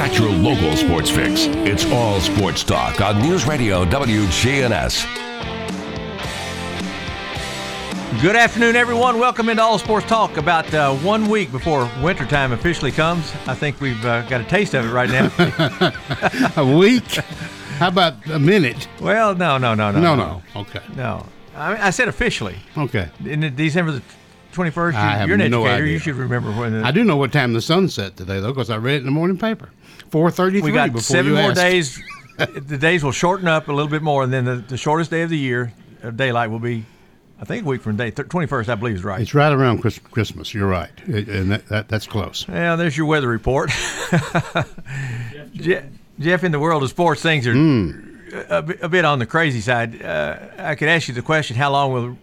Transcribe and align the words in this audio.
Got 0.00 0.18
your 0.18 0.30
local 0.30 0.74
sports 0.78 1.10
fix. 1.10 1.44
It's 1.68 1.84
all 1.92 2.22
sports 2.22 2.64
talk 2.64 3.02
on 3.02 3.20
News 3.20 3.46
Radio 3.46 3.84
WGNS. 3.84 5.04
Good 8.22 8.34
afternoon, 8.34 8.76
everyone. 8.76 9.18
Welcome 9.18 9.50
into 9.50 9.60
All 9.62 9.78
Sports 9.78 10.06
Talk. 10.06 10.38
About 10.38 10.72
uh, 10.72 10.94
one 10.94 11.28
week 11.28 11.52
before 11.52 11.86
wintertime 12.02 12.52
officially 12.52 12.92
comes, 12.92 13.30
I 13.46 13.54
think 13.54 13.78
we've 13.82 14.02
uh, 14.06 14.22
got 14.22 14.40
a 14.40 14.44
taste 14.44 14.72
of 14.72 14.86
it 14.86 14.90
right 14.90 15.10
now. 15.10 15.30
a 16.56 16.64
week? 16.78 17.04
How 17.76 17.88
about 17.88 18.26
a 18.30 18.38
minute? 18.38 18.88
well, 19.02 19.34
no, 19.34 19.58
no, 19.58 19.74
no, 19.74 19.90
no, 19.90 20.00
No, 20.00 20.14
no. 20.16 20.42
Okay. 20.56 20.80
no. 20.96 21.26
I, 21.54 21.74
mean, 21.74 21.82
I 21.82 21.90
said 21.90 22.08
officially. 22.08 22.56
Okay. 22.74 23.10
In 23.26 23.54
December 23.54 23.92
the 23.92 24.02
twenty 24.52 24.70
first. 24.70 24.96
I 24.96 25.16
have 25.16 25.28
You're 25.28 25.38
an 25.38 25.50
no 25.50 25.66
educator. 25.66 25.86
You 25.86 25.98
should 25.98 26.14
remember 26.14 26.52
when. 26.52 26.72
The, 26.72 26.86
I 26.86 26.90
do 26.90 27.04
know 27.04 27.18
what 27.18 27.32
time 27.32 27.52
the 27.52 27.60
sun 27.60 27.90
set 27.90 28.16
today, 28.16 28.40
though, 28.40 28.52
because 28.52 28.70
I 28.70 28.78
read 28.78 28.94
it 28.94 28.98
in 29.00 29.04
the 29.04 29.10
morning 29.10 29.36
paper. 29.36 29.68
4.33 30.10 30.62
we 30.62 30.72
got 30.72 30.88
before 30.88 31.00
seven 31.00 31.32
you 31.32 31.38
more 31.38 31.50
asked. 31.52 31.56
days. 31.60 32.02
the 32.38 32.78
days 32.78 33.04
will 33.04 33.12
shorten 33.12 33.46
up 33.48 33.68
a 33.68 33.72
little 33.72 33.90
bit 33.90 34.02
more, 34.02 34.22
and 34.24 34.32
then 34.32 34.44
the, 34.44 34.56
the 34.56 34.76
shortest 34.76 35.10
day 35.10 35.22
of 35.22 35.30
the 35.30 35.38
year, 35.38 35.72
of 36.02 36.16
daylight, 36.16 36.50
will 36.50 36.58
be, 36.58 36.84
I 37.40 37.44
think, 37.44 37.64
a 37.64 37.68
week 37.68 37.82
from 37.82 37.96
day 37.96 38.10
twenty 38.10 38.46
first. 38.46 38.68
I 38.70 38.74
believe 38.76 38.94
is 38.96 39.04
right. 39.04 39.20
It's 39.20 39.34
right 39.34 39.52
around 39.52 39.82
Chris- 39.82 39.98
Christmas. 39.98 40.52
You're 40.54 40.66
right. 40.68 40.90
It- 41.06 41.28
and 41.28 41.50
that, 41.52 41.66
that, 41.68 41.88
that's 41.88 42.06
close. 42.06 42.46
Yeah, 42.48 42.76
there's 42.76 42.96
your 42.96 43.06
weather 43.06 43.28
report. 43.28 43.70
Je- 45.54 45.82
Jeff, 46.18 46.44
in 46.44 46.52
the 46.52 46.58
world 46.60 46.82
of 46.82 46.90
sports, 46.90 47.22
things 47.22 47.46
are 47.46 47.52
Hmm. 47.54 47.90
a, 48.48 48.62
bit- 48.62 48.82
a 48.82 48.88
bit 48.88 49.04
on 49.04 49.18
the 49.18 49.26
crazy 49.26 49.60
side. 49.60 50.02
Uh, 50.02 50.38
I 50.58 50.74
could 50.74 50.88
ask 50.88 51.08
you 51.08 51.14
the 51.14 51.22
question: 51.22 51.56
How 51.56 51.70
long 51.70 51.92
will 51.92 52.16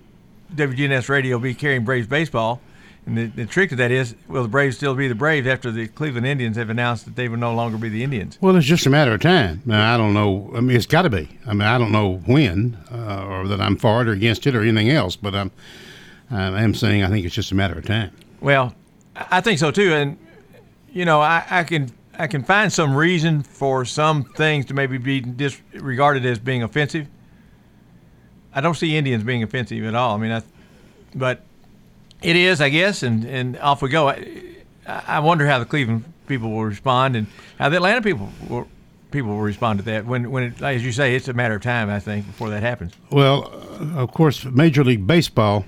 WGNS 0.55 1.09
Radio 1.09 1.39
be 1.39 1.53
carrying 1.53 1.83
Braves 1.83 2.07
baseball? 2.07 2.59
And 3.07 3.17
the, 3.17 3.25
the 3.27 3.45
trick 3.45 3.69
to 3.69 3.75
that 3.77 3.89
is, 3.89 4.15
will 4.27 4.43
the 4.43 4.49
Braves 4.49 4.75
still 4.75 4.93
be 4.93 5.07
the 5.07 5.15
Braves 5.15 5.47
after 5.47 5.71
the 5.71 5.87
Cleveland 5.87 6.27
Indians 6.27 6.57
have 6.57 6.69
announced 6.69 7.05
that 7.05 7.15
they 7.15 7.29
will 7.29 7.37
no 7.37 7.55
longer 7.55 7.77
be 7.77 7.87
the 7.87 8.03
Indians? 8.03 8.37
Well, 8.41 8.53
it's 8.57 8.67
just 8.67 8.85
a 8.85 8.89
matter 8.89 9.13
of 9.13 9.21
time. 9.21 9.61
Now, 9.65 9.93
I 9.93 9.97
don't 9.97 10.13
know. 10.13 10.51
I 10.53 10.59
mean, 10.59 10.75
it's 10.75 10.85
got 10.85 11.03
to 11.03 11.09
be. 11.09 11.29
I 11.45 11.53
mean, 11.53 11.61
I 11.61 11.77
don't 11.77 11.93
know 11.93 12.17
when 12.25 12.77
uh, 12.91 13.25
or 13.25 13.47
that 13.47 13.61
I'm 13.61 13.77
for 13.77 14.01
it 14.01 14.09
or 14.09 14.11
against 14.11 14.45
it 14.45 14.55
or 14.55 14.61
anything 14.61 14.89
else, 14.89 15.15
but 15.15 15.33
I'm, 15.33 15.51
I 16.29 16.61
am 16.61 16.73
saying 16.73 17.01
I 17.01 17.07
think 17.07 17.25
it's 17.25 17.33
just 17.33 17.53
a 17.53 17.55
matter 17.55 17.77
of 17.77 17.85
time. 17.85 18.11
Well, 18.41 18.75
I 19.15 19.39
think 19.39 19.57
so 19.57 19.71
too, 19.71 19.93
and 19.93 20.17
you 20.91 21.05
know, 21.05 21.21
I, 21.21 21.45
I 21.49 21.63
can 21.63 21.89
I 22.19 22.27
can 22.27 22.43
find 22.43 22.71
some 22.73 22.93
reason 22.93 23.41
for 23.41 23.85
some 23.85 24.25
things 24.25 24.65
to 24.65 24.73
maybe 24.73 24.97
be 24.97 25.21
disregarded 25.21 26.25
as 26.25 26.39
being 26.39 26.61
offensive. 26.61 27.07
I 28.53 28.59
don't 28.59 28.75
see 28.75 28.97
Indians 28.97 29.23
being 29.23 29.43
offensive 29.43 29.85
at 29.85 29.95
all. 29.95 30.15
I 30.15 30.17
mean, 30.17 30.31
I, 30.31 30.43
but 31.15 31.46
it 32.21 32.35
is, 32.35 32.61
I 32.61 32.69
guess, 32.69 33.03
and, 33.03 33.25
and 33.25 33.57
off 33.59 33.81
we 33.81 33.89
go. 33.89 34.09
I, 34.09 34.25
I 34.85 35.19
wonder 35.19 35.45
how 35.45 35.59
the 35.59 35.65
Cleveland 35.65 36.05
people 36.27 36.49
will 36.51 36.65
respond, 36.65 37.15
and 37.15 37.27
how 37.59 37.69
the 37.69 37.77
Atlanta 37.77 38.01
people 38.01 38.29
will 38.49 38.67
people 39.11 39.31
will 39.31 39.41
respond 39.41 39.79
to 39.79 39.85
that. 39.85 40.05
When 40.05 40.31
when 40.31 40.43
it, 40.43 40.61
as 40.61 40.83
you 40.83 40.91
say, 40.91 41.15
it's 41.15 41.27
a 41.27 41.33
matter 41.33 41.55
of 41.55 41.61
time, 41.61 41.89
I 41.89 41.99
think, 41.99 42.25
before 42.25 42.49
that 42.49 42.63
happens. 42.63 42.93
Well, 43.11 43.51
uh, 43.79 44.01
of 44.01 44.11
course, 44.11 44.45
Major 44.45 44.83
League 44.83 45.05
Baseball. 45.05 45.65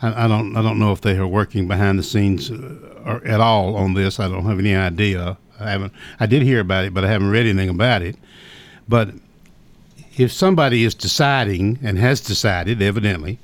I, 0.00 0.24
I 0.24 0.28
don't. 0.28 0.56
I 0.56 0.62
don't 0.62 0.78
know 0.78 0.92
if 0.92 1.00
they 1.00 1.16
are 1.16 1.26
working 1.26 1.68
behind 1.68 1.98
the 1.98 2.02
scenes 2.02 2.50
uh, 2.50 3.02
or 3.04 3.26
at 3.26 3.40
all 3.40 3.76
on 3.76 3.94
this. 3.94 4.18
I 4.18 4.28
don't 4.28 4.44
have 4.44 4.58
any 4.58 4.74
idea. 4.74 5.36
I 5.60 5.70
haven't. 5.70 5.92
I 6.18 6.26
did 6.26 6.42
hear 6.42 6.60
about 6.60 6.84
it, 6.84 6.94
but 6.94 7.04
I 7.04 7.08
haven't 7.08 7.30
read 7.30 7.46
anything 7.46 7.68
about 7.68 8.02
it. 8.02 8.16
But 8.88 9.10
if 10.16 10.32
somebody 10.32 10.84
is 10.84 10.94
deciding 10.94 11.78
and 11.82 11.98
has 11.98 12.20
decided, 12.20 12.82
evidently, 12.82 13.38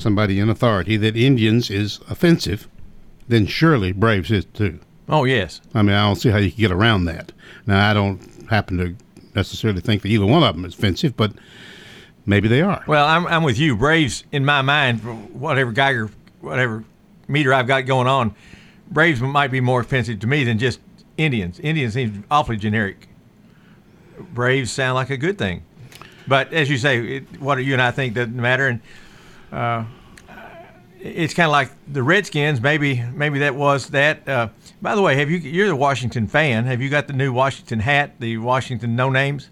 somebody 0.00 0.40
in 0.40 0.48
authority 0.48 0.96
that 0.96 1.16
Indians 1.16 1.70
is 1.70 2.00
offensive, 2.08 2.68
then 3.28 3.46
surely 3.46 3.92
Braves 3.92 4.30
is 4.30 4.44
too. 4.46 4.80
Oh 5.08 5.24
yes, 5.24 5.60
I 5.74 5.82
mean, 5.82 5.94
I 5.94 6.06
don't 6.06 6.16
see 6.16 6.30
how 6.30 6.38
you 6.38 6.50
can 6.50 6.60
get 6.60 6.72
around 6.72 7.04
that. 7.06 7.32
Now, 7.66 7.90
I 7.90 7.94
don't 7.94 8.20
happen 8.48 8.78
to 8.78 8.94
necessarily 9.34 9.80
think 9.80 10.02
that 10.02 10.08
either 10.08 10.26
one 10.26 10.42
of 10.42 10.54
them 10.54 10.64
is 10.64 10.74
offensive, 10.74 11.16
but 11.16 11.32
maybe 12.26 12.48
they 12.48 12.62
are. 12.62 12.82
Well, 12.86 13.06
I'm, 13.06 13.26
I'm 13.26 13.42
with 13.42 13.58
you. 13.58 13.76
Braves, 13.76 14.24
in 14.32 14.44
my 14.44 14.62
mind, 14.62 15.00
whatever 15.34 15.72
Geiger, 15.72 16.10
whatever 16.40 16.84
meter 17.28 17.52
I've 17.52 17.66
got 17.66 17.86
going 17.86 18.06
on, 18.06 18.34
Braves 18.90 19.20
might 19.20 19.50
be 19.50 19.60
more 19.60 19.80
offensive 19.80 20.20
to 20.20 20.26
me 20.26 20.44
than 20.44 20.58
just 20.58 20.80
Indians. 21.16 21.60
Indians 21.60 21.94
seems 21.94 22.24
awfully 22.30 22.56
generic. 22.56 23.08
Braves 24.32 24.70
sound 24.70 24.96
like 24.96 25.10
a 25.10 25.16
good 25.16 25.38
thing, 25.38 25.62
but 26.28 26.52
as 26.52 26.68
you 26.68 26.76
say, 26.76 27.16
it, 27.16 27.40
what 27.40 27.56
you 27.64 27.72
and 27.72 27.80
I 27.80 27.90
think 27.90 28.14
doesn't 28.14 28.36
matter. 28.36 28.68
And 28.68 28.80
uh, 29.52 29.84
it's 31.00 31.32
kind 31.34 31.46
of 31.46 31.52
like 31.52 31.70
the 31.92 32.02
Redskins. 32.02 32.60
Maybe 32.60 33.02
maybe 33.14 33.38
that 33.40 33.54
was 33.54 33.88
that. 33.88 34.28
Uh, 34.28 34.48
by 34.82 34.94
the 34.94 35.02
way, 35.02 35.16
have 35.16 35.30
you? 35.30 35.38
You're 35.38 35.68
the 35.68 35.76
Washington 35.76 36.26
fan. 36.26 36.64
Have 36.66 36.80
you 36.82 36.88
got 36.90 37.06
the 37.06 37.12
new 37.14 37.32
Washington 37.32 37.80
hat? 37.80 38.12
The 38.20 38.36
Washington 38.38 38.96
no 38.96 39.10
names 39.10 39.48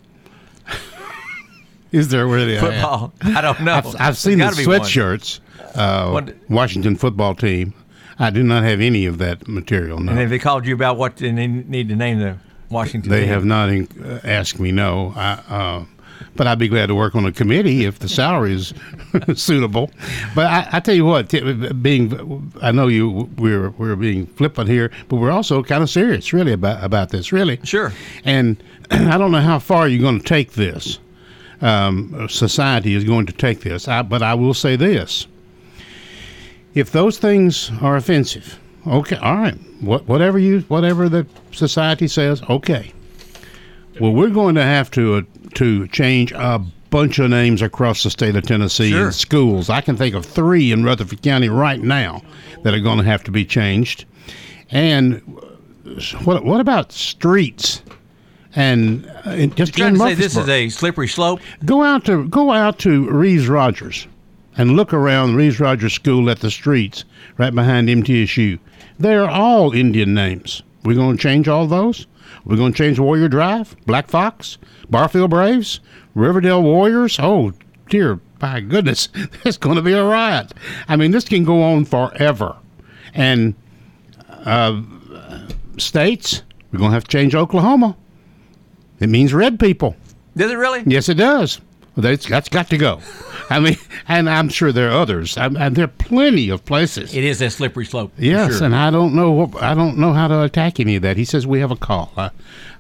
Is 1.91 2.09
there 2.09 2.27
really 2.27 2.59
football? 2.59 3.13
I 3.23 3.41
don't 3.41 3.61
know. 3.63 3.75
I've, 3.75 3.97
I've 3.99 4.17
seen 4.19 4.39
the 4.39 4.45
gotta 4.45 4.57
be 4.57 4.67
one. 4.67 4.81
sweatshirts. 4.81 5.41
Uh, 5.75 6.11
What- 6.11 6.35
Washington 6.51 6.97
football 6.97 7.35
team. 7.35 7.73
I 8.19 8.31
do 8.31 8.43
not 8.43 8.65
have 8.65 8.81
any 8.81 9.07
of 9.07 9.19
that 9.19 9.47
material. 9.49 9.99
No, 10.01 10.11
And 10.11 10.21
have 10.21 10.29
they 10.31 10.39
called 10.41 10.67
you 10.67 10.75
about 10.75 10.97
what 10.99 11.17
they 11.17 11.31
need 11.33 11.89
to 11.89 11.97
name 11.97 12.19
the 12.19 12.37
Washington? 12.69 13.11
they 13.11 13.21
team? 13.21 13.29
have 13.29 13.45
not 13.45 13.69
in, 13.71 13.87
uh, 14.05 14.21
asked 14.25 14.59
me. 14.59 14.71
No, 14.73 15.13
I, 15.17 15.33
uh, 15.49 15.85
but 16.37 16.47
I'd 16.47 16.59
be 16.59 16.69
glad 16.69 16.87
to 16.87 16.95
work 16.95 17.15
on 17.15 17.25
a 17.25 17.33
committee 17.33 17.85
if 17.85 17.99
the 17.99 18.09
salary 18.09 18.55
is 18.55 18.75
suitable. 19.35 19.91
But 20.35 20.47
I, 20.47 20.69
I 20.73 20.81
tell 20.81 20.95
you 20.95 21.05
what, 21.05 21.29
t- 21.29 21.73
being 21.73 22.53
I 22.63 22.73
know 22.73 22.89
you 22.89 23.29
we're 23.37 23.71
we're 23.71 23.97
being 23.97 24.27
flippant 24.27 24.69
here, 24.69 24.91
but 25.09 25.17
we're 25.17 25.31
also 25.31 25.63
kind 25.63 25.83
of 25.83 25.91
serious, 25.91 26.33
really 26.33 26.53
about 26.53 26.83
about 26.83 27.11
this, 27.11 27.33
really. 27.33 27.59
Sure. 27.65 27.93
And 28.25 28.63
I 28.91 29.19
don't 29.19 29.33
know 29.33 29.41
how 29.41 29.59
far 29.59 29.89
you're 29.89 30.01
going 30.03 30.21
to 30.21 30.27
take 30.27 30.53
this. 30.53 30.99
Um, 31.61 32.29
society 32.29 32.95
is 32.95 33.03
going 33.03 33.27
to 33.27 33.33
take 33.33 33.61
this, 33.61 33.89
I, 33.89 34.03
but 34.03 34.23
I 34.23 34.35
will 34.35 34.55
say 34.55 34.77
this: 34.77 35.27
if 36.75 36.93
those 36.93 37.19
things 37.19 37.73
are 37.81 37.97
offensive, 37.97 38.61
okay, 38.87 39.17
all 39.17 39.35
right, 39.35 39.59
what, 39.81 40.07
whatever 40.07 40.39
you, 40.39 40.61
whatever 40.69 41.09
the 41.09 41.27
society 41.51 42.07
says, 42.07 42.43
okay. 42.49 42.93
Well, 44.01 44.13
we're 44.13 44.31
going 44.31 44.55
to 44.57 44.63
have 44.63 44.91
to 44.93 45.15
uh, 45.17 45.23
to 45.55 45.87
change 45.89 46.33
a 46.33 46.61
bunch 46.91 47.19
of 47.19 47.31
names 47.31 47.63
across 47.63 48.03
the 48.03 48.11
state 48.11 48.37
of 48.37 48.45
Tennessee 48.45 48.91
Sure. 48.91 49.07
in 49.07 49.13
schools. 49.13 49.69
I 49.71 49.81
can 49.81 49.97
think 49.97 50.15
of 50.15 50.25
three 50.25 50.73
in 50.73 50.85
Rutherford 50.85 51.23
County 51.23 51.49
right 51.49 51.81
now 51.81 52.23
that 52.63 52.75
are 52.75 52.81
going 52.81 52.99
to 52.99 53.05
have 53.05 53.25
to 53.25 53.31
be 53.31 53.45
changed. 53.45 54.05
And 54.71 55.21
what 56.25 56.45
what 56.45 56.61
about 56.61 56.93
streets? 56.93 57.83
And 58.55 59.07
uh, 59.25 59.47
just 59.47 59.75
Trying 59.75 59.95
to 59.95 60.01
say 60.01 60.15
this 60.15 60.37
is 60.37 60.49
a 60.49 60.69
slippery 60.71 61.09
slope. 61.09 61.41
Go 61.65 61.83
out 61.83 62.05
to 62.07 62.27
go 62.29 62.51
out 62.51 62.79
to 62.81 63.09
Reeves 63.11 63.49
Rogers 63.49 64.07
and 64.57 64.73
look 64.73 64.93
around 64.93 65.37
Reeves 65.37 65.61
Rogers 65.61 65.93
School 65.93 66.29
at 66.31 66.41
the 66.41 66.51
streets 66.51 67.05
right 67.37 67.55
behind 67.55 67.89
MTSU. 67.89 68.59
They're 68.99 69.29
all 69.29 69.73
Indian 69.73 70.15
names. 70.15 70.63
We're 70.85 70.97
going 70.97 71.17
to 71.17 71.23
change 71.23 71.47
all 71.47 71.67
those. 71.69 72.07
We're 72.45 72.57
going 72.57 72.73
to 72.73 72.79
change 72.79 72.99
Warrior 72.99 73.29
Drive, 73.29 73.77
Black 73.87 74.09
Fox, 74.09 74.59
Barfield 74.91 75.31
Braves, 75.31 75.81
Riverdale 76.15 76.63
Warriors. 76.63 77.19
Oh 77.21 77.53
dear, 77.89 78.21
my 78.41 78.61
goodness, 78.61 79.09
it's 79.45 79.57
going 79.57 79.77
to 79.77 79.83
be 79.83 79.93
a 79.93 80.05
riot. 80.05 80.53
I 80.89 80.97
mean, 80.97 81.11
this 81.11 81.25
can 81.25 81.45
go 81.45 81.63
on 81.63 81.85
forever. 81.85 82.57
And 83.15 83.55
uh, 84.29 84.81
states, 85.79 86.43
We're 86.73 86.79
going 86.79 86.91
to 86.91 86.95
have 86.95 87.05
to 87.05 87.11
change 87.11 87.35
Oklahoma. 87.35 87.97
It 89.01 89.09
means 89.09 89.33
red 89.33 89.59
people. 89.61 89.97
Does 90.37 90.51
it 90.51 90.57
really? 90.57 90.83
Yes, 90.87 91.09
it 91.09 91.15
does. 91.15 91.61
Well, 91.99 92.03
that's, 92.05 92.29
that's 92.29 92.49
got 92.49 92.71
to 92.71 92.79
go. 92.79 93.01
I 93.51 93.59
mean, 93.59 93.77
and 94.07 94.31
I'm 94.31 94.51
sure 94.51 94.71
there 94.71 94.89
are 94.91 95.01
others. 95.01 95.37
I, 95.37 95.47
and 95.47 95.75
there 95.75 95.87
are 95.87 95.89
plenty 95.89 96.49
of 96.49 96.65
places. 96.65 97.13
It 97.13 97.25
is 97.25 97.43
a 97.43 97.51
slippery 97.51 97.87
slope. 97.87 98.13
Yes, 98.17 98.59
sure. 98.59 98.67
and 98.67 98.77
I 98.77 98.93
don't 98.93 99.17
know 99.17 99.33
what 99.33 99.61
I 99.61 99.75
don't 99.75 99.99
know 99.99 100.13
how 100.13 100.29
to 100.29 100.43
attack 100.43 100.79
any 100.79 100.95
of 100.95 101.03
that. 101.03 101.17
He 101.17 101.25
says 101.25 101.45
we 101.45 101.59
have 101.59 101.73
a 101.73 101.77
call. 101.77 102.13
I, 102.17 102.31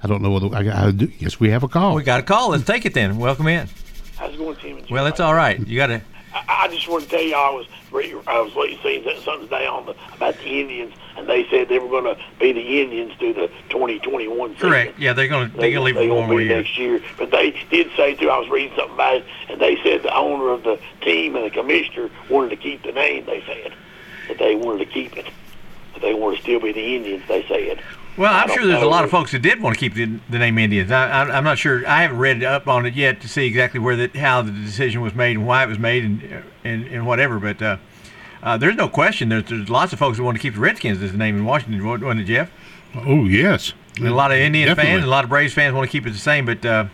I 0.04 0.06
don't 0.06 0.22
know 0.22 0.30
whether 0.30 0.54
I, 0.54 0.86
I 0.86 0.90
do. 0.92 1.10
Yes, 1.18 1.40
we 1.40 1.50
have 1.50 1.64
a 1.64 1.68
call. 1.68 1.96
we 1.96 2.04
got 2.04 2.20
a 2.20 2.22
call. 2.22 2.50
Let's 2.50 2.62
take 2.62 2.86
it 2.86 2.94
then. 2.94 3.18
Welcome 3.18 3.48
in. 3.48 3.68
How's 4.14 4.34
it 4.34 4.38
going, 4.38 4.54
team? 4.54 4.84
Well, 4.88 5.06
it's 5.08 5.18
all 5.18 5.34
right. 5.34 5.58
You 5.66 5.76
got 5.76 5.88
to. 5.88 6.00
I, 6.32 6.66
I 6.66 6.68
just 6.68 6.86
want 6.86 7.02
to 7.02 7.10
tell 7.10 7.22
you, 7.22 7.34
I 7.34 7.50
was 7.50 7.66
re- 7.92 8.14
I 8.26 8.40
was 8.40 8.52
seeing 8.82 9.04
something 9.22 9.48
today 9.48 9.66
on 9.66 9.86
the 9.86 9.94
about 10.14 10.36
the 10.38 10.60
Indians, 10.60 10.94
and 11.16 11.28
they 11.28 11.48
said 11.50 11.68
they 11.68 11.78
were 11.78 11.88
going 11.88 12.04
to 12.04 12.16
be 12.38 12.52
the 12.52 12.80
Indians 12.82 13.12
through 13.18 13.34
the 13.34 13.48
2021 13.70 14.54
season. 14.54 14.68
Correct. 14.70 14.98
Yeah, 14.98 15.12
they're 15.12 15.28
going 15.28 15.50
to 15.50 15.56
They, 15.56 15.70
they're 15.72 15.80
going 15.80 15.94
to 15.94 16.00
leave 16.00 16.08
they 16.08 16.14
one 16.14 16.28
more 16.28 16.38
be 16.38 16.44
year. 16.44 16.56
next 16.56 16.78
year, 16.78 17.00
but 17.18 17.30
they 17.30 17.50
did 17.70 17.90
say 17.96 18.14
too. 18.14 18.30
I 18.30 18.38
was 18.38 18.48
reading 18.48 18.72
something 18.76 18.94
about 18.94 19.16
it, 19.16 19.24
and 19.48 19.60
they 19.60 19.76
said 19.82 20.02
the 20.02 20.14
owner 20.14 20.50
of 20.50 20.62
the 20.62 20.78
team 21.02 21.36
and 21.36 21.44
the 21.44 21.50
commissioner 21.50 22.10
wanted 22.28 22.50
to 22.50 22.56
keep 22.56 22.82
the 22.82 22.92
name. 22.92 23.24
They 23.26 23.42
said 23.46 23.72
that 24.28 24.38
they 24.38 24.54
wanted 24.54 24.86
to 24.86 24.92
keep 24.92 25.16
it, 25.16 25.26
that 25.94 26.02
they 26.02 26.14
want 26.14 26.36
to 26.36 26.42
still 26.42 26.60
be 26.60 26.72
the 26.72 26.96
Indians. 26.96 27.22
They 27.28 27.44
said. 27.46 27.82
Well, 28.18 28.32
I 28.32 28.42
I'm 28.42 28.48
sure 28.48 28.66
there's 28.66 28.82
a 28.82 28.86
lot 28.86 29.04
of 29.04 29.10
folks 29.10 29.30
that 29.30 29.42
did 29.42 29.62
want 29.62 29.76
to 29.76 29.80
keep 29.80 29.94
the, 29.94 30.18
the 30.28 30.38
name 30.38 30.58
Indians. 30.58 30.90
I, 30.90 31.08
I, 31.08 31.36
I'm 31.36 31.44
not 31.44 31.56
sure. 31.56 31.86
I 31.86 32.02
haven't 32.02 32.18
read 32.18 32.42
up 32.42 32.66
on 32.66 32.84
it 32.84 32.94
yet 32.94 33.20
to 33.20 33.28
see 33.28 33.46
exactly 33.46 33.78
where 33.78 33.94
that 33.94 34.16
how 34.16 34.42
the 34.42 34.50
decision 34.50 35.02
was 35.02 35.14
made 35.14 35.36
and 35.36 35.46
why 35.46 35.62
it 35.62 35.68
was 35.68 35.78
made 35.78 36.04
and 36.04 36.44
and, 36.64 36.86
and 36.88 37.06
whatever. 37.06 37.38
But 37.38 37.62
uh, 37.62 37.76
uh, 38.42 38.56
there's 38.56 38.74
no 38.74 38.88
question. 38.88 39.28
There's, 39.28 39.44
there's 39.44 39.70
lots 39.70 39.92
of 39.92 40.00
folks 40.00 40.18
that 40.18 40.24
want 40.24 40.36
to 40.36 40.42
keep 40.42 40.54
the 40.54 40.60
Redskins 40.60 41.00
as 41.00 41.12
the 41.12 41.18
name 41.18 41.36
in 41.36 41.44
Washington, 41.44 41.84
wasn't 41.86 42.20
it, 42.20 42.24
Jeff? 42.24 42.50
oh 42.96 43.24
yes, 43.24 43.74
And 43.98 44.08
a 44.08 44.14
lot 44.14 44.32
of 44.32 44.38
Indian 44.38 44.66
Definitely. 44.66 44.90
fans, 44.90 45.02
and 45.02 45.08
a 45.08 45.10
lot 45.10 45.22
of 45.22 45.30
Braves 45.30 45.52
fans 45.52 45.74
want 45.74 45.88
to 45.88 45.92
keep 45.92 46.06
it 46.06 46.10
the 46.10 46.18
same. 46.18 46.44
But 46.44 46.64
uh, 46.66 46.86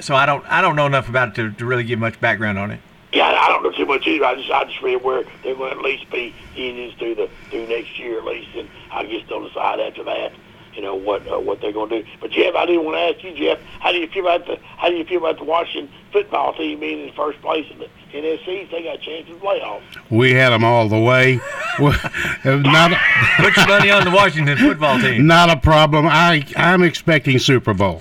so 0.00 0.14
I 0.14 0.26
don't 0.26 0.44
I 0.52 0.60
don't 0.60 0.76
know 0.76 0.86
enough 0.86 1.08
about 1.08 1.28
it 1.30 1.34
to, 1.36 1.50
to 1.50 1.64
really 1.64 1.84
give 1.84 1.98
much 1.98 2.20
background 2.20 2.58
on 2.58 2.70
it. 2.72 2.80
Yeah, 3.12 3.26
I 3.26 3.48
don't 3.48 3.62
know 3.62 3.70
too 3.72 3.84
much 3.86 4.06
either. 4.06 4.24
I 4.24 4.34
just 4.36 4.50
I 4.50 4.64
just 4.64 4.80
read 4.80 5.02
where 5.02 5.24
they're 5.42 5.54
going 5.54 5.72
to 5.72 5.78
at 5.78 5.84
least 5.84 6.10
be 6.10 6.34
Indians 6.56 6.94
through 6.98 7.16
the 7.16 7.28
through 7.50 7.66
next 7.66 7.98
year 7.98 8.18
at 8.18 8.24
least, 8.24 8.48
and 8.56 8.68
I 8.90 9.04
guess 9.04 9.22
they'll 9.28 9.46
decide 9.46 9.80
after 9.80 10.02
that, 10.04 10.32
you 10.74 10.80
know 10.80 10.94
what 10.94 11.26
uh, 11.30 11.38
what 11.38 11.60
they're 11.60 11.72
going 11.72 11.90
to 11.90 12.02
do. 12.02 12.08
But 12.20 12.30
Jeff, 12.30 12.54
I 12.54 12.64
did 12.64 12.78
want 12.78 12.96
to 12.96 13.00
ask 13.00 13.22
you, 13.22 13.34
Jeff, 13.36 13.58
how 13.80 13.92
do 13.92 13.98
you 13.98 14.06
feel 14.08 14.26
about 14.26 14.46
the 14.46 14.58
how 14.78 14.88
do 14.88 14.96
you 14.96 15.04
feel 15.04 15.18
about 15.18 15.36
the 15.36 15.44
Washington 15.44 15.92
football 16.10 16.54
team 16.54 16.80
being 16.80 17.06
in 17.06 17.14
first 17.14 17.38
place 17.42 17.66
in 17.70 17.80
the 17.80 17.88
NFC? 18.14 18.70
They 18.70 18.82
got 18.84 18.94
a 18.96 18.98
chance 18.98 19.28
in 19.28 19.34
the 19.34 19.40
playoffs. 19.40 19.82
we 20.08 20.32
had 20.32 20.48
them 20.50 20.64
all 20.64 20.88
the 20.88 20.98
way. 20.98 21.38
Not 21.78 22.98
Put 23.36 23.56
your 23.56 23.66
money 23.68 23.90
on 23.90 24.04
the 24.04 24.10
Washington 24.10 24.56
football 24.56 24.98
team. 24.98 25.26
not 25.26 25.50
a 25.50 25.56
problem. 25.56 26.06
I 26.06 26.46
I'm 26.56 26.82
expecting 26.82 27.38
Super 27.38 27.74
Bowl. 27.74 28.00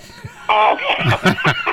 okay. 0.49 1.43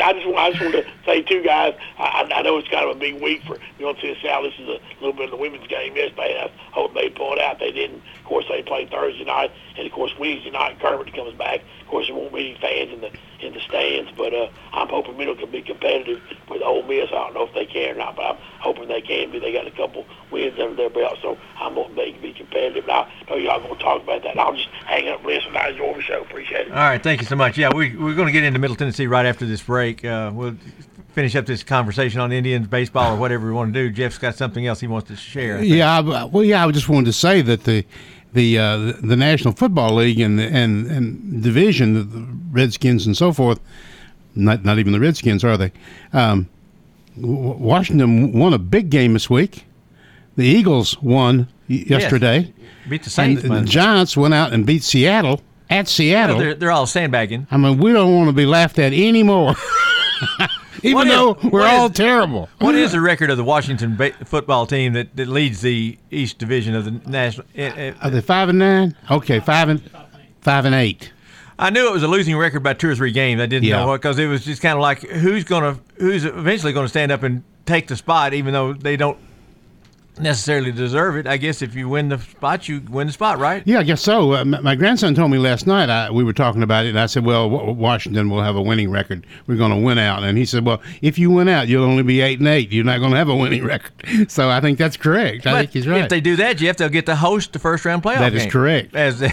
I, 0.00 0.12
just 0.12 0.26
want 0.26 0.38
I 0.38 0.50
just 0.50 0.62
want 0.62 0.74
to 0.74 0.86
say 1.04 1.22
too, 1.22 1.42
guys. 1.42 1.74
I, 1.98 2.28
I 2.32 2.42
know 2.42 2.58
it's 2.58 2.68
kind 2.68 2.88
of 2.88 2.96
a 2.96 2.98
big 2.98 3.20
week 3.20 3.42
for 3.44 3.56
you 3.78 3.86
know 3.86 3.94
South. 4.22 4.44
This 4.44 4.54
is 4.58 4.68
a 4.68 4.80
little 5.00 5.12
bit 5.12 5.26
of 5.26 5.30
the 5.30 5.36
women's 5.36 5.66
game 5.66 5.96
yesterday. 5.96 6.42
I 6.42 6.50
hope 6.72 6.94
they 6.94 7.10
pull 7.10 7.32
it 7.32 7.38
out. 7.40 7.58
They 7.58 7.72
didn't. 7.72 8.02
Of 8.18 8.24
course, 8.24 8.44
they 8.48 8.62
played 8.62 8.90
Thursday 8.90 9.24
night, 9.24 9.50
and 9.76 9.86
of 9.86 9.92
course 9.92 10.12
Wednesday 10.18 10.50
night 10.50 10.78
Kermit 10.80 11.14
comes 11.14 11.34
back. 11.34 11.60
Of 11.90 11.92
course, 11.92 12.06
there 12.06 12.14
won't 12.14 12.32
be 12.32 12.50
any 12.50 12.60
fans 12.60 12.92
in 12.92 13.00
the 13.00 13.10
in 13.44 13.52
the 13.52 13.58
stands, 13.58 14.12
but 14.16 14.32
uh, 14.32 14.48
I'm 14.72 14.86
hoping 14.88 15.16
Middle 15.16 15.34
can 15.34 15.50
be 15.50 15.60
competitive 15.60 16.22
with 16.48 16.62
Ole 16.62 16.84
Miss. 16.84 17.08
I 17.08 17.14
don't 17.14 17.34
know 17.34 17.48
if 17.48 17.52
they 17.52 17.66
can 17.66 17.96
or 17.96 17.98
not, 17.98 18.14
but 18.14 18.22
I'm 18.26 18.36
hoping 18.60 18.86
they 18.86 19.00
can 19.00 19.32
be. 19.32 19.40
They 19.40 19.52
got 19.52 19.66
a 19.66 19.72
couple 19.72 20.06
wins 20.30 20.56
under 20.60 20.76
their 20.76 20.88
belt, 20.88 21.18
so 21.20 21.36
I'm 21.58 21.74
hoping 21.74 21.96
they 21.96 22.12
can 22.12 22.22
be 22.22 22.32
competitive. 22.32 22.84
And 22.84 22.92
I 22.92 23.12
know 23.28 23.34
y'all 23.34 23.58
gonna 23.60 23.74
talk 23.80 24.04
about 24.04 24.22
that. 24.22 24.38
I'll 24.38 24.54
just 24.54 24.68
hang 24.86 25.08
up 25.08 25.24
listen. 25.24 25.56
I 25.56 25.70
enjoy 25.70 25.94
the 25.94 26.02
show. 26.02 26.20
Appreciate 26.22 26.68
it. 26.68 26.70
All 26.70 26.76
right, 26.78 27.02
thank 27.02 27.22
you 27.22 27.26
so 27.26 27.34
much. 27.34 27.58
Yeah, 27.58 27.70
we, 27.74 27.96
we're 27.96 28.14
going 28.14 28.26
to 28.28 28.32
get 28.32 28.44
into 28.44 28.60
Middle 28.60 28.76
Tennessee 28.76 29.08
right 29.08 29.26
after 29.26 29.44
this 29.44 29.60
break. 29.60 30.04
Uh, 30.04 30.30
we'll 30.32 30.54
finish 31.12 31.34
up 31.34 31.44
this 31.46 31.64
conversation 31.64 32.20
on 32.20 32.30
Indians 32.30 32.68
baseball 32.68 33.16
or 33.16 33.18
whatever 33.18 33.48
we 33.48 33.52
want 33.52 33.74
to 33.74 33.80
do. 33.88 33.90
Jeff's 33.92 34.18
got 34.18 34.36
something 34.36 34.64
else 34.64 34.78
he 34.78 34.86
wants 34.86 35.08
to 35.08 35.16
share. 35.16 35.58
I. 35.58 35.62
Yeah, 35.62 35.98
I- 35.98 36.24
well, 36.24 36.44
yeah. 36.44 36.64
I 36.64 36.70
just 36.70 36.88
wanted 36.88 37.06
to 37.06 37.12
say 37.14 37.42
that 37.42 37.64
the 37.64 37.84
the 38.32 38.58
uh, 38.58 38.76
the 39.02 39.16
National 39.16 39.54
Football 39.54 39.96
League 39.96 40.20
and 40.20 40.40
and 40.40 40.86
and 40.86 41.42
division, 41.42 41.94
the, 41.94 42.26
Redskins 42.50 43.06
and 43.06 43.16
so 43.16 43.32
forth. 43.32 43.60
Not 44.34 44.64
not 44.64 44.78
even 44.78 44.92
the 44.92 45.00
Redskins, 45.00 45.44
are 45.44 45.56
they? 45.56 45.72
Um, 46.12 46.48
Washington 47.16 48.32
won 48.32 48.52
a 48.54 48.58
big 48.58 48.90
game 48.90 49.12
this 49.14 49.28
week. 49.28 49.64
The 50.36 50.46
Eagles 50.46 51.00
won 51.02 51.48
yesterday, 51.66 52.52
Beat 52.88 53.02
the 53.02 53.22
and 53.22 53.38
the. 53.38 53.62
Giants 53.62 54.16
went 54.16 54.32
out 54.34 54.52
and 54.52 54.64
beat 54.64 54.82
Seattle 54.82 55.40
at 55.68 55.88
Seattle. 55.88 56.38
they're, 56.38 56.54
they're 56.54 56.70
all 56.70 56.86
sandbagging. 56.86 57.46
I 57.50 57.56
mean, 57.56 57.78
we 57.78 57.92
don't 57.92 58.14
want 58.14 58.28
to 58.28 58.32
be 58.32 58.46
laughed 58.46 58.78
at 58.78 58.92
anymore. 58.92 59.54
Even 60.82 60.94
What 60.94 61.06
is- 61.08 61.12
though 61.12 61.38
we're 61.50 61.66
all 61.66 61.86
is- 61.86 61.92
terrible. 61.92 62.48
What 62.58 62.74
is 62.74 62.92
the 62.92 63.00
record 63.00 63.30
of 63.30 63.36
the 63.36 63.44
Washington 63.44 63.96
ba- 63.96 64.12
football 64.24 64.66
team 64.66 64.92
that, 64.94 65.16
that 65.16 65.28
leads 65.28 65.60
the 65.60 65.98
East 66.10 66.38
Division 66.38 66.74
of 66.74 66.84
the 66.84 66.92
National? 67.10 67.46
Uh, 67.58 67.62
uh, 67.62 67.92
Are 68.02 68.10
they 68.10 68.20
five 68.20 68.48
and 68.48 68.58
nine? 68.58 68.94
Okay, 69.10 69.40
five 69.40 69.68
and 69.68 69.82
five 70.40 70.64
and 70.64 70.74
eight. 70.74 71.12
I 71.58 71.68
knew 71.70 71.86
it 71.86 71.92
was 71.92 72.02
a 72.02 72.08
losing 72.08 72.36
record 72.36 72.62
by 72.62 72.72
two 72.72 72.88
or 72.88 72.94
three 72.94 73.12
games. 73.12 73.40
I 73.40 73.46
didn't 73.46 73.64
Yeah. 73.66 73.80
know 73.80 73.88
what 73.88 74.00
because 74.00 74.18
it 74.18 74.26
was 74.26 74.44
just 74.44 74.62
kind 74.62 74.76
of 74.76 74.80
like 74.80 75.00
who's 75.08 75.44
gonna 75.44 75.78
who's 75.98 76.24
eventually 76.24 76.72
going 76.72 76.84
to 76.84 76.88
stand 76.88 77.12
up 77.12 77.22
and 77.22 77.42
take 77.66 77.86
the 77.88 77.96
spot, 77.96 78.32
even 78.32 78.52
though 78.54 78.72
they 78.72 78.96
don't 78.96 79.18
necessarily 80.22 80.72
deserve 80.72 81.16
it. 81.16 81.26
I 81.26 81.36
guess 81.36 81.62
if 81.62 81.74
you 81.74 81.88
win 81.88 82.08
the 82.08 82.18
spot, 82.18 82.68
you 82.68 82.80
win 82.90 83.06
the 83.06 83.12
spot, 83.12 83.38
right? 83.38 83.62
Yeah, 83.66 83.78
I 83.80 83.82
guess 83.82 84.00
so. 84.02 84.34
Uh, 84.34 84.44
my, 84.44 84.60
my 84.60 84.74
grandson 84.74 85.14
told 85.14 85.30
me 85.30 85.38
last 85.38 85.66
night. 85.66 85.88
I, 85.90 86.10
we 86.10 86.22
were 86.24 86.32
talking 86.32 86.62
about 86.62 86.84
it, 86.86 86.90
and 86.90 87.00
I 87.00 87.06
said, 87.06 87.24
"Well, 87.24 87.48
w- 87.50 87.72
Washington 87.72 88.30
will 88.30 88.42
have 88.42 88.56
a 88.56 88.62
winning 88.62 88.90
record. 88.90 89.26
We're 89.46 89.56
going 89.56 89.70
to 89.72 89.76
win 89.78 89.98
out." 89.98 90.22
And 90.22 90.36
he 90.38 90.44
said, 90.44 90.64
"Well, 90.64 90.80
if 91.02 91.18
you 91.18 91.30
win 91.30 91.48
out, 91.48 91.68
you'll 91.68 91.84
only 91.84 92.02
be 92.02 92.20
eight 92.20 92.38
and 92.38 92.48
eight. 92.48 92.70
You're 92.72 92.84
not 92.84 92.98
going 92.98 93.10
to 93.12 93.16
have 93.16 93.28
a 93.28 93.36
winning 93.36 93.64
record." 93.66 94.30
So 94.30 94.48
I 94.50 94.60
think 94.60 94.78
that's 94.78 94.96
correct. 94.96 95.46
I 95.46 95.60
think 95.60 95.70
he's 95.72 95.88
right. 95.88 96.02
If 96.02 96.08
they 96.10 96.20
do 96.20 96.36
that, 96.36 96.56
Jeff, 96.58 96.76
they'll 96.76 96.88
get 96.88 97.06
to 97.06 97.16
host 97.16 97.52
the 97.52 97.58
first 97.58 97.84
round 97.84 98.02
playoff. 98.02 98.18
That 98.18 98.34
is 98.34 98.42
game. 98.42 98.50
correct. 98.50 98.94
As 98.94 99.18
the, 99.20 99.30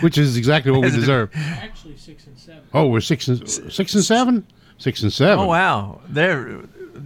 Which 0.00 0.16
is 0.18 0.36
exactly 0.36 0.72
what 0.72 0.80
we 0.82 0.90
deserve. 0.90 1.30
Actually, 1.34 1.96
six 1.96 2.26
and 2.26 2.38
seven. 2.38 2.62
Oh, 2.72 2.86
we're 2.88 3.00
six 3.00 3.28
and 3.28 3.48
six 3.48 3.94
and 3.94 4.04
seven, 4.04 4.46
six 4.78 5.02
and 5.02 5.12
seven. 5.12 5.44
oh 5.44 5.48
wow, 5.48 6.00
they're 6.08 6.60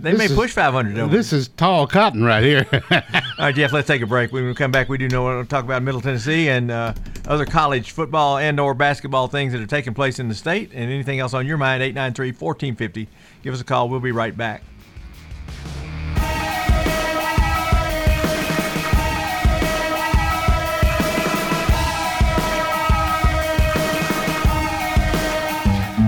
they 0.05 0.11
This 0.13 0.19
may 0.19 0.25
is- 0.27 0.35
push 0.35 0.53
500. 0.53 1.11
This 1.11 1.33
is 1.33 1.49
tall 1.49 1.87
cotton 1.87 2.23
right 2.23 2.43
here. 2.45 2.67
All 2.91 3.01
right, 3.39 3.55
Jeff, 3.55 3.73
let's 3.73 3.87
take 3.89 4.03
a 4.03 4.07
break. 4.07 4.33
When 4.33 4.47
we 4.47 4.55
come 4.55 4.71
back, 4.71 4.89
we 4.89 4.99
do 4.99 5.09
know 5.09 5.23
what 5.23 5.35
to 5.35 5.45
talk 5.45 5.65
about 5.65 5.83
Middle 5.83 6.01
Tennessee 6.01 6.49
and 6.49 6.71
uh, 6.71 6.95
other 7.27 7.45
college 7.47 7.91
football 7.93 8.39
and 8.39 8.61
or 8.61 8.75
basketball 8.75 9.27
things 9.29 9.53
that 9.53 9.61
are 9.63 9.67
taking 9.67 9.95
place 9.95 10.19
in 10.19 10.29
the 10.29 10.35
state 10.35 10.71
and 10.73 10.91
anything 10.91 11.19
else 11.19 11.35
on 11.35 11.47
your 11.47 11.57
mind, 11.57 11.83
893-1450. 11.97 13.07
Give 13.43 13.53
us 13.55 13.61
a 13.61 13.65
call. 13.65 13.89
We'll 13.89 14.01
be 14.01 14.13
right 14.13 14.37
back. 14.37 14.63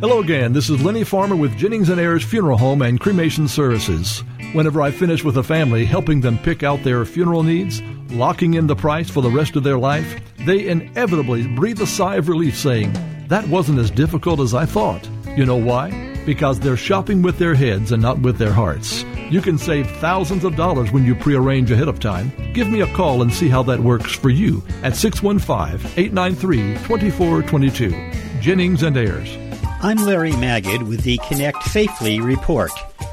Hello 0.00 0.20
again. 0.20 0.54
This 0.54 0.70
is 0.70 0.82
Lenny 0.82 1.04
Farmer 1.04 1.36
with 1.36 1.58
Jennings 1.58 1.90
and 1.90 2.00
Ayers 2.00 2.24
Funeral 2.24 2.56
Home 2.56 2.80
and 2.80 2.98
Cremation 2.98 3.46
Services. 3.46 4.24
Whenever 4.54 4.80
I 4.80 4.90
finish 4.90 5.22
with 5.22 5.36
a 5.36 5.42
family, 5.42 5.84
helping 5.84 6.22
them 6.22 6.38
pick 6.38 6.62
out 6.62 6.82
their 6.82 7.04
funeral 7.04 7.42
needs, 7.42 7.82
locking 8.08 8.54
in 8.54 8.66
the 8.66 8.74
price 8.74 9.10
for 9.10 9.20
the 9.20 9.28
rest 9.28 9.56
of 9.56 9.62
their 9.62 9.76
life, 9.76 10.18
they 10.46 10.68
inevitably 10.68 11.46
breathe 11.48 11.82
a 11.82 11.86
sigh 11.86 12.16
of 12.16 12.30
relief 12.30 12.56
saying, 12.56 12.94
That 13.28 13.46
wasn't 13.48 13.78
as 13.78 13.90
difficult 13.90 14.40
as 14.40 14.54
I 14.54 14.64
thought. 14.64 15.06
You 15.36 15.44
know 15.44 15.58
why? 15.58 15.90
Because 16.24 16.58
they're 16.58 16.78
shopping 16.78 17.20
with 17.20 17.36
their 17.36 17.54
heads 17.54 17.92
and 17.92 18.00
not 18.00 18.20
with 18.20 18.38
their 18.38 18.54
hearts. 18.54 19.04
You 19.28 19.42
can 19.42 19.58
save 19.58 19.86
thousands 19.98 20.44
of 20.44 20.56
dollars 20.56 20.90
when 20.92 21.04
you 21.04 21.14
prearrange 21.14 21.70
ahead 21.70 21.88
of 21.88 22.00
time. 22.00 22.32
Give 22.54 22.70
me 22.70 22.80
a 22.80 22.94
call 22.94 23.20
and 23.20 23.30
see 23.30 23.50
how 23.50 23.64
that 23.64 23.80
works 23.80 24.14
for 24.14 24.30
you 24.30 24.62
at 24.82 24.96
615 24.96 25.90
893 25.98 26.76
2422. 26.86 28.40
Jennings 28.40 28.82
and 28.82 28.96
Ayers. 28.96 29.49
I'm 29.82 29.96
Larry 29.96 30.32
Magid 30.32 30.86
with 30.86 31.04
the 31.04 31.18
Connect 31.26 31.62
Safely 31.62 32.20
report. 32.20 32.70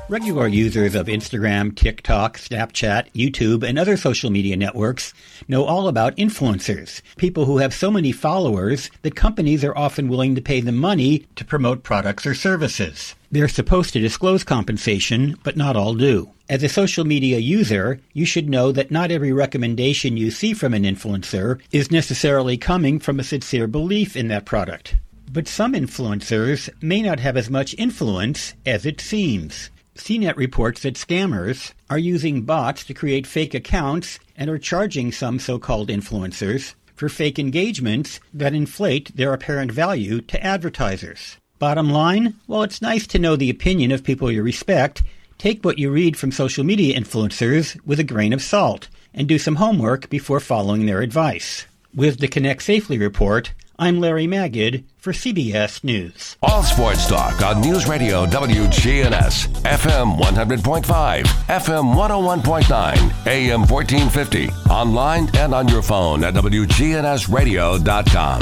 Regular 0.10 0.50
users 0.50 0.96
of 0.96 1.08
Instagram, 1.08 1.74
TikTok, 1.74 2.38
Snapchat, 2.38 3.10
YouTube, 3.14 3.64
and 3.64 3.80
other 3.80 3.96
social 3.96 4.30
media 4.30 4.58
networks 4.58 5.14
know 5.48 5.64
all 5.64 5.88
about 5.88 6.18
influencers, 6.18 7.02
people 7.16 7.46
who 7.46 7.60
have 7.60 7.74
so 7.74 7.90
many 7.90 8.12
followers 8.12 8.92
that 9.04 9.16
companies 9.16 9.64
are 9.64 9.78
often 9.78 10.10
willing 10.10 10.36
to 10.36 10.42
pay 10.42 10.60
them 10.60 10.76
money 10.76 11.26
to 11.38 11.46
promote 11.46 11.84
products 11.84 12.26
or 12.26 12.34
services. 12.34 13.16
They're 13.32 13.48
supposed 13.48 13.94
to 13.94 14.02
disclose 14.02 14.44
compensation, 14.44 15.38
but 15.44 15.56
not 15.56 15.78
all 15.78 15.94
do. 15.94 16.32
As 16.50 16.64
a 16.64 16.70
social 16.70 17.06
media 17.06 17.38
user, 17.38 18.02
you 18.12 18.26
should 18.26 18.50
know 18.50 18.74
that 18.74 18.92
not 18.92 19.10
every 19.10 19.32
recommendation 19.32 20.18
you 20.18 20.32
see 20.32 20.52
from 20.52 20.74
an 20.74 20.84
influencer 20.84 21.62
is 21.72 21.92
necessarily 21.92 22.58
coming 22.58 23.00
from 23.00 23.22
a 23.22 23.24
sincere 23.24 23.68
belief 23.68 24.18
in 24.18 24.28
that 24.28 24.44
product. 24.46 24.98
But 25.30 25.48
some 25.48 25.74
influencers 25.74 26.70
may 26.82 27.02
not 27.02 27.20
have 27.20 27.36
as 27.36 27.50
much 27.50 27.76
influence 27.78 28.54
as 28.66 28.86
it 28.86 29.02
seems. 29.02 29.70
CNET 29.96 30.38
reports 30.38 30.82
that 30.82 30.96
scammers 30.96 31.74
are 31.90 31.98
using 31.98 32.44
bots 32.44 32.84
to 32.86 32.94
create 32.94 33.28
fake 33.28 33.54
accounts 33.54 34.20
and 34.38 34.50
are 34.50 34.58
charging 34.58 35.12
some 35.12 35.40
so 35.40 35.60
called 35.60 35.90
influencers 35.90 36.76
for 36.96 37.10
fake 37.10 37.38
engagements 37.38 38.20
that 38.34 38.54
inflate 38.54 39.16
their 39.16 39.34
apparent 39.34 39.72
value 39.72 40.22
to 40.22 40.44
advertisers. 40.44 41.38
Bottom 41.60 41.90
line, 41.90 42.36
while 42.46 42.64
it's 42.64 42.82
nice 42.82 43.08
to 43.08 43.20
know 43.20 43.36
the 43.36 43.50
opinion 43.50 43.92
of 43.92 44.04
people 44.04 44.32
you 44.32 44.44
respect, 44.44 45.04
take 45.38 45.66
what 45.66 45.80
you 45.80 45.92
read 45.92 46.16
from 46.16 46.32
social 46.32 46.64
media 46.64 47.00
influencers 47.00 47.80
with 47.86 48.00
a 48.00 48.04
grain 48.04 48.34
of 48.34 48.42
salt 48.42 48.88
and 49.14 49.28
do 49.28 49.40
some 49.40 49.56
homework 49.56 50.10
before 50.10 50.40
following 50.40 50.86
their 50.86 51.02
advice. 51.02 51.66
With 51.94 52.20
the 52.20 52.28
Connect 52.28 52.62
Safely 52.62 52.98
report, 52.98 53.54
I'm 53.80 54.00
Larry 54.00 54.26
Magid 54.26 54.86
for 54.98 55.14
CBS 55.14 55.84
News. 55.84 56.36
All 56.42 56.64
sports 56.64 57.08
talk 57.08 57.44
on 57.44 57.62
News 57.62 57.88
Radio 57.88 58.26
WGNS, 58.26 59.62
FM 59.62 60.18
100.5, 60.18 61.24
FM 61.24 61.94
101.9, 61.94 63.28
AM 63.28 63.68
1450, 63.68 64.50
online 64.72 65.30
and 65.38 65.54
on 65.54 65.68
your 65.68 65.84
phone 65.84 66.24
at 66.24 66.34
WGNSradio.com. 66.34 68.42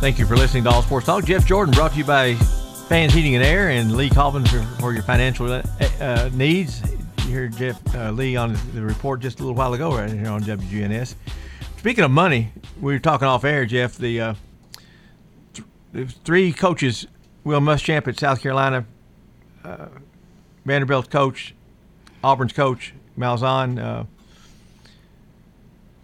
Thank 0.00 0.20
you 0.20 0.26
for 0.26 0.36
listening 0.36 0.62
to 0.64 0.70
All 0.70 0.82
Sports 0.82 1.06
Talk. 1.06 1.24
Jeff 1.24 1.44
Jordan 1.44 1.74
brought 1.74 1.90
to 1.92 1.98
you 1.98 2.04
by 2.04 2.34
Fans 2.88 3.14
Heating 3.14 3.34
and 3.34 3.42
Air 3.42 3.70
and 3.70 3.96
Lee 3.96 4.10
Colvin 4.10 4.44
for, 4.44 4.62
for 4.78 4.92
your 4.92 5.02
financial 5.02 5.50
uh, 5.50 5.62
uh, 6.00 6.30
needs. 6.34 6.80
You 7.26 7.34
heard 7.34 7.56
Jeff 7.56 7.80
uh, 7.96 8.12
Lee 8.12 8.36
on 8.36 8.56
the 8.74 8.82
report 8.82 9.18
just 9.18 9.40
a 9.40 9.42
little 9.42 9.56
while 9.56 9.74
ago 9.74 9.92
right 9.96 10.08
here 10.08 10.28
on 10.28 10.40
WGNS. 10.42 11.16
Speaking 11.84 12.04
of 12.04 12.10
money, 12.10 12.50
we 12.80 12.94
were 12.94 12.98
talking 12.98 13.28
off 13.28 13.44
air, 13.44 13.66
Jeff. 13.66 13.98
The, 13.98 14.18
uh, 14.18 14.34
th- 15.92 16.12
three 16.24 16.50
coaches, 16.50 17.06
Will 17.44 17.60
Muschamp 17.60 18.08
at 18.08 18.18
South 18.18 18.40
Carolina, 18.40 18.86
uh, 19.62 19.88
Vanderbilt's 20.64 21.08
coach, 21.08 21.54
Auburn's 22.22 22.54
coach, 22.54 22.94
Malzahn, 23.18 23.78
uh, 23.78 24.04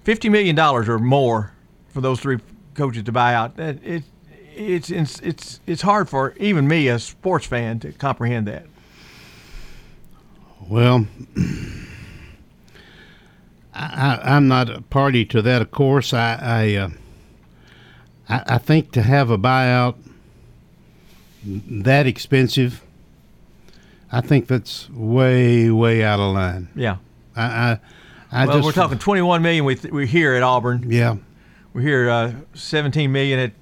$50 0.04 0.30
million 0.30 0.58
or 0.58 0.98
more 0.98 1.54
for 1.88 2.02
those 2.02 2.20
three 2.20 2.40
coaches 2.74 3.04
to 3.04 3.12
buy 3.12 3.32
out. 3.32 3.58
It, 3.58 3.82
it, 3.82 4.02
it's, 4.54 4.90
it's, 4.90 5.18
it's, 5.20 5.60
it's 5.66 5.80
hard 5.80 6.10
for 6.10 6.34
even 6.36 6.68
me, 6.68 6.88
a 6.88 6.98
sports 6.98 7.46
fan, 7.46 7.80
to 7.80 7.92
comprehend 7.92 8.48
that. 8.48 8.66
Well, 10.68 11.06
I, 13.74 14.18
I'm 14.22 14.48
not 14.48 14.68
a 14.68 14.80
party 14.82 15.24
to 15.26 15.42
that, 15.42 15.62
of 15.62 15.70
course. 15.70 16.12
I 16.12 16.38
I, 16.40 16.74
uh, 16.74 16.90
I, 18.28 18.42
I 18.54 18.58
think 18.58 18.92
to 18.92 19.02
have 19.02 19.30
a 19.30 19.38
buyout 19.38 19.96
that 21.44 22.06
expensive, 22.06 22.82
I 24.12 24.20
think 24.20 24.48
that's 24.48 24.90
way 24.90 25.70
way 25.70 26.02
out 26.02 26.20
of 26.20 26.34
line. 26.34 26.68
Yeah. 26.74 26.96
I 27.36 27.42
I, 27.42 27.80
I 28.32 28.46
well, 28.46 28.56
just, 28.58 28.66
we're 28.66 28.72
talking 28.72 28.98
21 28.98 29.42
million. 29.42 29.64
We 29.64 29.76
we're 29.90 30.06
here 30.06 30.34
at 30.34 30.42
Auburn. 30.42 30.86
Yeah. 30.88 31.16
We're 31.72 31.82
here 31.82 32.10
uh, 32.10 32.32
17 32.54 33.12
million 33.12 33.38
at 33.38 33.52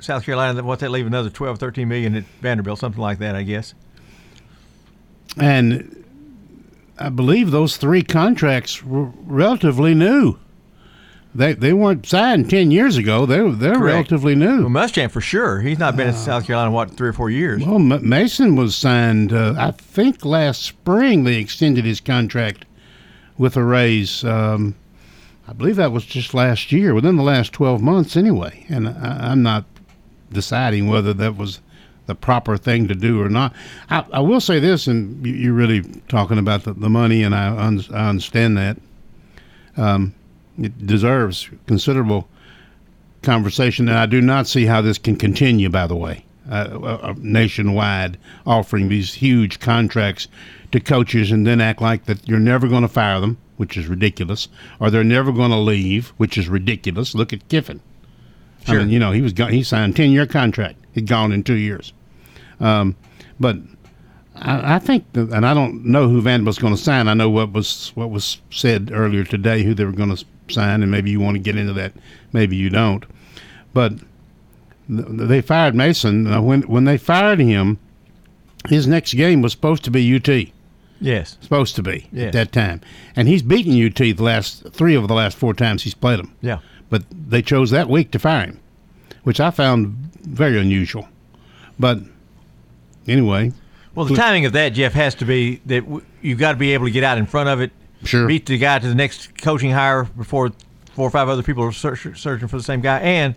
South 0.00 0.24
Carolina. 0.24 0.62
What 0.62 0.80
they 0.80 0.88
leave 0.88 1.06
another 1.06 1.30
12, 1.30 1.58
13 1.58 1.86
million 1.86 2.16
at 2.16 2.24
Vanderbilt, 2.40 2.80
something 2.80 3.00
like 3.00 3.18
that, 3.20 3.36
I 3.36 3.42
guess. 3.44 3.74
And 5.36 5.99
I 7.00 7.08
believe 7.08 7.50
those 7.50 7.76
three 7.76 8.02
contracts 8.02 8.82
were 8.84 9.06
relatively 9.24 9.94
new. 9.94 10.36
They 11.34 11.52
they 11.54 11.72
weren't 11.72 12.06
signed 12.06 12.50
ten 12.50 12.70
years 12.70 12.96
ago. 12.96 13.24
They 13.24 13.36
they're 13.52 13.74
Correct. 13.74 13.82
relatively 13.94 14.34
new. 14.34 14.66
Well, 14.68 14.84
Muschamp 14.86 15.10
for 15.12 15.20
sure. 15.20 15.60
He's 15.60 15.78
not 15.78 15.96
been 15.96 16.08
in 16.08 16.14
South 16.14 16.44
Carolina 16.46 16.72
what 16.72 16.90
three 16.90 17.08
or 17.08 17.12
four 17.12 17.30
years. 17.30 17.64
Well, 17.64 17.76
M- 17.76 18.08
Mason 18.08 18.56
was 18.56 18.74
signed. 18.74 19.32
Uh, 19.32 19.54
I 19.56 19.70
think 19.70 20.24
last 20.24 20.62
spring 20.62 21.22
they 21.24 21.36
extended 21.36 21.84
his 21.84 22.00
contract 22.00 22.64
with 23.38 23.56
a 23.56 23.62
raise. 23.62 24.24
Um, 24.24 24.74
I 25.46 25.52
believe 25.52 25.76
that 25.76 25.92
was 25.92 26.04
just 26.04 26.34
last 26.34 26.72
year, 26.72 26.94
within 26.94 27.14
the 27.16 27.22
last 27.22 27.52
twelve 27.52 27.80
months, 27.80 28.16
anyway. 28.16 28.66
And 28.68 28.88
I, 28.88 29.30
I'm 29.30 29.42
not 29.44 29.64
deciding 30.32 30.88
whether 30.88 31.12
that 31.14 31.36
was 31.36 31.60
the 32.10 32.14
proper 32.16 32.56
thing 32.56 32.88
to 32.88 32.94
do 32.94 33.22
or 33.22 33.28
not. 33.28 33.54
I, 33.88 34.04
I 34.12 34.20
will 34.20 34.40
say 34.40 34.58
this, 34.58 34.86
and 34.88 35.24
you, 35.24 35.32
you're 35.32 35.52
really 35.54 35.82
talking 36.08 36.38
about 36.38 36.64
the, 36.64 36.72
the 36.74 36.90
money, 36.90 37.22
and 37.22 37.34
I, 37.34 37.46
un- 37.56 37.84
I 37.94 38.08
understand 38.10 38.56
that. 38.58 38.76
Um, 39.76 40.12
it 40.58 40.86
deserves 40.86 41.48
considerable 41.68 42.28
conversation, 43.22 43.88
and 43.88 43.96
I 43.96 44.06
do 44.06 44.20
not 44.20 44.46
see 44.48 44.66
how 44.66 44.80
this 44.82 44.98
can 44.98 45.14
continue. 45.16 45.68
By 45.70 45.86
the 45.86 45.94
way, 45.96 46.24
uh, 46.50 47.14
nationwide 47.18 48.18
offering 48.44 48.88
these 48.88 49.14
huge 49.14 49.60
contracts 49.60 50.26
to 50.72 50.80
coaches, 50.80 51.30
and 51.30 51.46
then 51.46 51.60
act 51.60 51.80
like 51.80 52.06
that 52.06 52.28
you're 52.28 52.38
never 52.40 52.66
going 52.68 52.82
to 52.82 52.88
fire 52.88 53.20
them, 53.20 53.38
which 53.56 53.76
is 53.76 53.86
ridiculous, 53.86 54.48
or 54.80 54.90
they're 54.90 55.04
never 55.04 55.32
going 55.32 55.50
to 55.52 55.56
leave, 55.58 56.08
which 56.16 56.36
is 56.36 56.48
ridiculous. 56.48 57.14
Look 57.14 57.32
at 57.32 57.48
Kiffin. 57.48 57.80
I 58.66 58.72
Sure. 58.72 58.80
mean, 58.80 58.90
you 58.90 58.98
know, 58.98 59.12
he 59.12 59.22
was 59.22 59.32
gone, 59.32 59.52
he 59.52 59.62
signed 59.62 59.94
a 59.94 59.96
ten 59.96 60.10
year 60.10 60.26
contract. 60.26 60.76
He'd 60.92 61.06
gone 61.06 61.32
in 61.32 61.42
two 61.44 61.54
years. 61.56 61.92
Um, 62.60 62.96
but 63.38 63.56
I, 64.36 64.74
I 64.76 64.78
think, 64.78 65.04
that, 65.14 65.30
and 65.30 65.46
I 65.46 65.54
don't 65.54 65.84
know 65.84 66.08
who 66.08 66.20
Vanderbilt's 66.20 66.58
going 66.58 66.74
to 66.76 66.80
sign. 66.82 67.08
I 67.08 67.14
know 67.14 67.30
what 67.30 67.52
was 67.52 67.92
what 67.94 68.10
was 68.10 68.40
said 68.50 68.90
earlier 68.92 69.24
today, 69.24 69.62
who 69.62 69.74
they 69.74 69.84
were 69.84 69.92
going 69.92 70.14
to 70.14 70.24
sign, 70.48 70.82
and 70.82 70.90
maybe 70.90 71.10
you 71.10 71.20
want 71.20 71.36
to 71.36 71.38
get 71.42 71.56
into 71.56 71.72
that, 71.74 71.92
maybe 72.32 72.56
you 72.56 72.70
don't. 72.70 73.04
But 73.72 73.98
th- 74.88 75.06
they 75.08 75.40
fired 75.40 75.74
Mason. 75.74 76.26
Uh, 76.26 76.40
when 76.42 76.62
when 76.62 76.84
they 76.84 76.98
fired 76.98 77.38
him, 77.40 77.78
his 78.68 78.86
next 78.86 79.14
game 79.14 79.42
was 79.42 79.52
supposed 79.52 79.84
to 79.84 79.90
be 79.90 80.14
UT. 80.14 80.28
Yes. 81.02 81.38
Supposed 81.40 81.76
to 81.76 81.82
be 81.82 82.08
Yes. 82.12 82.26
at 82.26 82.32
that 82.34 82.52
time, 82.52 82.82
and 83.16 83.26
he's 83.26 83.42
beaten 83.42 83.72
UT 83.72 83.94
the 83.96 84.12
last 84.22 84.64
three 84.72 84.94
of 84.94 85.08
the 85.08 85.14
last 85.14 85.36
four 85.36 85.54
times 85.54 85.82
he's 85.84 85.94
played 85.94 86.18
them. 86.18 86.34
Yeah. 86.42 86.58
But 86.90 87.04
they 87.10 87.40
chose 87.40 87.70
that 87.70 87.88
week 87.88 88.10
to 88.10 88.18
fire 88.18 88.44
him, 88.46 88.60
which 89.22 89.40
I 89.40 89.50
found 89.50 89.94
very 90.22 90.58
unusual. 90.60 91.08
But 91.78 92.00
anyway, 93.10 93.52
Well, 93.94 94.06
the 94.06 94.14
timing 94.14 94.46
of 94.46 94.52
that, 94.52 94.70
Jeff, 94.70 94.92
has 94.94 95.14
to 95.16 95.24
be 95.24 95.60
that 95.66 95.80
w- 95.84 96.02
you've 96.22 96.38
got 96.38 96.52
to 96.52 96.58
be 96.58 96.72
able 96.74 96.86
to 96.86 96.90
get 96.90 97.04
out 97.04 97.18
in 97.18 97.26
front 97.26 97.48
of 97.48 97.60
it. 97.60 97.70
Sure. 98.04 98.26
Beat 98.26 98.46
the 98.46 98.56
guy 98.56 98.78
to 98.78 98.88
the 98.88 98.94
next 98.94 99.36
coaching 99.42 99.72
hire 99.72 100.04
before 100.04 100.52
four 100.94 101.06
or 101.08 101.10
five 101.10 101.28
other 101.28 101.42
people 101.42 101.62
are 101.64 101.72
search, 101.72 102.06
searching 102.18 102.48
for 102.48 102.56
the 102.56 102.62
same 102.62 102.80
guy, 102.80 102.98
and 103.00 103.34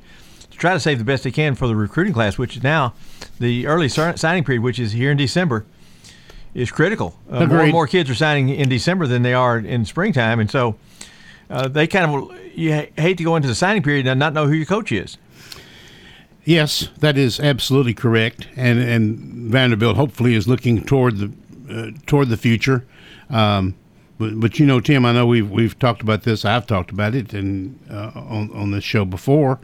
to 0.52 0.58
try 0.58 0.74
to 0.74 0.80
save 0.80 1.00
the 1.00 1.04
best 1.04 1.24
they 1.26 1.32
can 1.32 1.56
for 1.56 1.68
the 1.68 1.76
recruiting 1.76 2.14
class, 2.14 2.38
which 2.38 2.56
is 2.56 2.64
now 2.64 2.94
the 3.40 3.68
early 3.68 3.90
signing 3.90 4.44
period, 4.44 4.62
which 4.64 4.80
is 4.80 4.94
here 4.94 5.12
in 5.12 5.18
December, 5.18 5.66
is 6.54 6.72
critical. 6.72 7.18
Uh, 7.30 7.46
more 7.48 7.58
and 7.64 7.72
more 7.74 7.88
kids 7.88 8.10
are 8.10 8.16
signing 8.16 8.48
in 8.50 8.70
December 8.70 9.06
than 9.08 9.22
they 9.24 9.34
are 9.34 9.58
in 9.58 9.84
springtime, 9.86 10.40
and 10.40 10.50
so 10.50 10.76
uh, 11.50 11.68
they 11.68 11.88
kind 11.88 12.10
of 12.14 12.32
you 12.56 12.74
ha- 12.74 12.88
hate 12.98 13.18
to 13.18 13.24
go 13.24 13.36
into 13.36 13.48
the 13.48 13.56
signing 13.56 13.82
period 13.84 14.08
and 14.08 14.20
not 14.20 14.34
know 14.34 14.48
who 14.48 14.54
your 14.54 14.66
coach 14.66 14.92
is. 14.92 15.18
Yes, 16.46 16.90
that 17.00 17.18
is 17.18 17.40
absolutely 17.40 17.94
correct, 17.94 18.48
and 18.56 18.80
and 18.80 19.18
Vanderbilt 19.50 19.96
hopefully 19.96 20.36
is 20.36 20.48
looking 20.48 20.84
toward 20.84 21.18
the 21.18 21.32
uh, 21.70 21.92
toward 22.06 22.30
the 22.30 22.38
future. 22.38 22.86
Um, 23.30 23.76
but, 24.20 24.40
but 24.40 24.60
you 24.60 24.66
know, 24.66 24.80
Tim, 24.80 25.06
I 25.06 25.14
know 25.14 25.26
we've 25.26 25.50
we've 25.50 25.78
talked 25.80 26.02
about 26.02 26.24
this. 26.24 26.44
I've 26.46 26.68
talked 26.68 26.92
about 26.92 27.16
it 27.16 27.34
and 27.34 27.80
uh, 27.90 28.12
on 28.16 28.52
on 28.52 28.72
this 28.72 28.84
show 28.84 29.06
before, 29.06 29.60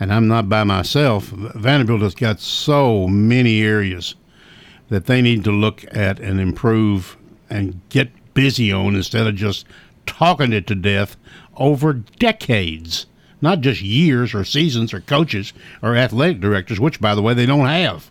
and 0.00 0.12
I'm 0.12 0.26
not 0.26 0.48
by 0.48 0.64
myself. 0.64 1.26
Vanderbilt 1.26 2.00
has 2.00 2.14
got 2.14 2.40
so 2.40 3.06
many 3.06 3.62
areas 3.62 4.14
that 4.88 5.06
they 5.06 5.20
need 5.20 5.44
to 5.44 5.50
look 5.52 5.84
at 5.94 6.18
and 6.20 6.40
improve 6.40 7.16
and 7.50 7.80
get 7.88 8.10
busy 8.34 8.72
on 8.72 8.94
instead 8.94 9.26
of 9.26 9.34
just 9.34 9.66
talking 10.06 10.52
it 10.52 10.66
to 10.66 10.74
death 10.74 11.16
over 11.56 11.92
decades, 11.92 13.06
not 13.40 13.60
just 13.60 13.82
years 13.82 14.34
or 14.34 14.44
seasons 14.44 14.92
or 14.94 15.00
coaches 15.00 15.52
or 15.82 15.96
athletic 15.96 16.40
directors, 16.40 16.80
which, 16.80 17.00
by 17.00 17.14
the 17.14 17.22
way, 17.22 17.34
they 17.34 17.46
don't 17.46 17.66
have. 17.66 18.10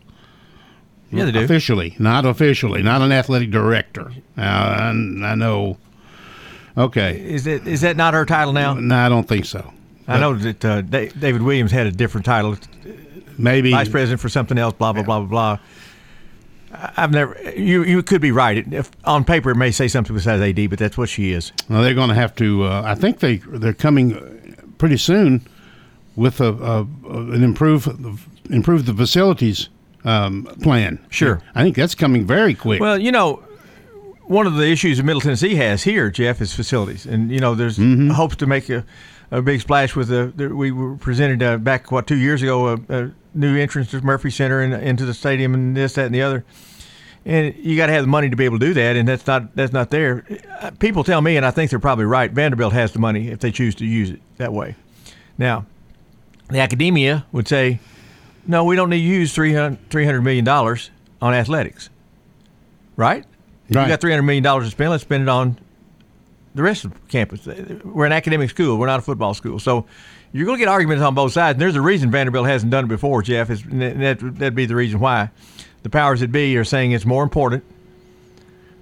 Yeah, 1.11 1.25
they 1.25 1.31
do. 1.31 1.43
Officially, 1.43 1.95
not 1.99 2.25
officially, 2.25 2.81
not 2.81 3.01
an 3.01 3.11
athletic 3.11 3.51
director. 3.51 4.11
Uh, 4.37 4.41
I, 4.41 4.89
I 4.89 5.35
know. 5.35 5.77
Okay. 6.75 7.19
Is 7.21 7.43
that 7.43 7.67
is 7.67 7.81
that 7.81 7.95
not 7.97 8.15
her 8.15 8.25
title 8.25 8.51
now? 8.53 8.73
No, 8.73 8.95
I 8.95 9.09
don't 9.09 9.27
think 9.27 9.45
so. 9.45 9.71
I 10.07 10.19
know 10.19 10.35
that 10.35 10.65
uh, 10.65 10.81
David 10.81 11.43
Williams 11.43 11.71
had 11.71 11.85
a 11.87 11.91
different 11.91 12.25
title, 12.25 12.57
Maybe 13.37 13.71
vice 13.71 13.89
president 13.89 14.19
for 14.21 14.29
something 14.29 14.57
else. 14.57 14.73
Blah 14.73 14.93
blah 14.93 15.03
blah 15.03 15.19
blah 15.19 15.27
blah. 15.27 15.59
I- 16.73 16.91
I've 16.97 17.11
never. 17.11 17.37
You 17.55 17.83
you 17.83 18.01
could 18.01 18.19
be 18.21 18.31
right. 18.31 18.65
If 18.73 18.89
on 19.05 19.23
paper 19.23 19.51
it 19.51 19.55
may 19.55 19.69
say 19.71 19.87
something 19.87 20.15
besides 20.15 20.41
AD, 20.41 20.69
but 20.69 20.79
that's 20.79 20.97
what 20.97 21.09
she 21.09 21.31
is. 21.31 21.51
Well, 21.69 21.83
they're 21.83 21.93
going 21.93 22.09
to 22.09 22.15
have 22.15 22.35
to. 22.37 22.63
Uh, 22.63 22.81
I 22.85 22.95
think 22.95 23.19
they 23.19 23.37
they're 23.37 23.73
coming 23.73 24.55
pretty 24.83 24.97
soon 24.97 25.39
with 26.17 26.41
a, 26.41 26.49
a, 26.49 26.81
an 27.05 27.41
improve 27.41 27.87
improve 28.49 28.85
the 28.85 28.93
facilities 28.93 29.69
um, 30.03 30.43
plan. 30.61 30.99
Sure. 31.09 31.41
I 31.55 31.63
think 31.63 31.77
that's 31.77 31.95
coming 31.95 32.27
very 32.27 32.53
quick. 32.53 32.81
Well, 32.81 32.99
you 32.99 33.09
know, 33.09 33.41
one 34.25 34.45
of 34.45 34.55
the 34.55 34.67
issues 34.69 34.97
that 34.97 35.03
Middle 35.05 35.21
Tennessee 35.21 35.55
has 35.55 35.83
here, 35.83 36.11
Jeff, 36.11 36.41
is 36.41 36.53
facilities, 36.53 37.05
and 37.05 37.31
you 37.31 37.39
know, 37.39 37.55
there's 37.55 37.77
Mm-hmm. 37.77 38.09
hopes 38.09 38.35
to 38.35 38.45
make 38.45 38.69
a, 38.69 38.83
a 39.31 39.41
big 39.41 39.61
splash 39.61 39.95
with 39.95 40.09
the. 40.09 40.33
the 40.35 40.53
we 40.53 40.73
were 40.73 40.97
presented 40.97 41.41
uh, 41.41 41.57
back 41.57 41.89
what 41.89 42.05
two 42.05 42.17
years 42.17 42.41
ago 42.41 42.67
a, 42.67 42.79
a 42.89 43.11
new 43.33 43.57
entrance 43.57 43.89
to 43.91 44.01
Murphy 44.01 44.31
Center 44.31 44.59
and 44.59 44.73
into 44.73 45.05
the 45.05 45.13
stadium 45.13 45.53
and 45.53 45.77
this 45.77 45.93
that 45.93 46.07
and 46.07 46.13
the 46.13 46.21
other. 46.21 46.43
And 47.25 47.55
you 47.55 47.77
got 47.77 47.87
to 47.87 47.93
have 47.93 48.03
the 48.03 48.09
money 48.09 48.29
to 48.29 48.35
be 48.35 48.43
able 48.43 48.59
to 48.59 48.65
do 48.65 48.73
that, 48.73 48.97
and 48.97 49.07
that's 49.07 49.25
not 49.25 49.55
that's 49.55 49.71
not 49.71 49.89
there. 49.91 50.25
People 50.79 51.05
tell 51.05 51.21
me, 51.21 51.37
and 51.37 51.45
I 51.45 51.51
think 51.51 51.69
they're 51.69 51.79
probably 51.79 52.03
right. 52.05 52.29
Vanderbilt 52.29 52.73
has 52.73 52.91
the 52.91 52.99
money 52.99 53.29
if 53.29 53.39
they 53.39 53.51
choose 53.51 53.75
to 53.75 53.85
use 53.85 54.09
it 54.09 54.19
that 54.37 54.51
way. 54.51 54.75
Now, 55.37 55.65
the 56.49 56.59
academia 56.59 57.25
would 57.31 57.47
say, 57.47 57.79
no, 58.45 58.65
we 58.65 58.75
don't 58.75 58.89
need 58.89 58.97
to 58.99 59.03
use 59.03 59.33
300, 59.33 59.89
$300 59.89 60.21
million 60.21 60.47
on 60.47 61.33
athletics. 61.33 61.89
Right? 62.97 63.25
If 63.69 63.75
Right. 63.75 63.83
you 63.83 63.87
got 63.87 64.01
$300 64.01 64.25
million 64.25 64.43
to 64.43 64.69
spend, 64.69 64.91
let's 64.91 65.03
spend 65.03 65.23
it 65.23 65.29
on 65.29 65.57
the 66.53 66.61
rest 66.61 66.83
of 66.85 66.93
the 66.93 66.99
campus. 67.07 67.47
We're 67.83 68.05
an 68.05 68.11
academic 68.11 68.49
school. 68.49 68.77
We're 68.77 68.87
not 68.87 68.99
a 68.99 69.01
football 69.01 69.33
school. 69.33 69.57
So 69.59 69.85
you're 70.33 70.45
going 70.45 70.57
to 70.57 70.65
get 70.65 70.67
arguments 70.69 71.01
on 71.03 71.15
both 71.15 71.31
sides. 71.31 71.55
And 71.55 71.61
there's 71.61 71.75
a 71.75 71.81
reason 71.81 72.11
Vanderbilt 72.11 72.45
hasn't 72.47 72.71
done 72.71 72.83
it 72.85 72.89
before, 72.89 73.23
Jeff. 73.23 73.49
Is, 73.49 73.63
and 73.63 73.81
that, 73.81 74.19
that'd 74.19 74.53
be 74.55 74.65
the 74.65 74.75
reason 74.75 74.99
why. 74.99 75.29
The 75.83 75.89
powers 75.89 76.21
that 76.21 76.31
be 76.31 76.55
are 76.57 76.63
saying 76.63 76.91
it's 76.91 77.05
more 77.05 77.23
important. 77.23 77.63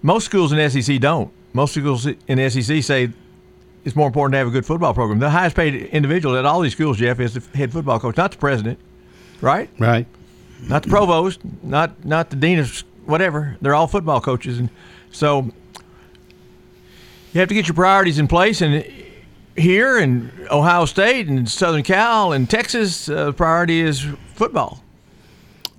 Most 0.02 0.26
schools 0.26 0.52
in 0.52 0.70
SEC 0.70 1.00
don't. 1.00 1.32
Most 1.54 1.74
schools 1.74 2.06
in 2.06 2.50
SEC 2.50 2.84
say 2.84 3.10
it's 3.84 3.96
more 3.96 4.08
important 4.08 4.34
to 4.34 4.38
have 4.38 4.48
a 4.48 4.52
good 4.52 4.66
football 4.66 4.94
program. 4.94 5.20
The 5.20 5.30
highest 5.30 5.56
paid 5.56 5.76
individual 5.88 6.38
at 6.38 6.46
all 6.46 6.62
these 6.62 6.72
schools, 6.74 6.98
Jeff, 6.98 7.20
is 7.20 7.34
the 7.34 7.58
head 7.58 7.72
football 7.72 8.00
coach, 8.00 8.18
not 8.18 8.32
the 8.32 8.38
president, 8.38 8.80
right? 9.42 9.70
right. 9.80 10.06
Not 10.68 10.84
the 10.84 10.90
provost, 10.90 11.40
not 11.64 12.06
not 12.06 12.30
the 12.30 12.36
dean 12.36 12.60
of 12.60 12.84
whatever. 13.06 13.58
They're 13.62 13.74
all 13.74 13.88
football 13.88 14.22
coaches, 14.22 14.60
and 14.60 14.70
so 15.12 15.52
you 17.34 17.40
have 17.40 17.50
to 17.50 17.56
get 17.56 17.68
your 17.68 17.74
priorities 17.74 18.20
in 18.20 18.28
place. 18.28 18.62
And 18.62 18.86
here 19.56 19.98
in 19.98 20.32
Ohio 20.52 20.86
State 20.86 21.28
and 21.28 21.50
Southern 21.50 21.82
Cal 21.82 22.34
and 22.34 22.48
Texas, 22.48 23.10
uh, 23.10 23.26
the 23.26 23.34
priority 23.34 23.82
is 23.82 24.06
football. 24.36 24.84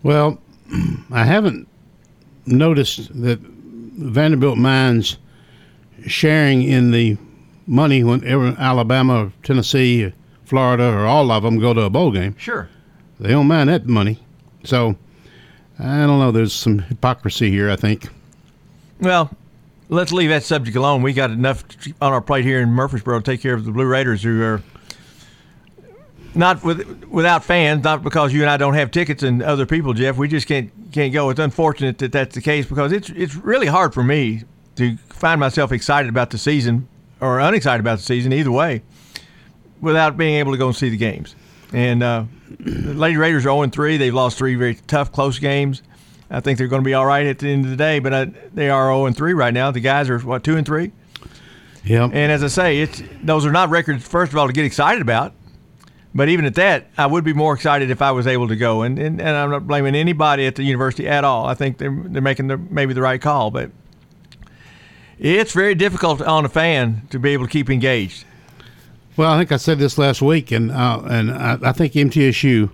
Well, 0.03 0.41
I 1.11 1.25
haven't 1.25 1.69
noticed 2.47 3.09
that 3.23 3.39
Vanderbilt 3.41 4.59
minds 4.59 5.19
sharing 6.07 6.63
in 6.63 6.91
the 6.91 7.17
money 7.67 8.03
whenever 8.03 8.57
Alabama, 8.59 9.27
or 9.27 9.33
Tennessee, 9.43 10.05
or 10.05 10.13
Florida, 10.45 10.85
or 10.85 11.07
all 11.07 11.31
of 11.31 11.43
them 11.43 11.59
go 11.59 11.73
to 11.73 11.83
a 11.83 11.91
bowl 11.91 12.11
game. 12.11 12.37
Sure. 12.37 12.69
They 13.21 13.31
don't 13.31 13.47
mind 13.47 13.69
that 13.69 13.87
money. 13.87 14.19
So 14.65 14.97
I 15.79 16.07
don't 16.07 16.19
know. 16.19 16.33
There's 16.33 16.53
some 16.53 16.81
hypocrisy 16.81 17.51
here. 17.51 17.71
I 17.71 17.77
think. 17.77 18.09
Well, 19.01 19.31
let's 19.89 20.13
leave 20.13 20.31
that 20.31 20.43
subject 20.43 20.77
alone. 20.77 21.03
We 21.03 21.13
got 21.13 21.31
enough 21.31 21.65
on 22.01 22.13
our 22.13 22.21
plate 22.21 22.45
here 22.45 22.61
in 22.61 22.71
Murfreesboro 22.71 23.21
to 23.21 23.25
take 23.25 23.41
care 23.41 23.55
of 23.55 23.65
the 23.65 23.73
Blue 23.73 23.87
Raiders, 23.87 24.23
who 24.23 24.43
are 24.43 24.63
not 26.35 26.63
with 26.65 27.05
without 27.05 27.45
fans. 27.45 27.85
Not 27.85 28.03
because 28.03 28.33
you 28.33 28.43
and 28.43 28.51
I 28.51 28.57
don't 28.57 28.75
have 28.75 28.91
tickets 28.91 29.23
and 29.23 29.43
other 29.43 29.67
people, 29.67 29.93
Jeff. 29.95 30.17
We 30.17 30.29
just 30.29 30.47
can't 30.47 30.71
can't 30.93 31.13
go. 31.13 31.31
It's 31.31 31.41
unfortunate 31.41 31.99
that 31.99 32.13
that's 32.13 32.35
the 32.35 32.41
case 32.41 32.67
because 32.67 32.93
it's 32.93 33.11
it's 33.11 33.35
really 33.35 33.67
hard 33.67 33.95
for 33.95 34.03
me 34.03 34.43
to 34.77 34.97
find 35.09 35.39
myself 35.41 35.73
excited 35.73 36.09
about 36.09 36.31
the 36.31 36.39
season 36.39 36.89
or 37.21 37.39
unexcited 37.39 37.81
about 37.81 37.99
the 37.99 38.05
season 38.05 38.33
either 38.33 38.51
way, 38.51 38.83
without 39.81 40.17
being 40.17 40.35
able 40.35 40.53
to 40.53 40.59
go 40.59 40.67
and 40.67 40.77
see 40.77 40.89
the 40.89 40.97
games. 40.97 41.35
And 41.73 42.03
uh, 42.03 42.25
the 42.59 42.95
Lady 42.95 43.17
Raiders 43.17 43.47
are 43.47 43.57
0 43.57 43.69
3. 43.69 43.97
They've 43.97 44.15
lost 44.15 44.37
three 44.37 44.55
very 44.57 44.75
tough, 44.75 45.13
close 45.13 45.39
games. 45.39 45.83
I 46.31 46.41
think 46.41 46.59
they're 46.59 46.67
going 46.67 46.83
to 46.83 46.87
be 46.87 46.95
all 46.95 47.07
right 47.07 47.27
at 47.27 47.39
the 47.39 47.49
end 47.49 47.65
of 47.65 47.71
the 47.71 47.77
day, 47.77 47.99
but 47.99 48.13
uh, 48.13 48.27
they 48.53 48.71
are 48.71 48.93
0 48.93 49.11
3 49.13 49.33
right 49.35 49.55
now. 49.55 49.71
The 49.71 49.81
guys 49.81 50.11
are, 50.11 50.19
what, 50.19 50.43
2 50.45 50.57
and 50.57 50.67
3? 50.67 50.93
Yeah. 51.85 52.05
And 52.05 52.33
as 52.33 52.43
I 52.43 52.49
say, 52.49 52.81
it's 52.81 53.03
those 53.23 53.45
are 53.45 53.53
not 53.53 53.71
records, 53.71 54.07
first 54.07 54.33
of 54.33 54.39
all, 54.39 54.47
to 54.47 54.53
get 54.53 54.65
excited 54.65 55.03
about. 55.03 55.35
But 56.15 56.29
even 56.29 56.45
at 56.45 56.55
that, 56.57 56.89
I 56.99 57.07
would 57.07 57.25
be 57.25 57.33
more 57.33 57.55
excited 57.55 57.91
if 57.91 58.03
I 58.03 58.11
was 58.11 58.27
able 58.27 58.49
to 58.49 58.57
go. 58.57 58.83
And, 58.83 58.99
and, 58.99 59.21
and 59.21 59.31
I'm 59.31 59.51
not 59.51 59.67
blaming 59.67 59.95
anybody 59.95 60.47
at 60.47 60.57
the 60.57 60.63
university 60.63 61.09
at 61.09 61.25
all. 61.25 61.47
I 61.47 61.55
think 61.55 61.79
they're, 61.79 61.97
they're 62.05 62.21
making 62.21 62.49
the, 62.49 62.59
maybe 62.59 62.93
the 62.93 63.01
right 63.01 63.21
call. 63.21 63.51
But 63.51 63.71
it's 65.19 65.53
very 65.53 65.75
difficult 65.75 66.21
on 66.21 66.45
a 66.45 66.49
fan 66.49 67.07
to 67.11 67.19
be 67.19 67.31
able 67.31 67.47
to 67.47 67.51
keep 67.51 67.71
engaged. 67.71 68.25
Well, 69.17 69.31
I 69.31 69.39
think 69.39 69.53
I 69.53 69.57
said 69.57 69.79
this 69.79 69.99
last 69.99 70.23
week, 70.23 70.51
and 70.51 70.71
uh, 70.71 71.03
and 71.05 71.31
I, 71.31 71.59
I 71.63 71.73
think 71.73 71.93
MTSU 71.93 72.71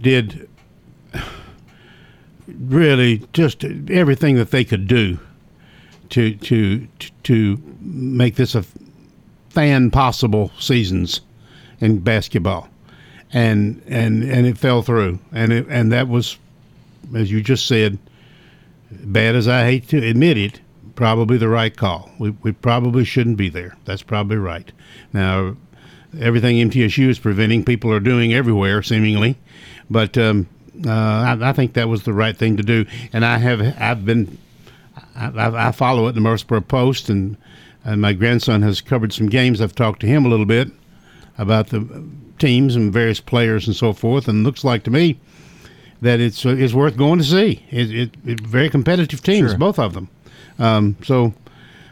did 0.00 0.48
really 2.48 3.22
just 3.32 3.64
everything 3.64 4.34
that 4.36 4.50
they 4.50 4.64
could 4.64 4.86
do 4.88 5.18
to 6.10 6.34
to 6.34 6.88
to 7.22 7.62
make 7.80 8.34
this 8.34 8.54
a 8.54 8.64
fan 9.50 9.90
possible 9.90 10.50
seasons 10.58 11.20
in 11.80 12.00
basketball, 12.00 12.68
and 13.32 13.82
and 13.86 14.22
and 14.22 14.46
it 14.46 14.58
fell 14.58 14.82
through, 14.82 15.18
and 15.32 15.52
it, 15.52 15.66
and 15.68 15.92
that 15.92 16.08
was, 16.08 16.38
as 17.14 17.30
you 17.30 17.42
just 17.42 17.66
said, 17.66 17.98
bad 18.90 19.34
as 19.34 19.48
I 19.48 19.64
hate 19.64 19.88
to 19.88 19.98
admit 19.98 20.38
it, 20.38 20.60
probably 20.94 21.36
the 21.36 21.48
right 21.48 21.76
call. 21.76 22.10
We, 22.18 22.30
we 22.30 22.52
probably 22.52 23.04
shouldn't 23.04 23.36
be 23.36 23.48
there. 23.48 23.76
That's 23.84 24.02
probably 24.02 24.36
right. 24.36 24.70
Now, 25.12 25.56
everything 26.18 26.56
MTSU 26.56 27.08
is 27.08 27.18
preventing, 27.18 27.64
people 27.64 27.92
are 27.92 28.00
doing 28.00 28.32
everywhere, 28.32 28.82
seemingly. 28.82 29.36
But 29.90 30.16
um, 30.16 30.48
uh, 30.86 30.90
I, 30.90 31.50
I 31.50 31.52
think 31.52 31.74
that 31.74 31.88
was 31.88 32.04
the 32.04 32.12
right 32.12 32.36
thing 32.36 32.56
to 32.56 32.62
do. 32.62 32.86
And 33.12 33.24
I 33.24 33.38
have 33.38 33.60
I've 33.80 34.04
been 34.04 34.38
I, 35.16 35.68
I 35.68 35.72
follow 35.72 36.06
it 36.06 36.10
in 36.10 36.14
the 36.16 36.20
Murfreesboro 36.20 36.62
Post, 36.62 37.08
and 37.08 37.36
and 37.84 38.00
my 38.00 38.12
grandson 38.12 38.62
has 38.62 38.80
covered 38.80 39.12
some 39.12 39.28
games. 39.28 39.60
I've 39.60 39.74
talked 39.74 40.00
to 40.00 40.06
him 40.06 40.24
a 40.24 40.28
little 40.28 40.46
bit 40.46 40.68
about 41.38 41.68
the 41.68 42.04
teams 42.38 42.76
and 42.76 42.92
various 42.92 43.20
players 43.20 43.66
and 43.66 43.74
so 43.76 43.92
forth, 43.92 44.28
and 44.28 44.44
looks 44.44 44.64
like 44.64 44.82
to 44.84 44.90
me 44.90 45.18
that 46.00 46.20
it's 46.20 46.44
uh, 46.44 46.50
it's 46.50 46.74
worth 46.74 46.96
going 46.96 47.18
to 47.18 47.24
see. 47.24 47.64
It, 47.70 47.90
it, 47.94 48.16
it 48.26 48.40
very 48.40 48.68
competitive 48.70 49.22
teams, 49.22 49.50
Sure. 49.50 49.58
both 49.58 49.78
of 49.78 49.94
them. 49.94 50.08
Um, 50.58 50.96
so 51.02 51.32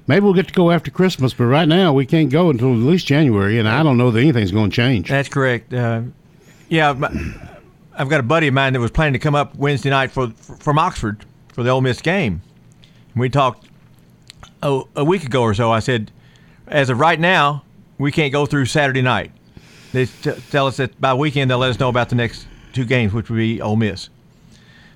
maybe 0.07 0.24
we'll 0.24 0.35
get 0.35 0.48
to 0.48 0.55
go 0.55 0.70
after 0.70 0.90
Christmas, 0.90 1.33
but 1.35 1.44
right 1.44 1.66
now 1.68 1.92
we 1.92 2.07
can't 2.07 2.31
go 2.31 2.50
until 2.50 2.72
at 2.72 2.78
least 2.78 3.07
January, 3.07 3.59
and 3.59 3.68
I 3.68 3.83
don't 3.83 3.96
know 3.96 4.11
that 4.11 4.20
anything's 4.20 4.52
going 4.52 4.70
to 4.70 4.76
change. 4.76 5.09
That's 5.09 5.28
correct. 5.28 5.72
Uh, 5.72 6.02
yeah, 6.68 6.90
I've 7.94 8.09
got 8.09 8.20
a 8.20 8.22
buddy 8.22 8.48
of 8.48 8.55
mine 8.55 8.72
that 8.74 8.81
was 8.81 8.90
planning 8.90 9.12
to 9.14 9.18
come 9.18 9.35
up 9.35 9.55
Wednesday 9.57 9.90
night 9.90 10.11
for 10.11 10.31
from 10.31 10.78
Oxford 10.78 11.24
for 11.52 11.62
the 11.62 11.70
Ole 11.70 11.81
Miss 11.83 12.00
game. 12.00 12.40
We 13.14 13.28
talked 13.28 13.68
a, 14.62 14.83
a 14.96 15.05
week 15.05 15.24
ago 15.24 15.42
or 15.42 15.52
so. 15.55 15.70
I 15.70 15.81
said, 15.81 16.11
as 16.66 16.88
of 16.88 16.98
right 16.98 17.20
now, 17.20 17.62
we 18.03 18.11
can't 18.11 18.33
go 18.33 18.47
through 18.47 18.67
Saturday 18.67 19.01
night. 19.01 19.31
they 19.93 20.07
t- 20.07 20.33
tell 20.51 20.67
us 20.67 20.79
that 20.79 21.01
by 21.01 21.15
weekend 21.15 21.51
they'll 21.51 21.59
let 21.59 21.71
us 21.71 21.79
know 21.79 21.88
about 21.88 22.09
the 22.09 22.17
next 22.17 22.47
two 22.73 22.85
games, 22.85 23.12
which 23.12 23.31
would 23.31 23.37
be 23.37 23.61
Ole 23.61 23.77
Miss. 23.77 24.09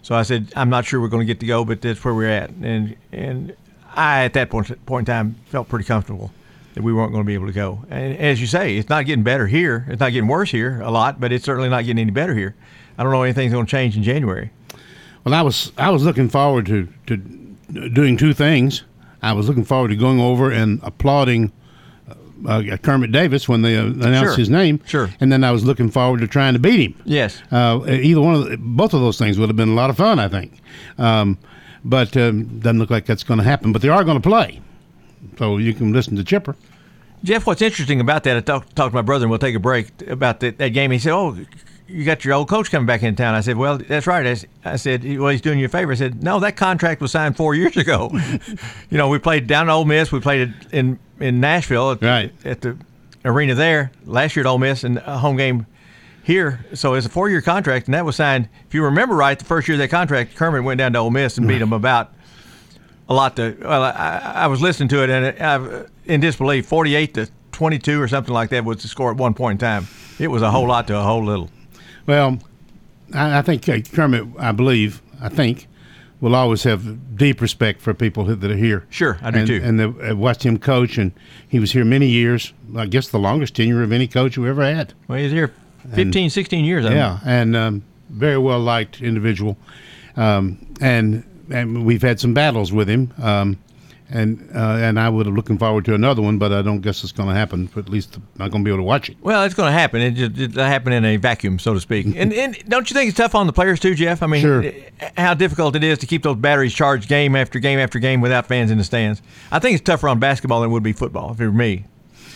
So 0.03 0.15
I 0.15 0.23
said, 0.23 0.53
I'm 0.57 0.71
not 0.71 0.85
sure 0.85 1.01
we're 1.01 1.09
going 1.09 1.25
to 1.25 1.33
get 1.33 1.41
to 1.41 1.47
go, 1.47 1.65
but 1.65 1.81
that's 1.81 2.05
where 2.05 2.15
we're 2.15 2.29
at. 2.29 2.51
And 2.51 2.97
and 3.13 3.57
I, 3.95 4.25
at 4.25 4.33
that 4.35 4.51
point, 4.51 4.87
point 4.87 5.09
in 5.09 5.15
time, 5.15 5.37
felt 5.47 5.69
pretty 5.69 5.85
comfortable 5.85 6.33
that 6.75 6.83
we 6.83 6.93
weren't 6.93 7.13
going 7.13 7.25
to 7.25 7.27
be 7.27 7.35
able 7.35 7.47
to 7.47 7.53
go. 7.53 7.85
And 7.91 8.17
as 8.19 8.41
you 8.41 8.47
say, 8.47 8.77
it's 8.77 8.89
not 8.89 9.07
getting 9.07 9.25
better 9.25 9.47
here. 9.47 9.87
It's 9.89 10.01
not 10.01 10.13
getting 10.13 10.29
worse 10.29 10.51
here 10.51 10.81
a 10.83 10.91
lot, 10.91 11.21
but 11.21 11.33
it's 11.33 11.45
certainly 11.45 11.69
not 11.69 11.85
getting 11.85 12.01
any 12.01 12.11
better 12.11 12.35
here. 12.35 12.55
I 12.99 13.05
don't 13.05 13.13
know 13.13 13.23
anything's 13.23 13.53
going 13.53 13.67
to 13.67 13.71
change 13.71 13.97
in 13.97 14.03
January. 14.03 14.51
Well, 15.25 15.35
I 15.35 15.43
was 15.43 15.73
I 15.79 15.91
was 15.91 16.03
looking 16.03 16.29
forward 16.29 16.67
to, 16.67 16.89
to 17.07 17.17
doing 17.89 18.17
two 18.17 18.35
things. 18.35 18.83
I 19.23 19.33
was 19.33 19.49
looking 19.49 19.65
forward 19.65 19.89
to 19.89 19.97
going 19.97 20.21
over 20.21 20.51
and 20.51 20.81
applauding 20.83 21.53
uh, 22.47 22.77
Kermit 22.83 23.13
Davis 23.13 23.49
when 23.49 23.63
they 23.63 23.77
uh, 23.77 23.85
announced 23.85 24.31
Sure. 24.33 24.37
his 24.37 24.51
name. 24.51 24.81
Sure. 24.87 25.11
And 25.21 25.31
then 25.33 25.45
I 25.45 25.51
was 25.53 25.65
looking 25.65 25.91
forward 25.91 26.21
to 26.21 26.27
trying 26.27 26.53
to 26.55 26.59
beat 26.59 26.81
him. 26.81 26.95
Yes. 27.05 27.41
Uh, 27.51 27.81
either 27.89 28.21
one 28.21 28.35
of 28.35 28.49
the, 28.51 28.57
both 28.59 28.93
of 28.95 29.01
those 29.01 29.19
things 29.19 29.39
would 29.39 29.49
have 29.49 29.57
been 29.57 29.71
a 29.71 29.75
lot 29.75 29.91
of 29.91 29.97
fun, 29.97 30.19
I 30.19 30.29
think. 30.29 30.61
Um, 30.99 31.39
but 31.85 32.17
um, 32.17 32.59
doesn't 32.61 32.79
look 32.79 32.91
like 32.91 33.07
that's 33.07 33.23
going 33.23 33.39
to 33.39 33.45
happen. 33.45 33.73
But 33.73 33.83
they 33.83 33.89
are 33.89 34.03
going 34.05 34.21
to 34.21 34.29
play, 34.29 34.61
so 35.39 35.57
you 35.59 35.73
can 35.73 35.93
listen 35.93 36.17
to 36.17 36.25
Chipper. 36.25 36.57
Jeff, 37.25 37.47
what's 37.47 37.63
interesting 37.63 38.01
about 38.01 38.25
that, 38.25 38.37
I 38.37 38.41
talked 38.41 38.75
talked 38.77 38.93
to 38.93 38.95
my 38.95 39.03
brother, 39.03 39.25
and 39.25 39.31
we'll 39.31 39.39
take 39.39 39.55
a 39.55 39.61
break 39.61 39.89
about 40.09 40.41
that, 40.41 40.59
that 40.59 40.71
game. 40.71 40.91
He 40.91 40.99
said, 40.99 41.13
"Oh, 41.13 41.37
you 41.89 42.05
got 42.05 42.25
your 42.25 42.35
old 42.35 42.49
coach 42.49 42.71
coming 42.71 42.87
back 42.87 43.03
in 43.03 43.17
town." 43.17 43.35
I 43.35 43.41
said, 43.41 43.57
"Well, 43.57 43.79
that's 43.79 44.07
right." 44.07 44.47
I, 44.65 44.77
said, 44.77 45.05
"Well, 45.19 45.31
he's 45.31 45.41
doing 45.41 45.59
you 45.59 45.67
a 45.67 45.69
favor." 45.69 45.93
I 45.93 45.97
said, 45.97 46.23
"No, 46.23 46.41
that 46.41 46.57
contract 46.57 47.01
was 47.01 47.13
signed 47.13 47.37
four 47.37 47.55
years 47.55 47.77
ago. 47.77 48.11
you 48.91 48.99
know, 48.99 49.09
we 49.09 49.19
played 49.19 49.47
down 49.47 49.69
at 49.69 49.73
Ole 49.73 49.85
Miss. 49.85 50.13
We 50.13 50.21
played 50.21 50.55
in 50.73 50.99
in 51.21 51.41
Nashville 51.41 51.93
at, 51.93 52.03
right. 52.03 52.33
at 52.45 52.61
the 52.61 52.77
arena 53.25 53.55
there 53.55 53.91
last 54.05 54.37
year 54.37 54.45
at 54.45 54.49
Ole 54.49 54.59
Miss, 54.59 54.85
and 54.85 54.99
a 54.99 55.19
home 55.19 55.37
game 55.37 55.67
here. 56.23 56.65
So 56.75 56.95
it's 56.95 57.07
a 57.07 57.11
four 57.11 57.31
year 57.31 57.41
contract, 57.41 57.87
and 57.87 57.95
that 57.95 58.05
was 58.05 58.17
signed. 58.17 58.49
If 58.67 58.75
you 58.75 58.85
remember 58.85 59.15
right, 59.15 59.39
the 59.39 59.45
first 59.45 59.69
year 59.69 59.77
of 59.77 59.79
that 59.79 59.89
contract, 59.89 60.35
Kermit 60.35 60.65
went 60.65 60.79
down 60.79 60.93
to 60.95 60.99
Ole 60.99 61.11
Miss 61.11 61.39
and 61.39 61.47
beat 61.47 61.59
them 61.59 61.73
about 61.73 62.13
a 63.09 63.15
lot. 63.15 63.37
To 63.37 63.57
well, 63.61 63.85
I, 63.85 64.33
I 64.35 64.47
was 64.49 64.61
listening 64.61 64.89
to 64.91 65.03
it, 65.05 65.11
and 65.11 65.43
I, 65.43 65.85
in 66.05 66.21
disbelief, 66.21 66.67
forty 66.67 66.95
eight 66.95 67.15
to 67.15 67.29
twenty 67.53 67.79
two 67.79 68.01
or 68.03 68.09
something 68.09 68.35
like 68.35 68.51
that 68.51 68.65
was 68.65 68.83
the 68.83 68.89
score 68.89 69.11
at 69.11 69.17
one 69.17 69.35
point 69.35 69.63
in 69.63 69.67
time. 69.67 69.87
It 70.19 70.29
was 70.29 70.43
a 70.43 70.51
whole 70.51 70.67
lot 70.67 70.87
to 70.89 70.99
a 70.99 71.03
whole 71.03 71.25
little. 71.25 71.51
Well, 72.07 72.39
I, 73.15 73.39
I 73.39 73.43
think 73.43 73.69
uh, 73.69 73.81
Kermit, 73.81 74.27
I 74.39 74.53
believe, 74.53 75.03
I 75.21 75.29
think, 75.29 75.67
will 76.21 76.35
always 76.35 76.63
have 76.63 77.17
deep 77.17 77.41
respect 77.41 77.81
for 77.81 77.93
people 77.95 78.25
who, 78.25 78.35
that 78.35 78.51
are 78.51 78.57
here. 78.57 78.87
Sure, 78.91 79.19
I 79.23 79.31
do 79.31 79.39
and, 79.39 79.47
too. 79.47 79.61
And 79.63 79.81
they, 79.81 79.85
uh, 79.85 80.17
watched 80.17 80.45
him 80.45 80.59
coach, 80.59 80.99
and 80.99 81.13
he 81.49 81.59
was 81.59 81.73
here 81.73 81.85
many 81.85 82.07
years. 82.07 82.53
I 82.77 82.87
guess 82.87 83.09
the 83.09 83.19
longest 83.19 83.55
tenure 83.57 83.83
of 83.83 83.93
any 83.93 84.07
coach 84.07 84.39
we 84.39 84.49
ever 84.49 84.65
had. 84.65 84.95
Well, 85.09 85.19
he's 85.19 85.33
here 85.33 85.53
15, 85.95 86.31
16 86.31 86.65
years. 86.65 86.87
I 86.87 86.95
Yeah, 86.95 87.19
and 87.25 87.57
um, 87.57 87.83
very 88.11 88.39
well 88.39 88.61
liked 88.61 89.03
individual, 89.03 89.57
um, 90.17 90.59
and 90.81 91.25
and 91.51 91.85
we've 91.85 92.03
had 92.03 92.19
some 92.19 92.35
battles 92.35 92.73
with 92.73 92.89
him. 92.89 93.13
Um, 93.23 93.59
and 94.09 94.49
uh, 94.55 94.59
and 94.81 95.01
I 95.01 95.09
would 95.09 95.27
have 95.27 95.35
looking 95.35 95.59
forward 95.59 95.85
to 95.87 95.95
another 95.95 96.23
one, 96.23 96.39
but 96.39 96.53
I 96.53 96.63
don't 96.63 96.81
guess 96.81 97.03
it's 97.03 97.13
going 97.13 97.29
to 97.29 97.35
happen. 97.35 97.69
At 97.77 97.89
least 97.89 98.17
I'm 98.17 98.23
not 98.39 98.51
going 98.51 98.63
to 98.63 98.69
be 98.69 98.71
able 98.71 98.79
to 98.79 98.85
watch 98.85 99.11
it. 99.11 99.17
Well, 99.21 99.43
it's 99.45 99.55
going 99.55 99.69
to 99.69 99.73
happen. 99.73 100.01
It 100.01 100.13
just 100.13 100.39
it 100.39 100.55
happened 100.55 100.95
in 100.95 101.05
a 101.05 101.17
vacuum, 101.17 101.59
so 101.59 101.75
to 101.75 101.81
speak. 101.81 102.07
And 102.15 102.33
and 102.33 102.57
don't 102.69 102.89
you 102.89 102.95
think 102.95 103.09
it's 103.09 103.17
tough 103.17 103.35
on 103.35 103.47
the 103.47 103.53
players 103.53 103.81
too, 103.81 103.95
Jeff? 103.95 104.23
I 104.23 104.27
mean, 104.27 104.43
Sure. 104.43 104.65
how 105.17 105.35
difficult 105.35 105.75
it 105.77 105.83
is 105.85 105.99
to 105.99 106.07
keep 106.07 106.23
those 106.23 106.37
batteries 106.37 106.73
charged 106.75 107.09
game 107.09 107.35
after 107.35 107.59
game 107.59 107.79
after 107.79 107.99
game 107.99 108.21
without 108.21 108.47
fans 108.47 108.71
in 108.71 108.79
the 108.79 108.85
stands. 108.85 109.23
I 109.51 109.59
think 109.59 109.75
it's 109.75 109.85
tougher 109.85 110.09
on 110.09 110.19
basketball 110.21 110.61
than 110.61 110.71
it 110.71 110.73
would 110.73 110.83
be 110.85 110.93
football, 110.93 111.33
if 111.33 111.41
it 111.41 111.47
were 111.47 111.53
me. 111.53 111.85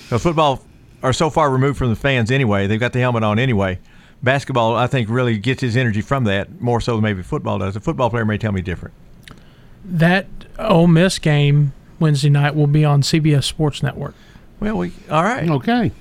Because 0.04 0.22
football 0.22 0.62
are 1.02 1.12
so 1.12 1.30
far 1.30 1.50
removed 1.50 1.78
from 1.78 1.90
the 1.90 1.96
fans 1.96 2.30
anyway. 2.30 2.66
They've 2.66 2.80
got 2.80 2.92
the 2.92 3.00
helmet 3.00 3.22
on 3.22 3.38
anyway. 3.38 3.78
Basketball, 4.22 4.74
I 4.76 4.86
think, 4.86 5.08
really 5.08 5.38
gets 5.38 5.62
his 5.62 5.76
energy 5.76 6.02
from 6.02 6.24
that 6.24 6.60
more 6.60 6.80
so 6.80 6.94
than 6.96 7.02
maybe 7.04 7.22
football 7.22 7.58
does. 7.58 7.74
A 7.76 7.80
football 7.80 8.10
player 8.10 8.24
may 8.26 8.36
tell 8.36 8.52
me 8.52 8.60
different. 8.60 8.92
That 9.84 10.26
Ole 10.58 10.86
Miss 10.86 11.18
game 11.18 11.72
Wednesday 11.98 12.30
night 12.30 12.54
will 12.54 12.66
be 12.66 12.84
on 12.84 13.02
CBS 13.02 13.44
Sports 13.44 13.82
Network. 13.82 14.14
Well, 14.60 14.76
we 14.78 14.92
all 15.10 15.22
right. 15.22 15.48
Okay. 15.48 15.92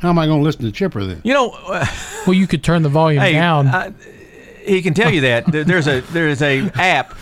How 0.00 0.10
am 0.10 0.18
I 0.18 0.26
going 0.26 0.38
to 0.40 0.44
listen 0.44 0.62
to 0.64 0.70
Chipper 0.72 1.04
then? 1.04 1.20
You 1.24 1.34
know, 1.34 1.56
well, 2.26 2.34
you 2.34 2.46
could 2.46 2.62
turn 2.62 2.82
the 2.82 2.88
volume 2.88 3.20
Hey, 3.22 3.32
down. 3.32 3.66
I- 3.68 3.92
he 4.64 4.82
can 4.82 4.92
tell 4.92 5.10
you 5.10 5.22
that 5.22 5.46
there's 5.46 5.86
a 5.88 6.00
there 6.02 6.28
is 6.28 6.42
a 6.42 6.60
app 6.74 7.14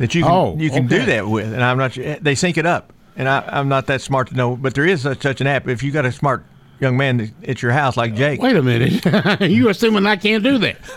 that 0.00 0.16
you 0.16 0.24
can 0.24 0.32
Oh, 0.32 0.56
you 0.58 0.68
can 0.68 0.88
do 0.88 1.04
that 1.06 1.28
with, 1.28 1.52
and 1.52 1.62
I'm 1.62 1.78
not 1.78 1.96
they 2.20 2.34
sync 2.34 2.58
it 2.58 2.66
up, 2.66 2.92
and 3.16 3.28
I, 3.28 3.44
I'm 3.46 3.68
not 3.68 3.86
that 3.86 4.00
smart 4.00 4.28
to 4.30 4.34
know, 4.34 4.56
but 4.56 4.74
there 4.74 4.84
is 4.84 5.02
such, 5.02 5.22
such 5.22 5.40
an 5.40 5.46
app. 5.46 5.68
If 5.68 5.84
you 5.84 5.92
got 5.92 6.04
a 6.04 6.10
smart 6.10 6.44
young 6.80 6.96
man 6.96 7.32
at 7.46 7.62
your 7.62 7.70
house 7.70 7.96
like 7.96 8.16
Jake, 8.16 8.42
Wait 8.42 8.56
a 8.56 8.62
minute. 8.62 9.40
you 9.48 9.68
assuming 9.68 10.06
I 10.06 10.16
can't 10.16 10.42
do 10.42 10.58
that? 10.58 10.76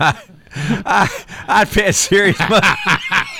I, 0.50 1.08
I'd 1.46 1.72
bet 1.72 1.94
serious 1.94 2.38
money, 2.40 2.66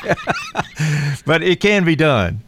but 1.26 1.42
it 1.42 1.60
can 1.60 1.84
be 1.84 1.96
done. 1.96 2.40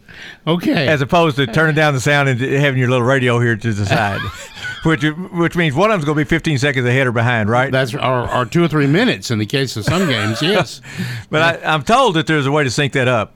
Okay. 0.45 0.87
As 0.87 1.01
opposed 1.01 1.37
to 1.37 1.47
turning 1.47 1.75
down 1.75 1.93
the 1.93 1.99
sound 1.99 2.29
and 2.29 2.39
having 2.39 2.79
your 2.79 2.89
little 2.89 3.05
radio 3.05 3.39
here 3.39 3.55
to 3.55 3.73
the 3.73 3.85
side, 3.85 4.19
which 4.83 5.03
which 5.31 5.55
means 5.55 5.75
one 5.75 5.89
of 5.89 5.95
them's 5.95 6.05
going 6.05 6.17
to 6.17 6.23
be 6.25 6.27
15 6.27 6.57
seconds 6.57 6.85
ahead 6.85 7.07
or 7.07 7.11
behind, 7.11 7.49
right? 7.49 7.71
That's 7.71 7.93
or, 7.93 8.29
or 8.29 8.45
two 8.45 8.63
or 8.63 8.67
three 8.67 8.87
minutes 8.87 9.31
in 9.31 9.39
the 9.39 9.45
case 9.45 9.75
of 9.77 9.85
some 9.85 10.07
games. 10.07 10.41
Yes. 10.53 10.81
But 11.29 11.63
I, 11.63 11.73
I'm 11.73 11.83
told 11.83 12.15
that 12.15 12.27
there's 12.27 12.45
a 12.45 12.51
way 12.51 12.63
to 12.63 12.69
sync 12.69 12.93
that 12.93 13.07
up. 13.07 13.33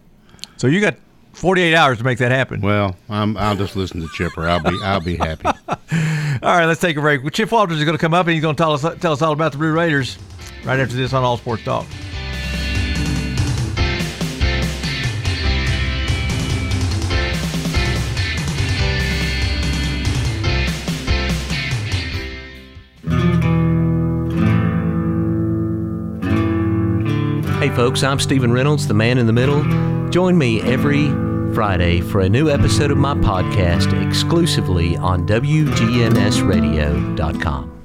So 0.58 0.68
you 0.68 0.82
got 0.82 0.98
48 1.34 1.74
hours 1.74 1.98
to 2.00 2.04
make 2.04 2.18
that 2.18 2.32
happen. 2.32 2.62
Well, 2.62 2.96
I'm, 3.10 3.38
I'll 3.38 3.56
just 3.56 3.76
listen 3.76 4.02
to 4.02 4.08
Chipper. 4.14 4.48
I'll 4.48 4.60
be 4.60 4.78
I'll 4.84 5.00
be 5.00 5.16
happy. 5.16 5.46
All 5.46 6.58
right, 6.58 6.66
let's 6.66 6.82
take 6.82 6.98
a 6.98 7.02
break. 7.02 7.22
Well, 7.22 7.30
Chip 7.30 7.52
Walters 7.52 7.80
is 7.80 7.86
going 7.86 7.98
to 7.98 8.02
come 8.02 8.14
up 8.14 8.28
and 8.28 8.34
he's 8.34 8.42
going 8.42 8.56
to 8.56 8.62
tell 8.62 8.74
us 8.74 8.82
tell 9.00 9.14
us 9.14 9.22
all 9.22 9.32
about 9.32 9.54
the 9.54 9.58
Blue 9.58 9.72
Raiders 9.72 10.18
right 10.66 10.80
after 10.80 10.96
this 10.96 11.14
on 11.14 11.24
All 11.24 11.38
Sports 11.38 11.64
Talk. 11.64 11.86
Folks, 27.78 28.02
I'm 28.02 28.20
Stephen 28.20 28.52
Reynolds, 28.52 28.88
the 28.88 28.96
man 28.96 29.20
in 29.20 29.28
the 29.28 29.34
middle. 29.34 29.64
Join 30.10 30.36
me 30.36 30.60
every 30.64 31.10
Friday 31.54 32.02
for 32.02 32.22
a 32.22 32.30
new 32.30 32.50
episode 32.50 32.90
of 32.90 32.98
my 32.98 33.14
podcast 33.14 33.94
exclusively 34.04 34.98
on 34.98 35.28
WGNSradio.com. 35.28 37.77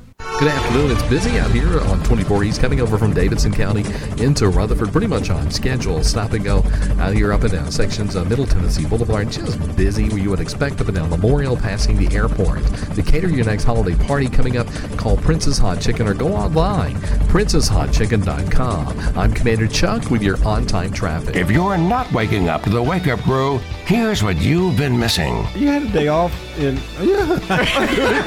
Good 0.42 0.50
afternoon. 0.50 0.90
It's 0.90 1.02
busy 1.05 1.38
out 1.38 1.52
here 1.52 1.78
on 1.83 2.02
24 2.02 2.42
East, 2.42 2.61
coming 2.61 2.81
over 2.81 2.98
from 2.98 3.14
Davidson 3.14 3.52
County 3.52 3.85
into 4.20 4.48
Rutherford, 4.48 4.90
pretty 4.90 5.07
much 5.07 5.31
on 5.31 5.52
schedule. 5.52 6.02
Stop 6.02 6.33
and 6.33 6.44
go 6.44 6.64
out 6.98 7.14
here 7.14 7.33
up 7.33 7.42
and 7.42 7.52
down 7.52 7.70
sections 7.70 8.16
of 8.16 8.28
Middle 8.28 8.44
Tennessee 8.48 8.85
Boulevard. 8.85 9.31
Just 9.31 9.76
busy 9.76 10.09
where 10.09 10.18
you 10.18 10.31
would 10.31 10.40
expect 10.40 10.81
up 10.81 10.88
and 10.88 10.96
down 10.96 11.11
Memorial, 11.11 11.57
passing 11.57 11.96
the 11.96 12.12
airport. 12.12 12.64
To 12.96 13.02
cater 13.02 13.28
your 13.28 13.44
next 13.44 13.62
holiday 13.62 13.94
party 14.05 14.28
coming 14.28 14.57
up, 14.57 14.66
call 14.96 15.16
Prince's 15.16 15.59
Hot 15.59 15.81
Chicken 15.81 16.09
or 16.09 16.14
go 16.14 16.35
online, 16.35 16.96
princeshotchicken.com. 17.31 19.16
I'm 19.16 19.33
Commander 19.33 19.68
Chuck 19.68 20.11
with 20.11 20.24
your 20.24 20.44
on 20.44 20.66
time 20.66 20.92
traffic. 20.92 21.37
If 21.37 21.52
you're 21.52 21.78
not 21.78 22.12
waking 22.12 22.48
up 22.48 22.64
to 22.64 22.70
the 22.70 22.83
wake 22.83 23.07
up 23.07 23.20
crew, 23.20 23.59
here's 23.87 24.24
what 24.24 24.38
you've 24.38 24.76
been 24.76 24.98
missing. 24.98 25.46
You 25.55 25.68
had 25.68 25.85
a 25.85 25.88
day 25.92 26.09
off 26.09 26.33
in. 26.59 26.81
Yeah, 27.00 27.38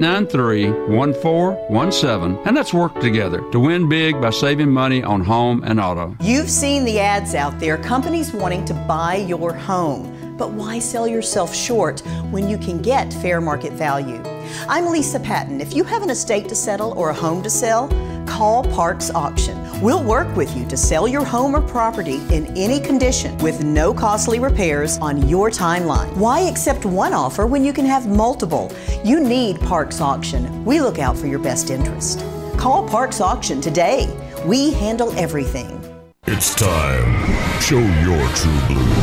615-893-1417 0.00 2.46
and 2.46 2.56
let's 2.56 2.74
work 2.74 3.00
together 3.00 3.40
to 3.50 3.60
win 3.60 3.88
big 3.88 4.20
by 4.20 4.30
saving 4.30 4.70
money 4.70 5.02
on 5.02 5.22
home 5.22 5.62
and 5.64 5.80
auto. 5.80 6.14
You've 6.20 6.50
seen 6.50 6.84
the 6.84 7.00
ads 7.00 7.34
out 7.34 7.58
there, 7.58 7.78
companies 7.78 8.32
wanting 8.32 8.64
to 8.66 8.74
buy 8.74 9.16
your 9.16 9.52
home. 9.52 10.12
But 10.36 10.52
why 10.52 10.78
sell 10.80 11.08
yourself 11.08 11.54
short 11.54 12.00
when 12.30 12.46
you 12.48 12.58
can 12.58 12.82
get 12.82 13.12
fair 13.12 13.40
market 13.40 13.72
value? 13.72 14.22
I'm 14.68 14.86
Lisa 14.86 15.18
Patton. 15.18 15.60
If 15.62 15.74
you 15.74 15.82
have 15.84 16.02
an 16.02 16.10
estate 16.10 16.48
to 16.50 16.54
settle 16.54 16.92
or 16.92 17.08
a 17.10 17.14
home 17.14 17.42
to 17.42 17.50
sell, 17.50 17.88
call 18.26 18.62
Parks 18.64 19.10
Auction. 19.10 19.56
We'll 19.82 20.02
work 20.02 20.34
with 20.34 20.56
you 20.56 20.64
to 20.68 20.76
sell 20.76 21.06
your 21.06 21.22
home 21.22 21.54
or 21.54 21.60
property 21.60 22.16
in 22.30 22.46
any 22.56 22.80
condition 22.80 23.36
with 23.38 23.62
no 23.62 23.92
costly 23.92 24.38
repairs 24.38 24.96
on 24.98 25.28
your 25.28 25.50
timeline. 25.50 26.16
Why 26.16 26.40
accept 26.40 26.86
one 26.86 27.12
offer 27.12 27.46
when 27.46 27.62
you 27.62 27.74
can 27.74 27.84
have 27.84 28.06
multiple? 28.06 28.72
You 29.04 29.20
need 29.20 29.60
Parks 29.60 30.00
Auction. 30.00 30.64
We 30.64 30.80
look 30.80 30.98
out 30.98 31.14
for 31.14 31.26
your 31.26 31.38
best 31.38 31.68
interest. 31.68 32.20
Call 32.56 32.88
Parks 32.88 33.20
Auction 33.20 33.60
today. 33.60 34.08
We 34.46 34.72
handle 34.72 35.12
everything. 35.18 35.78
It's 36.26 36.54
time. 36.54 37.60
Show 37.60 37.78
your 37.78 38.26
true 38.34 38.60
blue. 38.68 38.94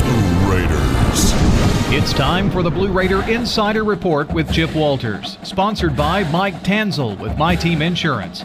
Blue 0.00 0.50
Raiders. 0.50 1.34
It's 1.92 2.14
time 2.14 2.50
for 2.50 2.62
the 2.62 2.70
Blue 2.70 2.90
Raider 2.90 3.22
Insider 3.28 3.84
Report 3.84 4.32
with 4.32 4.50
Chip 4.50 4.74
Walters, 4.74 5.36
sponsored 5.42 5.94
by 5.94 6.24
Mike 6.30 6.62
Tanzel 6.62 7.18
with 7.18 7.36
My 7.36 7.54
Team 7.54 7.82
Insurance, 7.82 8.44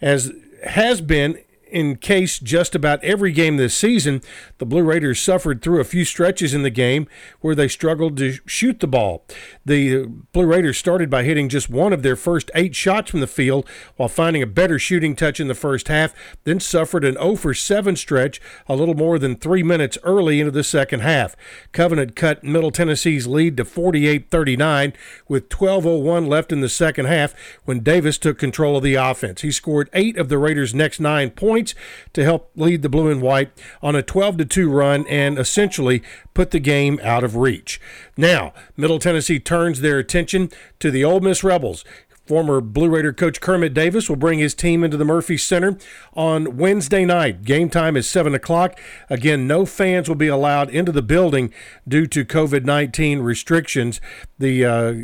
As 0.01 0.33
has 0.65 1.01
been 1.01 1.39
in 1.73 1.97
case 1.97 2.39
just 2.39 2.75
about 2.75 3.03
every 3.03 3.33
game 3.33 3.57
this 3.57 3.75
season, 3.75 4.21
the 4.59 4.67
Blue 4.67 4.83
Raiders 4.83 5.21
suffered 5.21 5.63
through 5.63 5.81
a 5.81 5.85
few 5.85 6.05
stretches 6.05 6.53
in 6.53 6.63
the 6.63 6.71
game 6.71 7.09
where 7.41 7.55
they 7.55 7.67
struggled 7.67 8.19
to 8.19 8.39
shoot 8.45 8.81
the 8.81 8.87
ball. 8.87 9.25
The 9.65 10.05
Blue 10.33 10.45
Raiders 10.45 10.77
started 10.77 11.09
by 11.09 11.25
hitting 11.25 11.49
just 11.49 11.71
one 11.71 11.95
of 11.95 12.03
their 12.03 12.15
first 12.15 12.51
eight 12.55 12.77
shots 12.77 13.11
from 13.11 13.21
the 13.21 13.27
field 13.27 13.67
while 13.97 14.09
finding 14.09 14.43
a 14.43 14.47
better 14.47 14.79
shooting 14.79 15.17
touch 15.17 15.41
in 15.41 15.49
the 15.49 15.55
first 15.55 15.89
half, 15.89 16.15
then 16.45 16.61
suffered 16.61 17.05
an 17.05 17.15
0 17.15 17.37
for 17.37 17.55
7 17.55 17.97
stretch 17.97 18.41
a 18.69 18.77
little 18.77 18.95
more 18.95 19.19
than 19.19 19.37
three 19.37 19.63
minutes 19.63 19.97
early 20.03 20.41
into 20.41 20.53
the 20.53 20.63
second 20.63 21.01
half. 21.01 21.35
Covenant 21.73 22.15
cut 22.15 22.45
Middle 22.45 22.71
Tennessee's 22.71 23.27
lead 23.27 23.57
to 23.57 23.65
48 23.65 24.31
39 24.31 24.93
with 25.27 25.49
12.01 25.49 26.29
left 26.29 26.53
in 26.53 26.61
the 26.61 26.69
second 26.69 27.07
half 27.07 27.35
when 27.65 27.81
Davis 27.81 28.19
took 28.19 28.39
control 28.39 28.77
of 28.77 28.83
the 28.83 28.95
offense. 28.95 29.41
He 29.41 29.51
scored 29.51 29.89
eight 29.95 30.19
of 30.19 30.29
the 30.29 30.39
Raiders' 30.39 30.75
next 30.75 31.01
nine 31.01 31.31
points 31.31 31.62
points 31.63 31.75
to 32.13 32.25
help 32.25 32.51
lead 32.57 32.83
the 32.83 32.89
blue 32.89 33.11
and 33.11 33.23
white 33.23 33.51
on 33.83 33.95
a 33.95 34.03
12 34.03 34.39
to 34.39 34.45
2 34.45 34.71
run 34.71 35.07
and 35.07 35.39
essentially 35.39 36.03
put 36.35 36.51
the 36.51 36.59
game 36.59 36.99
out 37.03 37.25
of 37.25 37.37
reach. 37.37 37.81
Now, 38.17 38.53
Middle 38.77 38.99
Tennessee 38.99 39.39
turns 39.39 39.81
their 39.81 39.99
attention 39.99 40.51
to 40.81 40.91
the 40.91 41.05
Ole 41.05 41.21
Miss 41.21 41.45
Rebels. 41.45 41.85
Former 42.27 42.61
Blue 42.61 42.89
Raider 42.89 43.13
coach 43.13 43.41
Kermit 43.41 43.75
Davis 43.75 44.09
will 44.09 44.17
bring 44.17 44.39
his 44.39 44.55
team 44.55 44.85
into 44.85 44.97
the 44.97 45.05
Murphy 45.05 45.37
Center 45.37 45.77
on 46.15 46.57
Wednesday 46.57 47.05
night. 47.05 47.43
Game 47.43 47.69
time 47.69 47.97
is 47.97 48.09
7 48.09 48.33
o'clock. 48.35 48.79
Again, 49.11 49.49
no 49.49 49.67
fans 49.67 50.09
will 50.09 50.17
be 50.17 50.29
allowed 50.29 50.71
into 50.71 50.93
the 50.93 51.03
building 51.03 51.53
due 51.87 52.07
to 52.07 52.25
COVID 52.25 52.65
19 52.65 53.21
restrictions. 53.21 54.01
The 54.39 54.65
uh, 54.65 54.95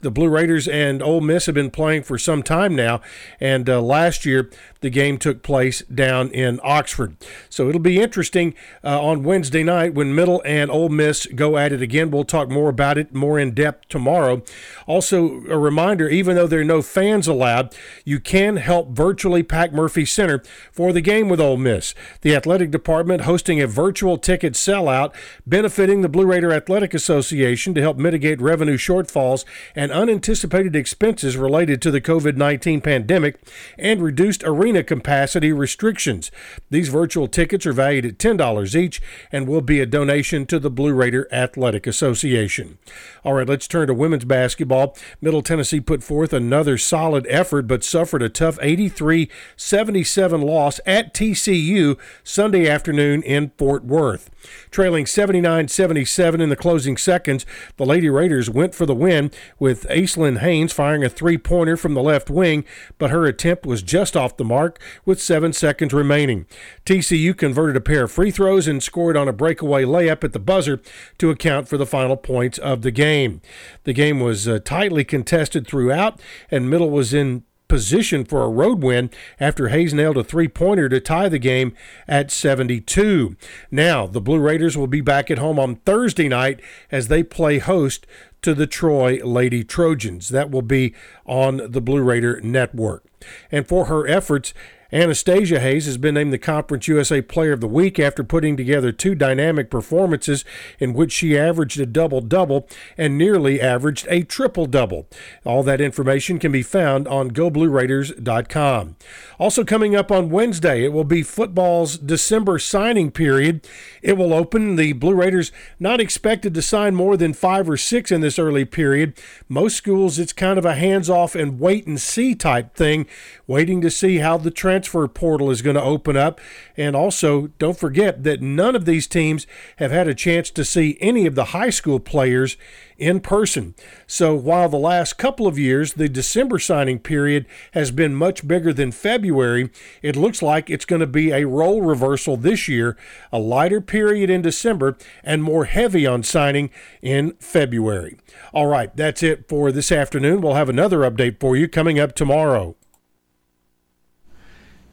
the 0.00 0.10
Blue 0.10 0.28
Raiders 0.28 0.68
and 0.68 1.02
Ole 1.02 1.20
Miss 1.20 1.46
have 1.46 1.54
been 1.54 1.70
playing 1.70 2.04
for 2.04 2.18
some 2.18 2.42
time 2.42 2.76
now, 2.76 3.00
and 3.40 3.68
uh, 3.68 3.80
last 3.80 4.24
year 4.24 4.50
the 4.80 4.90
game 4.90 5.18
took 5.18 5.42
place 5.42 5.82
down 5.82 6.30
in 6.30 6.60
Oxford. 6.62 7.16
So 7.48 7.68
it'll 7.68 7.80
be 7.80 8.00
interesting 8.00 8.54
uh, 8.84 9.02
on 9.02 9.24
Wednesday 9.24 9.62
night 9.62 9.94
when 9.94 10.14
Middle 10.14 10.42
and 10.44 10.70
Ole 10.70 10.88
Miss 10.88 11.26
go 11.26 11.56
at 11.56 11.72
it 11.72 11.82
again. 11.82 12.10
We'll 12.10 12.24
talk 12.24 12.48
more 12.48 12.68
about 12.68 12.98
it 12.98 13.14
more 13.14 13.38
in 13.38 13.54
depth 13.54 13.88
tomorrow. 13.88 14.42
Also, 14.86 15.44
a 15.46 15.58
reminder 15.58 16.08
even 16.08 16.36
though 16.36 16.46
there 16.46 16.60
are 16.60 16.64
no 16.64 16.82
fans 16.82 17.26
allowed, 17.26 17.74
you 18.04 18.20
can 18.20 18.56
help 18.56 18.90
virtually 18.90 19.42
pack 19.42 19.72
Murphy 19.72 20.04
Center 20.04 20.42
for 20.70 20.92
the 20.92 21.00
game 21.00 21.28
with 21.28 21.40
Ole 21.40 21.56
Miss. 21.56 21.94
The 22.22 22.36
athletic 22.36 22.70
department 22.70 23.22
hosting 23.22 23.60
a 23.60 23.66
virtual 23.66 24.16
ticket 24.16 24.54
sellout 24.54 25.14
benefiting 25.46 26.02
the 26.02 26.08
Blue 26.08 26.26
Raider 26.26 26.52
Athletic 26.52 26.94
Association 26.94 27.74
to 27.74 27.80
help 27.80 27.96
mitigate 27.96 28.40
revenue 28.40 28.76
shortfalls 28.76 29.44
and 29.74 29.90
unanticipated 29.90 30.76
expenses 30.76 31.36
related 31.36 31.82
to 31.82 31.90
the 31.90 32.00
COVID 32.00 32.36
19 32.36 32.80
pandemic 32.80 33.40
and 33.78 34.00
reduced 34.00 34.44
arena 34.44 34.67
arena 34.68 34.84
capacity 34.84 35.50
restrictions. 35.50 36.30
These 36.68 36.90
virtual 36.90 37.26
tickets 37.26 37.64
are 37.64 37.72
valued 37.72 38.04
at 38.04 38.18
$10 38.18 38.74
each 38.74 39.00
and 39.32 39.48
will 39.48 39.62
be 39.62 39.80
a 39.80 39.86
donation 39.86 40.44
to 40.44 40.58
the 40.58 40.68
Blue 40.68 40.92
Raider 40.92 41.26
Athletic 41.32 41.86
Association. 41.86 42.76
All 43.24 43.32
right, 43.32 43.48
let's 43.48 43.66
turn 43.66 43.86
to 43.86 43.94
women's 43.94 44.26
basketball. 44.26 44.94
Middle 45.22 45.40
Tennessee 45.40 45.80
put 45.80 46.02
forth 46.02 46.34
another 46.34 46.76
solid 46.76 47.26
effort 47.30 47.66
but 47.66 47.82
suffered 47.82 48.22
a 48.22 48.28
tough 48.28 48.58
83 48.60 49.30
77 49.56 50.42
loss 50.42 50.80
at 50.84 51.14
TCU 51.14 51.98
Sunday 52.22 52.68
afternoon 52.68 53.22
in 53.22 53.52
Fort 53.56 53.84
Worth. 53.84 54.28
Trailing 54.70 55.06
79 55.06 55.68
77 55.68 56.40
in 56.40 56.48
the 56.48 56.56
closing 56.56 56.96
seconds, 56.96 57.46
the 57.76 57.86
Lady 57.86 58.08
Raiders 58.08 58.50
went 58.50 58.74
for 58.74 58.84
the 58.86 58.94
win 58.94 59.30
with 59.58 59.86
Aislynn 59.88 60.38
Hayes 60.40 60.72
firing 60.72 61.04
a 61.04 61.08
three 61.08 61.38
pointer 61.38 61.76
from 61.76 61.94
the 61.94 62.02
left 62.02 62.28
wing, 62.28 62.64
but 62.98 63.10
her 63.10 63.24
attempt 63.24 63.64
was 63.64 63.82
just 63.82 64.16
off 64.16 64.36
the 64.36 64.44
mark 64.58 64.80
with 65.04 65.22
seven 65.22 65.52
seconds 65.52 65.92
remaining. 65.92 66.44
TCU 66.84 67.36
converted 67.36 67.76
a 67.76 67.80
pair 67.80 68.04
of 68.04 68.10
free 68.12 68.32
throws 68.32 68.66
and 68.66 68.82
scored 68.82 69.16
on 69.16 69.28
a 69.28 69.32
breakaway 69.32 69.84
layup 69.84 70.24
at 70.24 70.32
the 70.32 70.40
buzzer 70.40 70.80
to 71.18 71.30
account 71.30 71.68
for 71.68 71.76
the 71.76 71.86
final 71.86 72.16
points 72.16 72.58
of 72.58 72.82
the 72.82 72.90
game. 72.90 73.40
The 73.84 73.92
game 73.92 74.18
was 74.18 74.48
uh, 74.48 74.58
tightly 74.58 75.04
contested 75.04 75.64
throughout, 75.64 76.20
and 76.50 76.68
Middle 76.68 76.90
was 76.90 77.14
in 77.14 77.44
position 77.68 78.24
for 78.24 78.42
a 78.42 78.48
road 78.48 78.82
win 78.82 79.10
after 79.38 79.68
Hayes 79.68 79.94
nailed 79.94 80.16
a 80.16 80.24
three 80.24 80.48
pointer 80.48 80.88
to 80.88 81.00
tie 81.00 81.28
the 81.28 81.38
game 81.38 81.74
at 82.06 82.30
72. 82.30 83.36
Now, 83.70 84.06
the 84.06 84.20
Blue 84.20 84.40
Raiders 84.40 84.76
will 84.76 84.86
be 84.86 85.00
back 85.00 85.30
at 85.30 85.38
home 85.38 85.58
on 85.58 85.76
Thursday 85.76 86.28
night 86.28 86.60
as 86.90 87.08
they 87.08 87.22
play 87.22 87.58
host 87.58 88.06
to 88.42 88.54
the 88.54 88.66
Troy 88.66 89.20
Lady 89.24 89.64
Trojans. 89.64 90.28
That 90.28 90.50
will 90.50 90.62
be 90.62 90.94
on 91.26 91.70
the 91.70 91.80
Blue 91.80 92.02
Raider 92.02 92.40
Network. 92.40 93.04
And 93.50 93.66
for 93.66 93.86
her 93.86 94.06
efforts, 94.06 94.54
Anastasia 94.90 95.60
Hayes 95.60 95.84
has 95.84 95.98
been 95.98 96.14
named 96.14 96.32
the 96.32 96.38
Conference 96.38 96.88
USA 96.88 97.20
Player 97.20 97.52
of 97.52 97.60
the 97.60 97.68
Week 97.68 97.98
after 97.98 98.24
putting 98.24 98.56
together 98.56 98.90
two 98.90 99.14
dynamic 99.14 99.70
performances 99.70 100.46
in 100.78 100.94
which 100.94 101.12
she 101.12 101.36
averaged 101.36 101.78
a 101.78 101.84
double 101.84 102.22
double 102.22 102.66
and 102.96 103.18
nearly 103.18 103.60
averaged 103.60 104.06
a 104.08 104.22
triple 104.22 104.64
double. 104.64 105.06
All 105.44 105.62
that 105.62 105.82
information 105.82 106.38
can 106.38 106.52
be 106.52 106.62
found 106.62 107.06
on 107.06 107.32
GoBlueRaiders.com. 107.32 108.96
Also, 109.38 109.62
coming 109.62 109.94
up 109.94 110.10
on 110.10 110.30
Wednesday, 110.30 110.82
it 110.84 110.92
will 110.94 111.04
be 111.04 111.22
football's 111.22 111.98
December 111.98 112.58
signing 112.58 113.10
period. 113.10 113.68
It 114.00 114.16
will 114.16 114.32
open. 114.32 114.76
The 114.76 114.94
Blue 114.94 115.14
Raiders 115.14 115.52
not 115.78 116.00
expected 116.00 116.54
to 116.54 116.62
sign 116.62 116.94
more 116.94 117.18
than 117.18 117.34
five 117.34 117.68
or 117.68 117.76
six 117.76 118.10
in 118.10 118.22
this 118.22 118.38
early 118.38 118.64
period. 118.64 119.20
Most 119.50 119.76
schools, 119.76 120.18
it's 120.18 120.32
kind 120.32 120.58
of 120.58 120.64
a 120.64 120.76
hands 120.76 121.10
off 121.10 121.34
and 121.34 121.60
wait 121.60 121.86
and 121.86 122.00
see 122.00 122.34
type 122.34 122.74
thing, 122.74 123.06
waiting 123.46 123.82
to 123.82 123.90
see 123.90 124.18
how 124.18 124.38
the 124.38 124.50
trend 124.50 124.77
transfer 124.78 125.08
portal 125.08 125.50
is 125.50 125.62
going 125.62 125.76
to 125.76 125.82
open 125.82 126.16
up. 126.16 126.40
And 126.76 126.94
also, 126.94 127.48
don't 127.58 127.78
forget 127.78 128.22
that 128.24 128.40
none 128.40 128.76
of 128.76 128.84
these 128.84 129.06
teams 129.06 129.46
have 129.76 129.90
had 129.90 130.08
a 130.08 130.14
chance 130.14 130.50
to 130.50 130.64
see 130.64 130.96
any 131.00 131.26
of 131.26 131.34
the 131.34 131.46
high 131.46 131.70
school 131.70 131.98
players 131.98 132.56
in 132.96 133.20
person. 133.20 133.74
So 134.06 134.34
while 134.34 134.68
the 134.68 134.76
last 134.76 135.18
couple 135.18 135.46
of 135.46 135.58
years 135.58 135.94
the 135.94 136.08
December 136.08 136.58
signing 136.58 136.98
period 136.98 137.46
has 137.72 137.90
been 137.90 138.14
much 138.14 138.46
bigger 138.46 138.72
than 138.72 138.90
February, 138.90 139.70
it 140.02 140.16
looks 140.16 140.42
like 140.42 140.68
it's 140.68 140.84
going 140.84 141.00
to 141.00 141.06
be 141.06 141.30
a 141.30 141.46
role 141.46 141.82
reversal 141.82 142.36
this 142.36 142.68
year, 142.68 142.96
a 143.32 143.38
lighter 143.38 143.80
period 143.80 144.30
in 144.30 144.42
December 144.42 144.96
and 145.22 145.42
more 145.42 145.64
heavy 145.64 146.06
on 146.06 146.22
signing 146.22 146.70
in 147.02 147.32
February. 147.38 148.18
All 148.52 148.66
right, 148.66 148.94
that's 148.96 149.22
it 149.22 149.48
for 149.48 149.70
this 149.70 149.92
afternoon. 149.92 150.40
We'll 150.40 150.54
have 150.54 150.68
another 150.68 150.98
update 150.98 151.38
for 151.38 151.56
you 151.56 151.68
coming 151.68 152.00
up 152.00 152.14
tomorrow. 152.14 152.74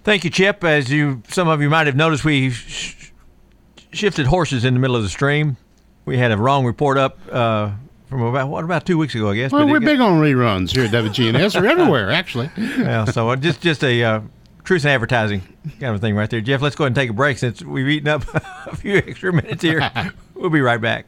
Thank 0.06 0.24
you, 0.24 0.30
Chip. 0.30 0.64
As 0.64 0.92
you, 0.92 1.24
some 1.30 1.48
of 1.48 1.62
you 1.64 1.70
might 1.70 1.88
have 1.88 1.96
noticed, 1.96 2.24
we 2.24 2.52
sh- 2.52 3.12
shifted 3.92 4.28
horses 4.28 4.64
in 4.64 4.76
the 4.76 4.80
middle 4.80 4.96
of 4.96 5.02
the 5.04 5.10
stream. 5.10 5.58
We 6.06 6.18
had 6.18 6.32
a 6.32 6.38
wrong 6.38 6.64
report 6.64 7.00
up 7.00 7.18
uh, 7.32 7.72
from 8.08 8.22
about 8.22 8.48
what 8.48 8.64
about 8.64 8.86
two 8.86 9.00
weeks 9.00 9.16
ago, 9.16 9.32
I 9.32 9.36
guess. 9.36 9.52
Well, 9.52 9.64
but 9.64 9.72
we're 9.72 9.80
got- 9.80 9.86
big 9.88 10.00
on 10.00 10.22
reruns 10.22 10.70
here 10.70 10.86
at 10.86 10.92
WGNS. 10.92 11.60
We're 11.60 11.68
everywhere, 11.68 12.12
actually. 12.12 12.52
yeah, 12.58 13.06
so 13.06 13.30
uh, 13.30 13.36
just 13.36 13.62
just 13.62 13.84
a 13.84 14.04
uh, 14.04 14.22
truth 14.64 14.86
in 14.86 14.92
advertising 14.92 15.42
kind 15.80 15.96
of 15.96 16.02
thing 16.02 16.16
right 16.16 16.30
there. 16.30 16.40
Jeff, 16.40 16.62
let's 16.62 16.76
go 16.76 16.84
ahead 16.84 16.90
and 16.90 16.96
take 16.96 17.10
a 17.10 17.14
break 17.14 17.40
since 17.40 17.64
we've 17.64 17.88
eaten 17.88 18.08
up 18.08 18.24
a 18.68 18.76
few 18.76 18.98
extra 18.98 19.34
minutes 19.34 19.64
here. 19.64 19.90
we'll 20.36 20.52
be 20.52 20.62
right 20.62 20.80
back. 20.80 21.08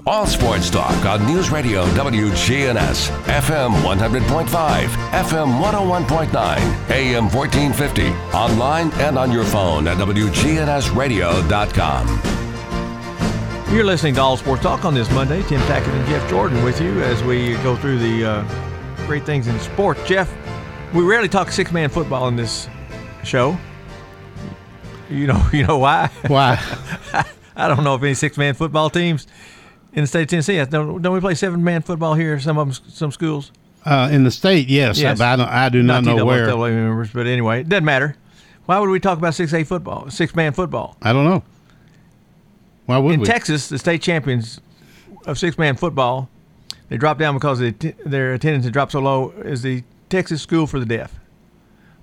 All 0.07 0.25
sports 0.25 0.71
talk 0.71 1.05
on 1.05 1.23
News 1.27 1.51
Radio 1.51 1.85
WGNS, 1.89 3.11
FM 3.25 3.71
100.5, 3.83 4.47
FM 4.47 5.61
101.9, 5.61 6.89
AM 6.89 7.29
1450, 7.29 8.07
online 8.35 8.91
and 8.93 9.15
on 9.15 9.31
your 9.31 9.43
phone 9.43 9.87
at 9.87 9.97
WGNSradio.com. 9.97 12.21
You're 13.71 13.83
listening 13.83 14.15
to 14.15 14.21
All 14.21 14.37
Sports 14.37 14.63
Talk 14.63 14.85
on 14.85 14.95
this 14.95 15.11
Monday. 15.11 15.43
Tim 15.43 15.61
Tackett 15.61 15.93
and 15.93 16.07
Jeff 16.07 16.27
Jordan 16.27 16.63
with 16.63 16.81
you 16.81 16.99
as 17.03 17.23
we 17.23 17.53
go 17.57 17.75
through 17.75 17.99
the 17.99 18.25
uh, 18.25 18.43
great 19.05 19.23
things 19.23 19.47
in 19.47 19.59
sports. 19.59 20.01
Jeff, 20.07 20.35
we 20.95 21.03
rarely 21.03 21.29
talk 21.29 21.51
six 21.51 21.71
man 21.71 21.89
football 21.89 22.27
in 22.27 22.35
this 22.35 22.67
show. 23.23 23.55
You 25.11 25.27
know, 25.27 25.47
you 25.53 25.67
know 25.67 25.77
why? 25.77 26.09
Why? 26.25 26.57
I 27.55 27.67
don't 27.67 27.83
know 27.83 27.93
if 27.93 28.01
any 28.01 28.15
six 28.15 28.35
man 28.35 28.55
football 28.55 28.89
teams 28.89 29.27
in 29.93 30.01
the 30.01 30.07
state 30.07 30.23
of 30.23 30.27
Tennessee. 30.29 30.63
Don't, 30.65 31.01
don't 31.01 31.13
we 31.13 31.19
play 31.19 31.35
seven 31.35 31.63
man 31.63 31.81
football 31.81 32.13
here? 32.13 32.39
Some 32.39 32.57
of 32.57 32.67
them, 32.67 32.91
some 32.91 33.11
schools. 33.11 33.51
Uh, 33.83 34.09
in 34.11 34.23
the 34.23 34.31
state, 34.31 34.67
yes, 34.69 34.99
Yes. 34.99 35.17
but 35.17 35.25
I, 35.25 35.35
don't, 35.35 35.49
I 35.49 35.69
do 35.69 35.81
not, 35.81 36.03
know 36.03 36.17
TWA 36.17 36.25
where. 36.25 36.71
members, 36.71 37.09
but 37.11 37.25
anyway, 37.25 37.61
it 37.61 37.69
doesn't 37.69 37.85
matter. 37.85 38.15
Why 38.65 38.77
would 38.79 38.89
we 38.89 38.99
talk 38.99 39.17
about 39.17 39.33
six 39.33 39.53
A 39.53 39.63
football, 39.63 40.09
six 40.11 40.35
man 40.35 40.53
football? 40.53 40.95
I 41.01 41.11
don't 41.13 41.25
know. 41.25 41.43
Why 42.85 42.97
would 42.99 43.13
in 43.15 43.19
we? 43.21 43.25
In 43.25 43.31
Texas, 43.31 43.69
the 43.69 43.79
state 43.79 44.01
champions 44.01 44.61
of 45.25 45.39
six 45.39 45.57
man 45.57 45.75
football, 45.77 46.29
they 46.89 46.97
dropped 46.97 47.19
down 47.19 47.33
because 47.33 47.59
the, 47.59 47.71
their 48.05 48.33
attendance 48.33 48.65
had 48.65 48.73
dropped 48.73 48.91
so 48.91 48.99
low. 48.99 49.31
Is 49.43 49.61
the 49.63 49.83
Texas 50.09 50.41
School 50.41 50.67
for 50.67 50.79
the 50.79 50.85
Deaf, 50.85 51.19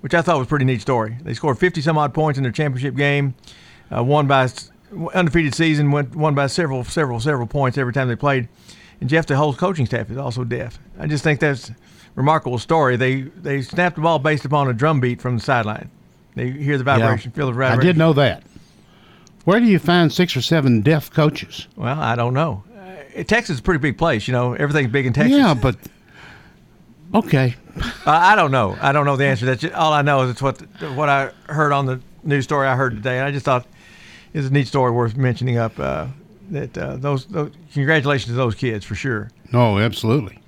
which 0.01 0.13
I 0.13 0.21
thought 0.21 0.37
was 0.37 0.47
a 0.47 0.49
pretty 0.49 0.65
neat 0.65 0.81
story. 0.81 1.17
They 1.23 1.33
scored 1.33 1.57
fifty 1.59 1.79
some 1.81 1.97
odd 1.97 2.13
points 2.13 2.37
in 2.37 2.43
their 2.43 2.51
championship 2.51 2.95
game, 2.95 3.35
uh, 3.95 4.03
won 4.03 4.27
by 4.27 4.49
undefeated 5.13 5.53
season, 5.55 5.91
went 5.91 6.15
won 6.15 6.35
by 6.35 6.47
several 6.47 6.83
several 6.83 7.19
several 7.19 7.47
points 7.47 7.77
every 7.77 7.93
time 7.93 8.07
they 8.07 8.15
played. 8.15 8.47
And 9.01 9.09
Jeff, 9.09 9.25
the 9.27 9.37
whole 9.37 9.53
coaching 9.53 9.85
staff 9.85 10.09
is 10.11 10.17
also 10.17 10.43
deaf. 10.43 10.77
I 10.99 11.07
just 11.07 11.23
think 11.23 11.39
that's 11.39 11.69
a 11.69 11.75
remarkable 12.15 12.57
story. 12.59 12.97
They 12.97 13.21
they 13.21 13.61
snapped 13.61 13.95
the 13.95 14.01
ball 14.01 14.19
based 14.19 14.45
upon 14.45 14.67
a 14.69 14.73
drum 14.73 14.99
beat 14.99 15.21
from 15.21 15.37
the 15.37 15.43
sideline. 15.43 15.89
They 16.35 16.51
hear 16.51 16.77
the 16.77 16.83
vibration, 16.83 17.31
Yeah. 17.31 17.35
feel 17.37 17.45
the 17.47 17.53
vibration. 17.53 17.79
I 17.79 17.83
did 17.83 17.97
know 17.97 18.13
that. 18.13 18.43
Where 19.45 19.59
do 19.59 19.65
you 19.65 19.79
find 19.79 20.11
six 20.11 20.35
or 20.37 20.41
seven 20.41 20.81
deaf 20.81 21.09
coaches? 21.11 21.67
Well, 21.75 21.99
I 21.99 22.15
don't 22.15 22.33
know. 22.33 22.63
Uh, 23.17 23.23
Texas 23.23 23.55
is 23.55 23.59
a 23.59 23.63
pretty 23.63 23.79
big 23.79 23.97
place. 23.97 24.27
You 24.27 24.33
know, 24.33 24.53
everything's 24.53 24.91
big 24.91 25.05
in 25.05 25.13
Texas. 25.13 25.35
Yeah, 25.37 25.53
but 25.53 25.75
okay. 27.15 27.55
Uh, 27.77 27.83
I 28.05 28.35
don't 28.35 28.51
know. 28.51 28.77
I 28.81 28.91
don't 28.91 29.05
know 29.05 29.15
the 29.15 29.25
answer. 29.25 29.45
That's 29.45 29.61
just, 29.61 29.73
all 29.73 29.93
I 29.93 30.01
know 30.01 30.21
is 30.23 30.31
it's 30.31 30.41
what 30.41 30.59
what 30.95 31.09
I 31.09 31.31
heard 31.47 31.71
on 31.71 31.85
the 31.85 32.01
news 32.23 32.43
story 32.43 32.67
I 32.67 32.75
heard 32.75 32.95
today, 32.95 33.17
and 33.17 33.25
I 33.25 33.31
just 33.31 33.45
thought 33.45 33.65
it's 34.33 34.47
a 34.47 34.53
neat 34.53 34.67
story 34.67 34.91
worth 34.91 35.15
mentioning 35.15 35.57
up. 35.57 35.79
Uh, 35.79 36.07
that 36.51 36.77
uh, 36.77 36.95
those, 36.97 37.25
those 37.27 37.51
congratulations 37.73 38.27
to 38.27 38.33
those 38.33 38.55
kids 38.55 38.83
for 38.85 38.95
sure. 38.95 39.29
No, 39.51 39.77
absolutely. 39.77 40.39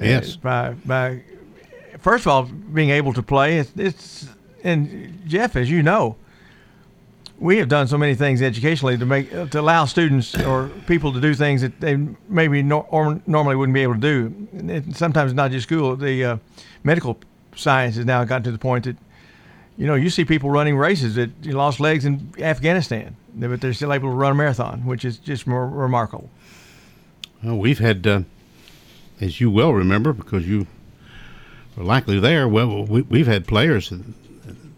Yes. 0.00 0.36
Uh, 0.36 0.38
by 0.38 0.74
by, 0.84 1.22
first 1.98 2.24
of 2.24 2.32
all, 2.32 2.44
being 2.44 2.90
able 2.90 3.12
to 3.12 3.22
play, 3.22 3.58
it's, 3.58 3.72
it's 3.76 4.28
and 4.64 5.20
Jeff, 5.26 5.56
as 5.56 5.70
you 5.70 5.82
know, 5.82 6.16
we 7.38 7.58
have 7.58 7.68
done 7.68 7.88
so 7.88 7.98
many 7.98 8.14
things 8.14 8.40
educationally 8.40 8.96
to 8.96 9.04
make 9.04 9.30
to 9.50 9.60
allow 9.60 9.84
students 9.84 10.34
or 10.42 10.68
people 10.86 11.12
to 11.12 11.20
do 11.20 11.34
things 11.34 11.60
that 11.60 11.80
they 11.80 11.96
maybe 12.28 12.62
or 12.70 13.20
normally 13.26 13.56
wouldn't 13.56 13.74
be 13.74 13.82
able 13.82 13.94
to 13.94 14.00
do. 14.00 14.48
And 14.52 14.70
it, 14.70 14.96
sometimes 14.96 15.34
not 15.34 15.50
just 15.50 15.64
school. 15.64 15.96
The 15.96 16.24
uh, 16.24 16.36
medical 16.84 17.18
science 17.56 17.96
has 17.96 18.06
now 18.06 18.24
gotten 18.24 18.44
to 18.44 18.52
the 18.52 18.58
point 18.58 18.84
that 18.84 18.96
you 19.76 19.86
know 19.86 19.94
you 19.94 20.10
see 20.10 20.24
people 20.24 20.50
running 20.50 20.76
races 20.76 21.14
that 21.14 21.30
lost 21.46 21.80
legs 21.80 22.04
in 22.04 22.32
Afghanistan, 22.38 23.16
but 23.34 23.60
they're 23.60 23.72
still 23.72 23.92
able 23.92 24.10
to 24.10 24.14
run 24.14 24.32
a 24.32 24.34
marathon, 24.34 24.84
which 24.84 25.04
is 25.04 25.18
just 25.18 25.46
more 25.46 25.66
remarkable. 25.66 26.30
Well, 27.42 27.58
we've 27.58 27.78
had, 27.78 28.06
uh, 28.06 28.22
as 29.20 29.40
you 29.40 29.50
well 29.50 29.72
remember, 29.72 30.12
because 30.12 30.46
you 30.46 30.66
were 31.76 31.84
likely 31.84 32.20
there. 32.20 32.46
Well, 32.46 32.84
we, 32.84 33.02
we've 33.02 33.26
had 33.26 33.46
players 33.46 33.90
at 33.92 34.00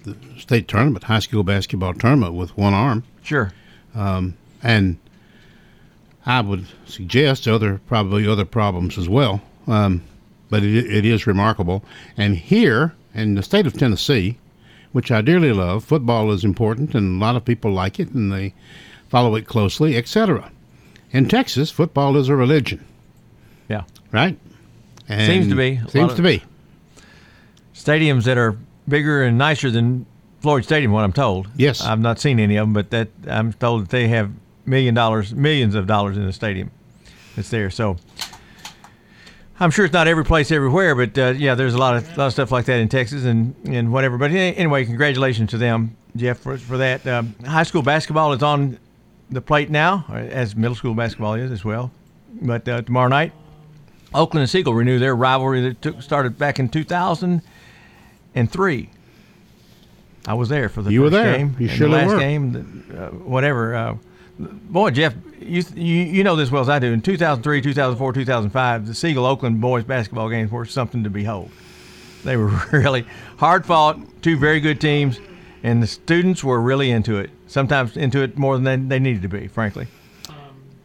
the 0.04 0.16
state 0.38 0.68
tournament, 0.68 1.04
high 1.04 1.18
school 1.18 1.42
basketball 1.42 1.94
tournament, 1.94 2.34
with 2.34 2.56
one 2.56 2.72
arm. 2.72 3.04
Sure. 3.22 3.52
Um, 3.94 4.36
and 4.62 4.98
I 6.24 6.40
would 6.40 6.66
suggest 6.86 7.46
other 7.46 7.80
probably 7.86 8.26
other 8.26 8.44
problems 8.44 8.96
as 8.96 9.08
well. 9.08 9.42
Um, 9.66 10.02
but 10.48 10.62
it, 10.62 10.86
it 10.86 11.04
is 11.04 11.26
remarkable. 11.26 11.84
And 12.16 12.36
here 12.36 12.94
in 13.14 13.34
the 13.34 13.42
state 13.42 13.66
of 13.66 13.74
Tennessee, 13.74 14.38
which 14.94 15.10
I 15.10 15.22
dearly 15.22 15.52
love, 15.52 15.82
football 15.82 16.30
is 16.30 16.44
important, 16.44 16.94
and 16.94 17.20
a 17.20 17.24
lot 17.24 17.34
of 17.34 17.44
people 17.44 17.72
like 17.72 17.98
it, 17.98 18.12
and 18.12 18.30
they 18.32 18.54
follow 19.08 19.34
it 19.34 19.44
closely, 19.44 19.96
etc. 19.96 20.52
In 21.10 21.26
Texas, 21.26 21.72
football 21.72 22.16
is 22.16 22.28
a 22.28 22.36
religion. 22.36 22.84
Yeah. 23.68 23.82
Right. 24.12 24.38
And 25.08 25.26
Seems 25.26 25.48
to 25.48 25.56
be. 25.56 25.80
Seems 25.88 26.14
to 26.14 26.22
be. 26.22 26.44
stadiums 27.74 28.22
that 28.22 28.38
are 28.38 28.56
bigger 28.88 29.24
and 29.24 29.36
nicer 29.36 29.68
than 29.68 30.06
Floyd 30.40 30.64
Stadium. 30.64 30.92
What 30.92 31.02
I'm 31.02 31.12
told. 31.12 31.48
Yes. 31.56 31.80
I've 31.80 31.98
not 31.98 32.20
seen 32.20 32.38
any 32.38 32.54
of 32.54 32.68
them, 32.68 32.72
but 32.72 32.90
that 32.90 33.08
I'm 33.26 33.52
told 33.52 33.82
that 33.82 33.90
they 33.90 34.06
have 34.08 34.30
million 34.64 34.94
dollars, 34.94 35.34
millions 35.34 35.74
of 35.74 35.88
dollars 35.88 36.16
in 36.16 36.24
the 36.24 36.32
stadium 36.32 36.70
that's 37.34 37.50
there. 37.50 37.68
So 37.68 37.96
I'm 39.60 39.70
sure 39.70 39.84
it's 39.84 39.94
not 39.94 40.08
every 40.08 40.24
place 40.24 40.50
everywhere, 40.50 40.96
but 40.96 41.16
uh, 41.16 41.26
yeah, 41.36 41.54
there's 41.54 41.74
a 41.74 41.78
lot 41.78 41.96
of 41.96 42.16
lot 42.16 42.26
of 42.26 42.32
stuff 42.32 42.50
like 42.50 42.64
that 42.66 42.80
in 42.80 42.88
Texas 42.88 43.24
and 43.24 43.54
and 43.66 43.92
whatever. 43.92 44.18
But 44.18 44.32
anyway, 44.32 44.84
congratulations 44.84 45.50
to 45.50 45.58
them, 45.58 45.96
Jeff, 46.16 46.40
for, 46.40 46.58
for 46.58 46.76
that. 46.78 47.06
Um, 47.06 47.36
high 47.46 47.62
school 47.62 47.82
basketball 47.82 48.32
is 48.32 48.42
on 48.42 48.78
the 49.30 49.40
plate 49.40 49.70
now, 49.70 50.04
as 50.12 50.56
middle 50.56 50.74
school 50.74 50.92
basketball 50.94 51.34
is 51.34 51.52
as 51.52 51.64
well. 51.64 51.92
But 52.42 52.68
uh, 52.68 52.82
tomorrow 52.82 53.08
night, 53.08 53.32
Oakland 54.12 54.40
and 54.42 54.50
Siegel 54.50 54.74
renew 54.74 54.98
their 54.98 55.14
rivalry 55.14 55.60
that 55.62 55.80
took, 55.80 56.02
started 56.02 56.36
back 56.36 56.58
in 56.58 56.68
2003. 56.68 58.90
I 60.26 60.34
was 60.34 60.48
there 60.48 60.68
for 60.68 60.82
the 60.82 60.90
You 60.90 61.02
were 61.02 61.10
first 61.10 61.22
there. 61.22 61.36
game. 61.36 61.54
You 61.60 61.68
surely 61.68 61.92
the 61.92 61.96
last 61.98 62.10
were. 62.14 62.18
game, 62.18 62.84
uh, 62.96 63.08
whatever. 63.10 63.74
Uh, 63.74 63.96
boy, 64.38 64.90
Jeff, 64.90 65.14
you, 65.44 65.62
you 65.74 66.04
you 66.04 66.24
know 66.24 66.36
this 66.36 66.50
well 66.50 66.62
as 66.62 66.68
I 66.68 66.78
do. 66.78 66.92
In 66.92 67.00
2003, 67.00 67.60
2004, 67.60 68.12
2005, 68.12 68.86
the 68.86 68.94
Siegel 68.94 69.26
Oakland 69.26 69.60
boys 69.60 69.84
basketball 69.84 70.28
games 70.28 70.50
were 70.50 70.64
something 70.64 71.04
to 71.04 71.10
behold. 71.10 71.50
They 72.24 72.36
were 72.36 72.48
really 72.72 73.06
hard 73.36 73.66
fought, 73.66 73.98
two 74.22 74.38
very 74.38 74.60
good 74.60 74.80
teams, 74.80 75.20
and 75.62 75.82
the 75.82 75.86
students 75.86 76.42
were 76.42 76.60
really 76.60 76.90
into 76.90 77.18
it. 77.18 77.30
Sometimes 77.46 77.96
into 77.96 78.22
it 78.22 78.36
more 78.36 78.58
than 78.58 78.64
they, 78.64 78.96
they 78.96 78.98
needed 78.98 79.22
to 79.22 79.28
be, 79.28 79.46
frankly. 79.48 79.86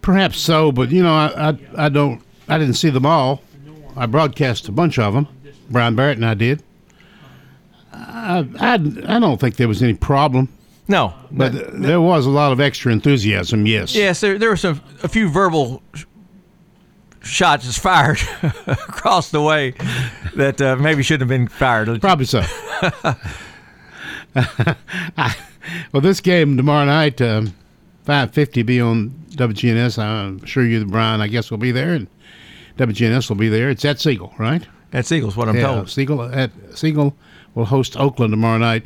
Perhaps 0.01 0.39
so, 0.39 0.71
but 0.71 0.91
you 0.91 1.03
know, 1.03 1.13
I, 1.13 1.49
I 1.49 1.85
I 1.85 1.89
don't 1.89 2.21
I 2.47 2.57
didn't 2.57 2.75
see 2.75 2.89
them 2.89 3.05
all. 3.05 3.41
I 3.95 4.05
broadcast 4.05 4.67
a 4.67 4.71
bunch 4.71 4.99
of 4.99 5.13
them. 5.13 5.27
Brian 5.69 5.95
Barrett 5.95 6.17
and 6.17 6.25
I 6.25 6.33
did. 6.33 6.63
I 7.93 8.47
I, 8.59 8.73
I 8.73 9.19
don't 9.19 9.39
think 9.39 9.55
there 9.55 9.67
was 9.67 9.81
any 9.81 9.93
problem. 9.93 10.49
No, 10.89 11.13
but 11.31 11.53
there 11.79 12.01
was 12.01 12.25
a 12.25 12.31
lot 12.31 12.51
of 12.51 12.59
extra 12.59 12.91
enthusiasm. 12.91 13.67
Yes. 13.67 13.93
Yes, 13.93 14.21
there, 14.21 14.39
there 14.39 14.49
were 14.49 14.57
some 14.57 14.81
a 15.03 15.07
few 15.07 15.29
verbal 15.29 15.83
sh- 15.93 16.05
shots 17.21 17.65
just 17.65 17.79
fired 17.79 18.17
across 18.67 19.29
the 19.29 19.39
way 19.39 19.75
that 20.35 20.59
uh, 20.59 20.75
maybe 20.77 21.03
shouldn't 21.03 21.29
have 21.29 21.39
been 21.39 21.47
fired. 21.47 22.01
Probably 22.01 22.25
so. 22.25 22.41
well, 25.93 26.01
this 26.01 26.21
game 26.21 26.57
tomorrow 26.57 26.85
night, 26.85 27.21
um, 27.21 27.53
five 28.03 28.31
fifty, 28.31 28.63
be 28.63 28.81
on 28.81 29.11
WGNS. 29.29 29.99
I'm 29.99 30.43
sure 30.45 30.65
you, 30.65 30.83
Brian, 30.85 31.21
I 31.21 31.27
guess 31.27 31.51
will 31.51 31.59
be 31.59 31.71
there, 31.71 31.93
and 31.93 32.07
WGNS 32.77 33.29
will 33.29 33.37
be 33.37 33.49
there. 33.49 33.69
It's 33.69 33.85
at 33.85 33.99
Siegel, 33.99 34.33
right? 34.39 34.65
At 34.91 35.05
Siegel's 35.05 35.37
what 35.37 35.49
I'm 35.49 35.55
yeah, 35.55 35.67
told. 35.67 35.89
Siegel 35.91 36.23
at 36.23 36.49
Siegel 36.73 37.15
will 37.53 37.65
host 37.65 37.95
Oakland 37.95 38.31
tomorrow 38.31 38.57
night, 38.57 38.85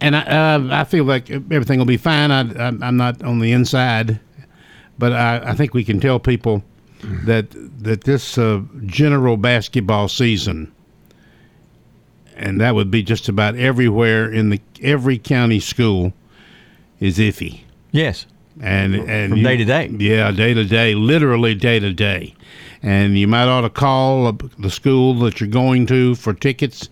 and 0.00 0.16
I 0.16 0.20
uh, 0.22 0.68
I 0.70 0.84
feel 0.84 1.04
like 1.04 1.30
everything 1.30 1.78
will 1.78 1.86
be 1.86 1.96
fine. 1.96 2.30
I, 2.30 2.40
I'm 2.66 2.82
I'm 2.82 2.96
not 2.96 3.22
on 3.22 3.38
the 3.38 3.52
inside, 3.52 4.20
but 4.98 5.12
I, 5.12 5.50
I 5.50 5.54
think 5.54 5.74
we 5.74 5.84
can 5.84 6.00
tell 6.00 6.18
people 6.18 6.62
that 7.24 7.46
that 7.82 8.04
this 8.04 8.38
uh, 8.38 8.62
general 8.86 9.36
basketball 9.36 10.08
season, 10.08 10.72
and 12.36 12.60
that 12.60 12.74
would 12.74 12.90
be 12.90 13.02
just 13.02 13.28
about 13.28 13.56
everywhere 13.56 14.30
in 14.30 14.50
the 14.50 14.60
every 14.82 15.18
county 15.18 15.60
school, 15.60 16.12
is 17.00 17.18
iffy. 17.18 17.60
Yes. 17.92 18.26
And 18.60 18.94
and 18.94 19.30
From 19.30 19.38
you- 19.38 19.44
day 19.44 19.56
to 19.56 19.64
day. 19.64 19.88
Yeah, 19.98 20.30
day 20.30 20.54
to 20.54 20.64
day, 20.64 20.94
literally 20.94 21.54
day 21.54 21.80
to 21.80 21.92
day. 21.92 22.34
And 22.82 23.18
you 23.18 23.26
might 23.26 23.48
ought 23.48 23.62
to 23.62 23.70
call 23.70 24.30
the 24.32 24.70
school 24.70 25.14
that 25.20 25.40
you're 25.40 25.48
going 25.48 25.86
to 25.86 26.14
for 26.14 26.34
tickets. 26.34 26.90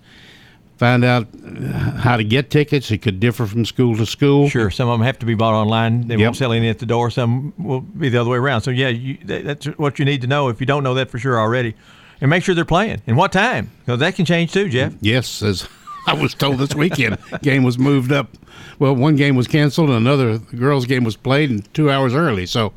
Find 0.82 1.04
out 1.04 1.28
uh, 1.46 1.68
how 1.92 2.16
to 2.16 2.24
get 2.24 2.50
tickets. 2.50 2.90
It 2.90 3.02
could 3.02 3.20
differ 3.20 3.46
from 3.46 3.64
school 3.64 3.96
to 3.98 4.04
school. 4.04 4.48
Sure, 4.48 4.68
some 4.68 4.88
of 4.88 4.98
them 4.98 5.06
have 5.06 5.16
to 5.20 5.26
be 5.26 5.36
bought 5.36 5.54
online. 5.54 6.08
They 6.08 6.16
Yep. 6.16 6.26
won't 6.26 6.36
sell 6.36 6.52
any 6.52 6.68
at 6.68 6.80
the 6.80 6.86
door. 6.86 7.08
Some 7.08 7.52
will 7.56 7.82
be 7.82 8.08
the 8.08 8.20
other 8.20 8.30
way 8.30 8.38
around. 8.38 8.62
So 8.62 8.72
yeah, 8.72 8.88
you, 8.88 9.16
that, 9.26 9.44
that's 9.44 9.66
what 9.78 10.00
you 10.00 10.04
need 10.04 10.22
to 10.22 10.26
know 10.26 10.48
if 10.48 10.58
you 10.58 10.66
don't 10.66 10.82
know 10.82 10.94
that 10.94 11.08
for 11.08 11.20
sure 11.20 11.38
already, 11.38 11.76
and 12.20 12.28
make 12.28 12.42
sure 12.42 12.56
they're 12.56 12.64
playing 12.64 13.00
and 13.06 13.16
what 13.16 13.30
time 13.30 13.70
because 13.86 14.00
that 14.00 14.16
can 14.16 14.24
change 14.24 14.52
too, 14.52 14.68
Jeff. 14.68 14.92
Yes, 15.00 15.40
as 15.40 15.68
I 16.08 16.14
was 16.14 16.34
told 16.34 16.58
this 16.58 16.74
weekend, 16.74 17.16
game 17.42 17.62
was 17.62 17.78
moved 17.78 18.10
up. 18.10 18.36
Well, 18.80 18.96
one 18.96 19.14
game 19.14 19.36
was 19.36 19.46
canceled, 19.46 19.88
and 19.88 19.98
another 19.98 20.38
girls' 20.38 20.86
game 20.86 21.04
was 21.04 21.14
played 21.14 21.48
and 21.48 21.74
two 21.74 21.92
hours 21.92 22.12
early. 22.12 22.44
So, 22.44 22.72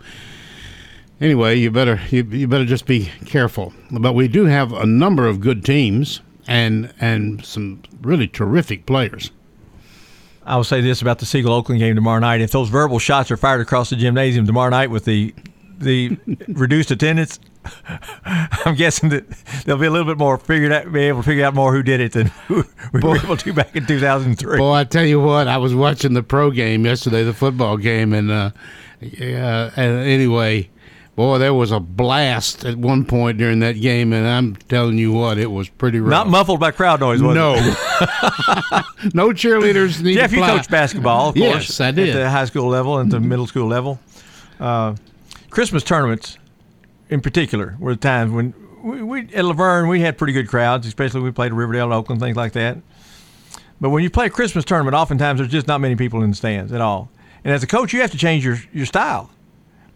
anyway, 1.20 1.56
you 1.56 1.72
better 1.72 2.00
you, 2.12 2.22
you 2.24 2.48
better 2.48 2.66
just 2.66 2.86
be 2.86 3.10
careful. 3.26 3.74
But 3.90 4.14
we 4.14 4.28
do 4.28 4.46
have 4.46 4.74
a 4.74 4.86
number 4.86 5.26
of 5.26 5.40
good 5.42 5.66
teams 5.66 6.22
and 6.48 6.94
and 7.00 7.44
some 7.46 7.82
really 8.02 8.28
terrific 8.28 8.86
players. 8.86 9.32
I 10.46 10.56
will 10.56 10.64
say 10.64 10.82
this 10.82 11.02
about 11.02 11.20
the 11.20 11.26
Siegel 11.26 11.54
Oakland 11.54 11.80
game 11.80 11.96
tomorrow 11.96 12.20
night: 12.20 12.42
if 12.42 12.52
those 12.52 12.70
verbal 12.70 13.00
shots 13.00 13.32
are 13.32 13.38
fired 13.38 13.62
across 13.62 13.90
the 13.90 13.96
gymnasium 13.96 14.46
tomorrow 14.46 14.70
night 14.70 14.92
with 14.92 15.06
the 15.06 15.34
the 15.78 16.18
reduced 16.48 16.92
attendance, 16.92 17.40
I'm 18.26 18.76
guessing 18.76 19.10
that 19.10 19.30
they'll 19.66 19.78
be 19.78 19.88
a 19.88 19.92
little 19.92 20.06
bit 20.06 20.18
more 20.18 20.38
figured 20.38 20.72
out, 20.72 20.92
be 20.92 21.02
able 21.02 21.22
to 21.22 21.26
figure 21.26 21.46
out 21.46 21.56
more 21.56 21.74
who 21.74 21.84
did 21.84 22.00
it 22.00 22.12
than 22.14 22.28
who 22.48 22.64
we 22.94 23.00
were 23.02 23.18
able 23.18 23.38
to 23.38 23.54
back 23.54 23.76
in 23.76 23.86
2003. 23.86 24.58
Boy, 24.58 24.74
I 24.74 24.84
tell 24.84 25.06
you 25.06 25.20
what, 25.20 25.48
I 25.48 25.58
was 25.58 25.74
watching 25.74 26.14
the 26.14 26.24
pro 26.24 26.52
game 26.52 26.86
yesterday, 26.86 27.24
the 27.24 27.34
football 27.34 27.78
game, 27.78 28.14
and 28.14 28.32
uh, 28.32 28.52
yeah, 29.00 29.72
and 29.76 30.00
anyway, 30.00 30.70
boy, 31.16 31.38
there 31.38 31.54
was 31.54 31.72
a 31.72 31.80
blast 31.80 32.66
at 32.66 32.78
one 32.78 33.06
point 33.06 33.38
during 33.38 33.60
that 33.60 33.74
game, 33.74 34.14
and 34.14 34.28
I'm 34.28 34.56
telling 34.56 34.98
you 34.98 35.12
what, 35.12 35.38
it 35.38 35.50
was 35.50 35.70
pretty 35.70 36.00
rough. 36.00 36.12
Not 36.12 36.28
muffled 36.28 36.60
by 36.60 36.72
crowd 36.72 37.00
noise, 37.00 37.22
was 37.22 37.36
no, 37.36 37.56
it? 37.56 37.62
no 37.62 38.82
No 39.28 39.30
cheerleaders. 39.30 40.02
Need 40.02 40.16
Jeff, 40.16 40.32
you 40.32 40.42
coached 40.42 40.70
basketball, 40.70 41.30
of 41.30 41.38
yes, 41.38 41.54
course. 41.54 41.82
I 41.82 41.92
did. 41.92 42.10
At 42.10 42.20
the 42.20 42.30
high 42.30 42.46
school 42.46 42.68
level 42.68 42.98
and 43.00 43.12
the 43.12 43.20
middle 43.20 43.48
school 43.48 43.68
level. 43.68 44.00
Uh, 44.60 44.96
Christmas 45.50 45.84
tournaments, 45.84 46.38
in 47.10 47.22
particular, 47.22 47.76
were 47.80 47.94
the 47.94 48.02
times 48.02 48.32
when 48.32 48.54
we, 48.84 49.02
we 49.02 49.20
at 49.34 49.46
La 49.46 49.54
Vergne 49.54 49.88
we 49.90 50.02
had 50.02 50.18
pretty 50.18 50.34
good 50.34 50.48
crowds, 50.48 50.86
especially 50.86 51.22
when 51.22 51.26
we 51.26 51.32
played 51.32 51.52
at 51.52 51.54
Riverdale, 51.54 51.94
Oakland, 51.94 52.22
things 52.22 52.36
like 52.36 52.54
that. 52.54 52.78
But 53.82 53.90
when 53.90 54.04
you 54.04 54.10
play 54.10 54.28
a 54.28 54.30
Christmas 54.30 54.64
tournament, 54.64 54.96
oftentimes 54.96 55.40
there's 55.40 55.52
just 55.52 55.68
not 55.68 55.82
many 55.82 55.96
people 55.96 56.24
in 56.24 56.30
the 56.30 56.36
stands 56.36 56.72
at 56.72 56.82
all. 56.82 57.10
And 57.44 57.54
as 57.54 57.62
a 57.62 57.68
coach, 57.68 57.94
you 57.94 58.02
have 58.02 58.12
to 58.12 58.18
change 58.18 58.46
your, 58.46 58.58
your 58.74 58.86
style 58.86 59.30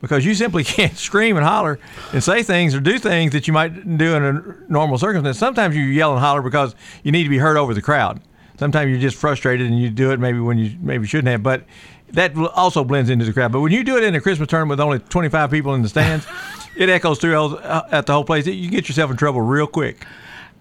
because 0.01 0.25
you 0.25 0.33
simply 0.33 0.63
can't 0.75 0.97
scream 0.97 1.37
and 1.37 1.45
holler 1.45 1.79
and 2.13 2.23
say 2.23 2.43
things 2.43 2.75
or 2.75 2.79
do 2.79 2.99
things 2.99 3.31
that 3.33 3.47
you 3.47 3.53
might 3.53 3.97
do 3.97 4.15
in 4.15 4.23
a 4.23 4.55
normal 4.71 4.97
circumstance. 4.97 5.37
Sometimes 5.37 5.75
you 5.75 5.83
yell 5.83 6.11
and 6.11 6.19
holler 6.19 6.41
because 6.41 6.75
you 7.03 7.11
need 7.11 7.23
to 7.23 7.29
be 7.29 7.37
heard 7.37 7.57
over 7.57 7.73
the 7.73 7.81
crowd. 7.81 8.21
Sometimes 8.57 8.89
you're 8.91 8.99
just 8.99 9.15
frustrated 9.15 9.67
and 9.67 9.79
you 9.79 9.89
do 9.89 10.11
it 10.11 10.19
maybe 10.19 10.39
when 10.39 10.57
you 10.57 10.75
maybe 10.81 11.07
shouldn't 11.07 11.29
have. 11.29 11.43
But 11.43 11.63
that 12.11 12.35
also 12.37 12.83
blends 12.83 13.09
into 13.09 13.23
the 13.25 13.33
crowd. 13.33 13.51
But 13.51 13.61
when 13.61 13.71
you 13.71 13.83
do 13.83 13.97
it 13.97 14.03
in 14.03 14.15
a 14.15 14.21
Christmas 14.21 14.47
tournament 14.49 14.71
with 14.71 14.79
only 14.81 14.99
25 14.99 15.51
people 15.51 15.73
in 15.75 15.81
the 15.81 15.89
stands, 15.89 16.25
it 16.75 16.89
echoes 16.89 17.19
through 17.19 17.55
uh, 17.55 17.87
at 17.91 18.05
the 18.05 18.13
whole 18.13 18.25
place. 18.25 18.45
You 18.47 18.69
get 18.69 18.89
yourself 18.89 19.11
in 19.11 19.17
trouble 19.17 19.41
real 19.41 19.67
quick. 19.67 20.05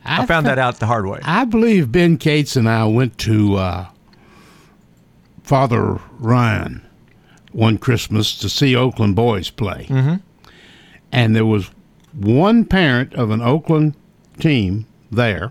I, 0.04 0.22
I 0.22 0.26
found 0.26 0.46
fe- 0.46 0.50
that 0.50 0.58
out 0.58 0.78
the 0.78 0.86
hard 0.86 1.06
way. 1.06 1.20
I 1.24 1.44
believe 1.44 1.90
Ben 1.90 2.18
Cates 2.18 2.54
and 2.54 2.68
I 2.68 2.84
went 2.86 3.18
to 3.18 3.56
uh, 3.56 3.88
Father 5.42 5.98
Ryan 6.18 6.87
one 7.58 7.76
Christmas 7.76 8.36
to 8.38 8.48
see 8.48 8.76
Oakland 8.76 9.16
boys 9.16 9.50
play. 9.50 9.86
Mm-hmm. 9.88 10.14
And 11.10 11.34
there 11.34 11.44
was 11.44 11.70
one 12.12 12.64
parent 12.64 13.14
of 13.14 13.30
an 13.30 13.40
Oakland 13.42 13.94
team 14.38 14.86
there. 15.10 15.50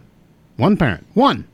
One 0.55 0.78
parent. 0.78 1.05
One. 1.14 1.45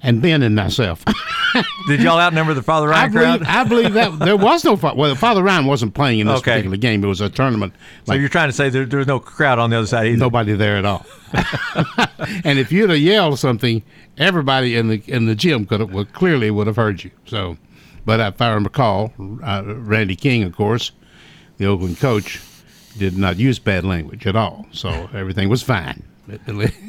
And 0.00 0.22
Ben 0.22 0.42
and 0.42 0.54
myself. 0.54 1.04
Did 1.88 2.00
y'all 2.00 2.18
outnumber 2.18 2.54
the 2.54 2.62
Father 2.62 2.92
I 2.92 3.06
Ryan 3.06 3.12
believe, 3.12 3.40
crowd? 3.40 3.42
I 3.42 3.64
believe 3.64 3.92
that 3.94 4.18
there 4.20 4.36
was 4.36 4.64
no 4.64 4.74
well. 4.74 5.14
Father 5.16 5.42
Ryan 5.42 5.66
wasn't 5.66 5.94
playing 5.94 6.20
in 6.20 6.26
this 6.28 6.38
Okay. 6.38 6.52
particular 6.52 6.76
game. 6.76 7.02
It 7.02 7.08
was 7.08 7.20
a 7.20 7.28
tournament. 7.28 7.74
so 8.04 8.14
you're 8.14 8.28
trying 8.28 8.48
to 8.48 8.52
say 8.52 8.68
there, 8.68 8.86
was 8.86 9.06
no 9.06 9.18
crowd 9.18 9.58
on 9.58 9.70
the 9.70 9.78
other 9.78 9.86
side 9.86 10.06
either? 10.06 10.16
Nobody 10.16 10.54
there 10.54 10.76
at 10.76 10.84
all. 10.84 11.04
and 12.44 12.58
if 12.58 12.70
you'd 12.72 12.90
have 12.90 12.98
yelled 12.98 13.38
something, 13.38 13.82
everybody 14.16 14.76
in 14.76 14.88
the 14.88 15.02
in 15.08 15.26
the 15.26 15.34
gym 15.34 15.66
could 15.66 15.80
have 15.80 15.92
would, 15.92 16.12
clearly 16.12 16.50
would 16.50 16.66
have 16.68 16.76
heard 16.76 17.02
you. 17.04 17.10
So, 17.26 17.56
but 18.04 18.20
if 18.20 18.40
I 18.40 18.52
recall, 18.54 19.12
uh, 19.42 19.62
Randy 19.64 20.16
King, 20.16 20.42
of 20.42 20.54
course, 20.54 20.92
the 21.58 21.66
Oakland 21.66 21.98
coach, 21.98 22.40
did 22.98 23.16
not 23.16 23.38
use 23.38 23.58
bad 23.58 23.84
language 23.84 24.26
at 24.26 24.36
all. 24.36 24.66
So 24.72 25.08
everything 25.14 25.48
was 25.48 25.62
fine. 25.62 26.02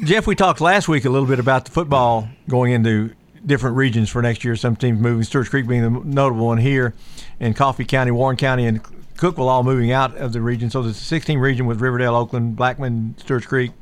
Jeff, 0.04 0.26
we 0.26 0.34
talked 0.34 0.60
last 0.60 0.88
week 0.88 1.04
a 1.04 1.10
little 1.10 1.26
bit 1.26 1.38
about 1.38 1.64
the 1.64 1.70
football 1.70 2.28
going 2.48 2.72
into 2.72 3.10
different 3.44 3.76
regions 3.76 4.08
for 4.08 4.22
next 4.22 4.44
year. 4.44 4.56
Some 4.56 4.76
teams 4.76 5.00
moving, 5.00 5.22
Stewarts 5.22 5.48
Creek 5.48 5.66
being 5.66 5.82
the 5.82 5.90
notable 6.04 6.46
one 6.46 6.58
here, 6.58 6.94
and 7.40 7.54
Coffee 7.56 7.84
County, 7.84 8.10
Warren 8.10 8.36
County, 8.36 8.66
and 8.66 8.82
Cookeville 9.16 9.48
all 9.48 9.62
moving 9.62 9.92
out 9.92 10.16
of 10.16 10.32
the 10.32 10.40
region. 10.40 10.70
So 10.70 10.82
there's 10.82 10.96
a 10.96 11.00
16 11.04 11.38
region 11.38 11.66
with 11.66 11.80
Riverdale, 11.80 12.14
Oakland, 12.14 12.56
Blackman, 12.56 13.16
Stewarts 13.18 13.46
Creek, 13.46 13.72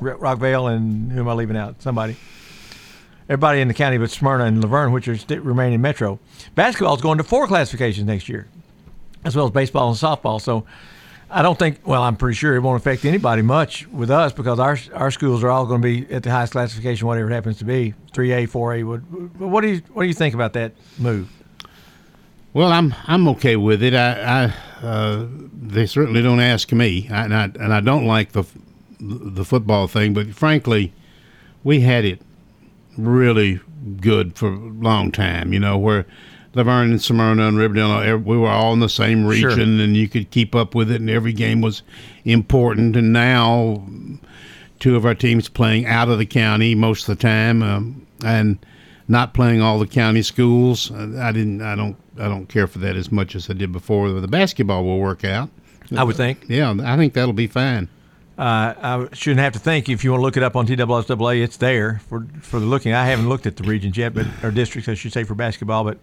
R- 0.00 0.16
Rockvale, 0.16 0.74
and 0.74 1.12
who 1.12 1.20
am 1.20 1.28
I 1.28 1.34
leaving 1.34 1.56
out? 1.56 1.80
Somebody. 1.82 2.16
Everybody 3.30 3.60
in 3.60 3.68
the 3.68 3.74
county 3.74 3.96
but 3.96 4.10
Smyrna 4.10 4.46
and 4.46 4.60
La 4.60 4.68
Vergne, 4.68 4.92
which 4.92 5.06
are 5.06 5.16
st- 5.16 5.40
remaining 5.42 5.80
metro. 5.80 6.18
Basketball 6.56 6.96
is 6.96 7.00
going 7.00 7.18
to 7.18 7.22
four 7.22 7.46
classifications 7.46 8.04
next 8.04 8.28
year, 8.28 8.48
as 9.24 9.36
well 9.36 9.44
as 9.44 9.52
baseball 9.52 9.88
and 9.88 9.96
softball. 9.96 10.40
So 10.40 10.66
I 11.30 11.42
don't 11.42 11.56
think. 11.56 11.86
Well, 11.86 12.02
I'm 12.02 12.16
pretty 12.16 12.34
sure 12.34 12.56
it 12.56 12.58
won't 12.58 12.80
affect 12.80 13.04
anybody 13.04 13.42
much 13.42 13.86
with 13.86 14.10
us 14.10 14.32
because 14.32 14.58
our 14.58 14.76
our 14.94 15.12
schools 15.12 15.44
are 15.44 15.48
all 15.48 15.64
going 15.64 15.80
to 15.80 15.86
be 15.86 16.12
at 16.12 16.24
the 16.24 16.30
highest 16.32 16.50
classification, 16.50 17.06
whatever 17.06 17.30
it 17.30 17.32
happens 17.32 17.58
to 17.58 17.64
be, 17.64 17.94
three 18.12 18.32
A, 18.32 18.46
four 18.46 18.74
A. 18.74 18.82
What 18.82 18.98
what 19.38 19.60
do 19.60 19.68
you 19.68 19.82
what 19.92 20.02
do 20.02 20.08
you 20.08 20.14
think 20.14 20.34
about 20.34 20.54
that 20.54 20.72
move? 20.98 21.30
Well, 22.52 22.72
I'm 22.72 22.96
I'm 23.06 23.28
okay 23.28 23.54
with 23.54 23.80
it. 23.84 23.94
I, 23.94 24.52
I 24.82 24.84
uh, 24.84 25.26
they 25.52 25.86
certainly 25.86 26.20
don't 26.20 26.40
ask 26.40 26.72
me, 26.72 27.08
I, 27.08 27.26
and 27.26 27.34
I 27.36 27.44
and 27.44 27.72
I 27.72 27.80
don't 27.80 28.06
like 28.06 28.32
the 28.32 28.42
the 28.98 29.44
football 29.44 29.86
thing. 29.86 30.14
But 30.14 30.34
frankly, 30.34 30.92
we 31.62 31.82
had 31.82 32.04
it 32.04 32.22
really 33.06 33.60
good 34.00 34.36
for 34.36 34.48
a 34.48 34.56
long 34.58 35.10
time. 35.12 35.52
You 35.52 35.60
know, 35.60 35.76
where 35.78 36.06
La 36.54 36.62
Vergne 36.64 36.90
and 36.92 37.02
Smyrna 37.02 37.46
and 37.48 37.56
Riverdale, 37.58 38.16
we 38.18 38.36
were 38.36 38.48
all 38.48 38.72
in 38.72 38.80
the 38.80 38.88
same 38.88 39.22
Sure. 39.22 39.50
region, 39.50 39.80
and 39.80 39.96
you 39.96 40.08
could 40.08 40.30
keep 40.30 40.54
up 40.54 40.74
with 40.74 40.90
it, 40.90 41.00
and 41.00 41.08
every 41.10 41.32
game 41.32 41.60
was 41.60 41.82
important. 42.24 42.96
And 42.96 43.12
now, 43.12 43.84
two 44.80 44.96
of 44.96 45.04
our 45.06 45.14
teams 45.14 45.48
playing 45.48 45.86
out 45.86 46.08
of 46.08 46.18
the 46.18 46.26
county 46.26 46.74
most 46.74 47.08
of 47.08 47.16
the 47.18 47.22
time, 47.22 47.62
um, 47.62 48.06
and 48.24 48.58
not 49.08 49.34
playing 49.34 49.60
all 49.60 49.78
the 49.78 49.86
county 49.86 50.22
schools. 50.22 50.90
Uh, 50.90 51.18
I 51.20 51.32
didn't. 51.32 51.62
I 51.62 51.74
don't. 51.74 51.96
I 52.18 52.28
don't 52.28 52.46
care 52.48 52.66
for 52.66 52.78
that 52.80 52.96
as 52.96 53.10
much 53.10 53.34
as 53.34 53.48
I 53.48 53.54
did 53.54 53.72
before. 53.72 54.10
The 54.10 54.28
basketball 54.28 54.84
will 54.84 54.98
work 54.98 55.24
out. 55.24 55.48
I 55.96 56.04
would 56.04 56.16
think. 56.16 56.44
Yeah, 56.48 56.74
I 56.84 56.96
think 56.96 57.14
that'll 57.14 57.32
be 57.32 57.46
fine. 57.46 57.88
Uh, 58.40 59.06
I 59.12 59.14
shouldn't 59.14 59.40
have 59.40 59.52
to 59.52 59.58
think. 59.58 59.90
If 59.90 60.02
you 60.02 60.12
want 60.12 60.20
to 60.20 60.24
look 60.24 60.36
it 60.38 60.42
up 60.42 60.56
on 60.56 60.66
TSSAA, 60.66 61.42
it's 61.44 61.58
there 61.58 62.00
for 62.08 62.26
for 62.40 62.58
the 62.58 62.64
looking. 62.64 62.94
I 62.94 63.04
haven't 63.04 63.28
looked 63.28 63.46
at 63.46 63.56
the 63.56 63.64
regions 63.64 63.98
yet, 63.98 64.14
but 64.14 64.26
or 64.42 64.50
districts, 64.50 64.88
I 64.88 64.94
should 64.94 65.12
say, 65.12 65.24
for 65.24 65.34
basketball. 65.34 65.84
But 65.84 65.98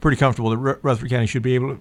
pretty 0.00 0.18
comfortable 0.18 0.50
that 0.50 0.58
Ru- 0.58 0.78
Rutherford 0.82 1.08
County 1.08 1.26
should 1.26 1.42
be 1.42 1.54
able 1.54 1.76
to 1.76 1.80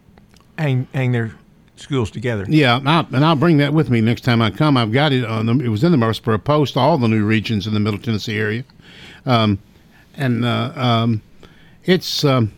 hang 0.58 0.88
hang 0.94 1.12
their 1.12 1.34
schools 1.76 2.10
together. 2.10 2.46
Yeah, 2.48 2.78
and 2.78 2.90
I'll, 2.90 3.06
and 3.12 3.26
I'll 3.26 3.36
bring 3.36 3.58
that 3.58 3.74
with 3.74 3.90
me 3.90 4.00
next 4.00 4.22
time 4.22 4.42
I 4.42 4.50
come. 4.50 4.78
I've 4.78 4.94
got 4.94 5.12
it 5.12 5.26
on 5.26 5.46
the. 5.46 5.60
It 5.66 5.68
was 5.68 5.84
in 5.84 5.92
the 5.92 5.98
Murfreesboro 5.98 6.38
Post. 6.38 6.78
All 6.78 6.98
the 6.98 7.10
new 7.10 7.26
regions 7.26 7.68
in 7.68 7.74
the 7.74 7.82
Middle 7.82 8.00
Tennessee 8.00 8.38
area, 8.40 8.64
um, 9.26 9.60
and 10.16 10.46
uh, 10.46 10.72
um, 10.76 11.22
it's. 11.84 12.24
Um, 12.24 12.54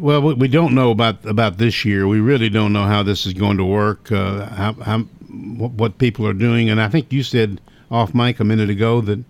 well, 0.00 0.20
we- 0.20 0.34
we 0.34 0.48
don't 0.48 0.74
know 0.74 0.90
about 0.90 1.24
about 1.24 1.58
this 1.58 1.84
year. 1.84 2.08
We 2.08 2.18
really 2.18 2.48
don't 2.50 2.72
know 2.72 2.84
how 2.86 3.04
this 3.04 3.24
is 3.24 3.34
going 3.34 3.56
to 3.58 3.64
work. 3.64 4.10
Uh, 4.10 4.46
how, 4.46 4.72
how 4.72 5.04
what, 5.28 5.72
what 5.72 5.98
people 5.98 6.26
are 6.26 6.34
doing, 6.34 6.70
and 6.70 6.80
I 6.80 6.88
think 6.88 7.12
you 7.12 7.22
said 7.22 7.60
off 7.90 8.14
mic 8.14 8.40
a 8.40 8.44
minute 8.44 8.70
ago 8.70 9.00
that 9.00 9.22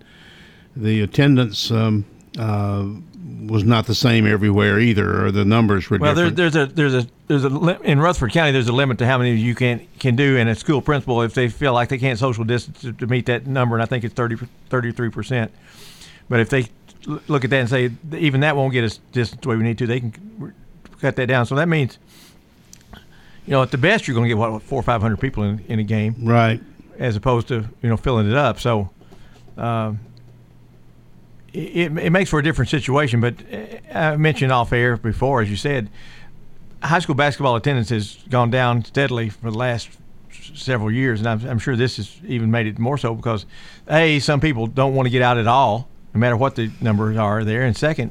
the 0.74 1.02
attendance 1.02 1.70
um, 1.70 2.04
uh, 2.38 2.86
was 3.46 3.64
not 3.64 3.86
the 3.86 3.94
same 3.94 4.26
everywhere 4.26 4.78
either, 4.78 5.26
or 5.26 5.30
the 5.30 5.44
numbers 5.44 5.88
were 5.90 5.98
Well, 5.98 6.14
there, 6.14 6.30
there's 6.30 6.56
a 6.56 6.66
there's 6.66 6.94
a 6.94 7.06
there's 7.28 7.44
a 7.44 7.80
in 7.82 8.00
Rutherford 8.00 8.32
County. 8.32 8.52
There's 8.52 8.68
a 8.68 8.72
limit 8.72 8.98
to 8.98 9.06
how 9.06 9.18
many 9.18 9.34
you 9.34 9.54
can 9.54 9.86
can 9.98 10.16
do, 10.16 10.36
and 10.36 10.48
a 10.48 10.54
school 10.54 10.80
principal, 10.80 11.22
if 11.22 11.34
they 11.34 11.48
feel 11.48 11.72
like 11.72 11.88
they 11.88 11.98
can't 11.98 12.18
social 12.18 12.44
distance 12.44 12.80
to, 12.82 12.92
to 12.92 13.06
meet 13.06 13.26
that 13.26 13.46
number, 13.46 13.76
and 13.76 13.82
I 13.82 13.86
think 13.86 14.04
it's 14.04 14.14
33 14.14 15.10
percent. 15.10 15.52
But 16.28 16.40
if 16.40 16.50
they 16.50 16.66
look 17.28 17.44
at 17.44 17.50
that 17.50 17.60
and 17.60 17.68
say 17.68 17.90
even 18.16 18.40
that 18.40 18.56
won't 18.56 18.72
get 18.72 18.84
us 18.84 18.98
distance 19.12 19.40
the 19.42 19.48
way 19.48 19.56
we 19.56 19.62
need 19.62 19.78
to, 19.78 19.86
they 19.86 20.00
can 20.00 20.54
cut 21.00 21.16
that 21.16 21.26
down. 21.26 21.46
So 21.46 21.54
that 21.54 21.68
means, 21.68 21.98
you 23.46 23.52
know, 23.52 23.62
at 23.62 23.70
the 23.70 23.78
best, 23.78 24.06
you're 24.06 24.14
going 24.14 24.24
to 24.24 24.28
get 24.28 24.38
what 24.38 24.62
four 24.62 24.80
or 24.80 24.82
five 24.82 25.00
hundred 25.00 25.20
people 25.20 25.44
in, 25.44 25.64
in 25.68 25.78
a 25.78 25.84
game, 25.84 26.16
right? 26.22 26.60
As 26.98 27.16
opposed 27.16 27.48
to 27.48 27.64
you 27.82 27.88
know 27.88 27.96
filling 27.96 28.28
it 28.30 28.36
up. 28.36 28.60
So. 28.60 28.90
Um, 29.56 30.00
it, 31.56 31.96
it 31.96 32.10
makes 32.10 32.28
for 32.28 32.38
a 32.38 32.42
different 32.42 32.68
situation. 32.68 33.20
But 33.20 33.36
uh, 33.50 33.98
I 33.98 34.16
mentioned 34.16 34.52
off 34.52 34.74
air 34.74 34.98
before, 34.98 35.40
as 35.40 35.50
you 35.50 35.56
said, 35.56 35.88
high 36.82 36.98
school 36.98 37.14
basketball 37.14 37.56
attendance 37.56 37.88
has 37.90 38.16
gone 38.28 38.50
down 38.50 38.84
steadily 38.84 39.30
for 39.30 39.50
the 39.50 39.56
last 39.56 39.88
several 40.54 40.90
years, 40.90 41.20
and 41.20 41.28
I'm, 41.28 41.46
I'm 41.48 41.58
sure 41.58 41.76
this 41.76 41.96
has 41.96 42.14
even 42.26 42.50
made 42.50 42.66
it 42.66 42.78
more 42.78 42.98
so 42.98 43.14
because 43.14 43.46
a 43.88 44.18
some 44.20 44.40
people 44.40 44.66
don't 44.66 44.94
want 44.94 45.06
to 45.06 45.10
get 45.10 45.22
out 45.22 45.38
at 45.38 45.46
all, 45.46 45.88
no 46.14 46.20
matter 46.20 46.36
what 46.36 46.56
the 46.56 46.70
numbers 46.80 47.16
are 47.16 47.44
there, 47.44 47.62
and 47.62 47.76
second. 47.76 48.10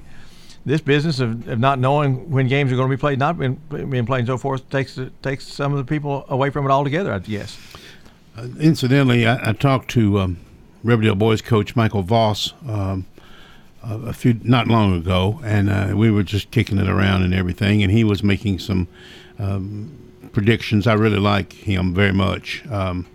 This 0.65 0.81
business 0.81 1.19
of, 1.19 1.47
of 1.47 1.59
not 1.59 1.77
knowing 1.77 2.29
when 2.31 2.47
games 2.47 2.71
are 2.71 2.75
going 2.75 2.89
to 2.89 2.95
be 2.95 2.99
played, 2.99 3.19
not 3.19 3.37
being, 3.37 3.61
being 3.69 4.05
played, 4.05 4.19
and 4.19 4.27
so 4.27 4.37
forth, 4.37 4.67
takes 4.71 4.99
takes 5.21 5.47
some 5.47 5.71
of 5.71 5.77
the 5.77 5.85
people 5.85 6.25
away 6.27 6.49
from 6.49 6.65
it 6.65 6.71
altogether. 6.71 7.13
I 7.13 7.19
guess. 7.19 7.57
Uh, 8.35 8.47
incidentally, 8.59 9.27
I, 9.27 9.49
I 9.49 9.53
talked 9.53 9.89
to 9.91 10.19
um, 10.19 10.37
Riverdale 10.83 11.15
boys 11.15 11.41
coach 11.41 11.75
Michael 11.75 12.01
Voss 12.01 12.53
um, 12.67 13.05
a, 13.83 14.11
few 14.11 14.39
not 14.43 14.67
long 14.67 14.95
ago, 14.97 15.39
and 15.43 15.69
uh, 15.69 15.93
we 15.95 16.09
were 16.09 16.23
just 16.23 16.49
kicking 16.51 16.79
it 16.79 16.89
around 16.89 17.21
and 17.21 17.33
everything, 17.33 17.83
and 17.83 17.91
he 17.91 18.03
was 18.03 18.23
making 18.23 18.59
some 18.59 18.87
um, 19.37 19.95
predictions. 20.31 20.87
I 20.87 20.93
really 20.93 21.19
like 21.19 21.53
him 21.53 21.93
very 21.93 22.11
much. 22.11 22.65
Um, 22.71 23.07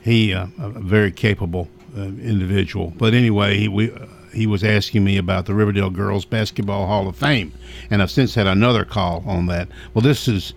he 0.00 0.32
uh, 0.32 0.46
a 0.58 0.70
very 0.70 1.10
capable 1.10 1.68
uh, 1.96 2.02
individual. 2.02 2.92
But 2.96 3.14
anyway, 3.14 3.66
we. 3.66 3.92
He 4.32 4.46
was 4.46 4.64
asking 4.64 5.04
me 5.04 5.16
about 5.16 5.46
the 5.46 5.54
Riverdale 5.54 5.90
Girls 5.90 6.24
Basketball 6.24 6.86
Hall 6.86 7.08
of 7.08 7.16
Fame, 7.16 7.52
and 7.90 8.02
I've 8.02 8.10
since 8.10 8.34
had 8.34 8.46
another 8.46 8.84
call 8.84 9.22
on 9.26 9.46
that. 9.46 9.68
Well, 9.94 10.02
this 10.02 10.28
is 10.28 10.54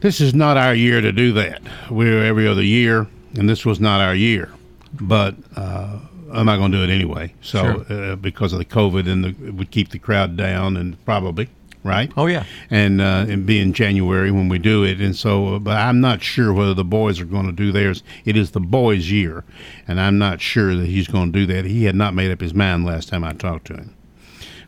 this 0.00 0.20
is 0.20 0.34
not 0.34 0.56
our 0.56 0.74
year 0.74 1.00
to 1.00 1.12
do 1.12 1.32
that. 1.32 1.62
We're 1.90 2.24
every 2.24 2.46
other 2.46 2.62
year, 2.62 3.06
and 3.36 3.48
this 3.48 3.64
was 3.64 3.80
not 3.80 4.00
our 4.00 4.14
year. 4.14 4.52
But 5.00 5.34
uh, 5.56 5.98
I'm 6.32 6.46
not 6.46 6.58
going 6.58 6.72
to 6.72 6.78
do 6.78 6.84
it 6.84 6.94
anyway. 6.94 7.32
So 7.40 7.80
uh, 7.88 8.16
because 8.16 8.52
of 8.52 8.58
the 8.58 8.64
COVID 8.64 9.10
and 9.10 9.24
the, 9.24 9.28
it 9.46 9.54
would 9.54 9.70
keep 9.70 9.90
the 9.90 9.98
crowd 9.98 10.36
down, 10.36 10.76
and 10.76 11.02
probably 11.04 11.48
right. 11.84 12.10
Oh 12.16 12.26
yeah. 12.26 12.44
And 12.70 13.00
uh, 13.00 13.26
and 13.28 13.46
be 13.46 13.60
in 13.60 13.72
January 13.72 14.30
when 14.30 14.48
we 14.48 14.58
do 14.58 14.82
it, 14.82 15.00
and 15.00 15.14
so. 15.14 15.58
But 15.60 15.76
I'm 15.76 16.00
not 16.00 16.22
sure 16.22 16.52
whether 16.52 16.74
the 16.74 16.84
boys 16.84 17.20
are 17.20 17.24
going 17.24 17.46
to 17.46 17.52
do 17.52 17.70
theirs. 17.70 18.02
It 18.24 18.36
is 18.36 18.50
the 18.50 18.60
boys' 18.60 19.10
year, 19.10 19.44
and 19.86 20.00
I'm 20.00 20.18
not 20.18 20.40
sure 20.40 20.74
that 20.74 20.86
he's 20.86 21.06
going 21.06 21.32
to 21.32 21.38
do 21.38 21.46
that. 21.54 21.64
He 21.64 21.84
had 21.84 21.94
not 21.94 22.14
made 22.14 22.32
up 22.32 22.40
his 22.40 22.54
mind 22.54 22.84
last 22.84 23.08
time 23.10 23.22
I 23.22 23.32
talked 23.32 23.66
to 23.68 23.74
him. 23.74 23.94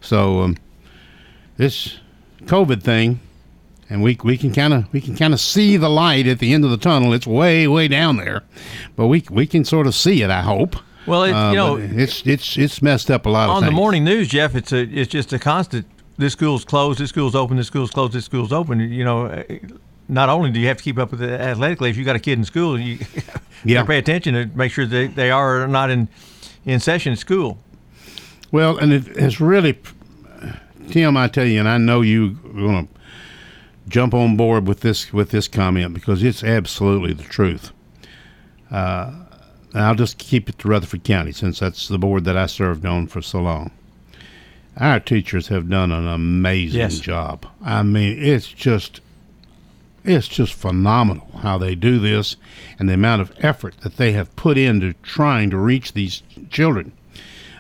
So 0.01 0.43
um, 0.43 0.57
this 1.57 1.99
COVID 2.45 2.83
thing 2.83 3.21
and 3.89 4.03
we 4.03 4.19
we 4.23 4.37
can 4.37 4.53
kind 4.53 4.73
of 4.75 4.93
we 4.93 5.01
can 5.01 5.17
kind 5.17 5.33
of 5.33 5.41
see 5.41 5.77
the 5.77 5.89
light 5.89 6.27
at 6.27 6.39
the 6.39 6.53
end 6.53 6.65
of 6.65 6.71
the 6.71 6.77
tunnel. 6.77 7.13
It's 7.13 7.27
way 7.27 7.67
way 7.69 7.89
down 7.89 8.17
there, 8.17 8.43
but 8.97 9.07
we 9.07 9.25
we 9.31 9.47
can 9.47 9.65
sort 9.65 9.87
of 9.87 9.95
see 9.95 10.23
it. 10.23 10.31
I 10.31 10.43
hope. 10.43 10.77
Well, 11.07 11.23
it, 11.23 11.33
Uh, 11.33 11.51
you 11.51 11.57
know, 11.57 11.77
it's 11.77 12.27
it's 12.27 12.57
it's 12.57 12.83
messed 12.83 13.11
up 13.11 13.27
a 13.27 13.31
lot 13.31 13.49
of 13.49 13.57
on 13.57 13.65
the 13.65 13.71
morning 13.71 14.05
news, 14.05 14.29
Jeff, 14.29 14.55
it's 14.55 14.73
a 14.73 14.83
it's 14.83 15.11
just 15.11 15.33
a 15.33 15.39
constant. 15.39 15.87
This 16.19 16.33
school's 16.33 16.65
closed. 16.65 16.99
This 16.99 17.11
school's 17.11 17.35
open. 17.35 17.57
This 17.57 17.67
school's 17.67 17.91
closed. 17.91 18.13
This 18.13 18.25
school's 18.25 18.53
open. 18.53 18.81
You 18.81 19.05
know, 19.05 19.27
uh, 19.27 19.43
not 20.09 20.29
only 20.29 20.51
do 20.51 20.59
you 20.61 20.69
have 20.69 20.79
to 20.79 20.83
keep 20.85 20.99
up 20.99 21.11
with 21.11 21.23
it 21.23 21.41
athletically, 21.41 21.91
if 21.91 21.97
you 21.97 22.05
got 22.05 22.17
a 22.17 22.21
kid 22.21 22.39
in 22.39 22.45
school, 22.45 22.79
you 22.79 22.99
Yeah. 23.65 23.83
pay 23.85 23.99
attention 23.99 24.35
to 24.35 24.47
make 24.57 24.71
sure 24.73 24.87
they, 24.87 25.09
they 25.09 25.31
are 25.31 25.67
not 25.67 25.91
in 25.91 26.09
in 26.65 26.81
session 26.81 27.13
at 27.13 27.19
school. 27.19 27.59
Well, 28.53 28.77
and 28.79 28.93
it 28.93 29.17
has 29.17 29.41
really, 29.41 29.79
Tim. 30.91 31.17
I 31.17 31.29
tell 31.29 31.45
you, 31.47 31.59
and 31.61 31.69
I 31.69 31.79
know 31.79 32.01
you 32.01 32.39
are 32.45 32.53
going 32.53 32.87
to 32.87 32.93
jump 33.89 34.15
on 34.15 34.37
board 34.37 34.67
with 34.67 34.81
this 34.81 35.13
with 35.13 35.31
this 35.31 35.49
comment 35.49 35.95
because 35.95 36.23
it's 36.23 36.43
absolutely 36.45 37.13
the 37.13 37.25
truth. 37.25 37.73
Uh, 38.71 39.13
I'll 39.75 39.95
just 39.95 40.19
keep 40.19 40.49
it 40.49 40.59
to 40.61 40.69
Rutherford 40.69 41.05
County 41.05 41.33
since 41.33 41.59
that's 41.59 41.89
the 41.89 41.99
board 41.99 42.25
that 42.25 42.37
I 42.37 42.47
served 42.47 42.87
on 42.87 43.07
for 43.09 43.21
so 43.23 43.41
long. 43.43 43.71
Our 44.77 45.01
teachers 45.01 45.49
have 45.49 45.71
done 45.71 45.91
an 45.91 46.07
amazing 46.07 46.81
Yes. 46.81 47.01
job. 47.01 47.47
I 47.65 47.83
mean, 47.83 48.19
it's 48.23 48.49
just 48.49 49.01
it's 50.05 50.29
just 50.29 50.53
phenomenal 50.55 51.29
how 51.43 51.59
they 51.59 51.75
do 51.75 51.99
this 51.99 52.37
and 52.79 52.89
the 52.89 52.95
amount 52.95 53.23
of 53.23 53.33
effort 53.41 53.75
that 53.81 53.97
they 53.97 54.13
have 54.13 54.35
put 54.37 54.57
into 54.57 54.93
trying 55.03 55.51
to 55.51 55.57
reach 55.57 55.95
these 55.95 56.23
children. 56.51 56.93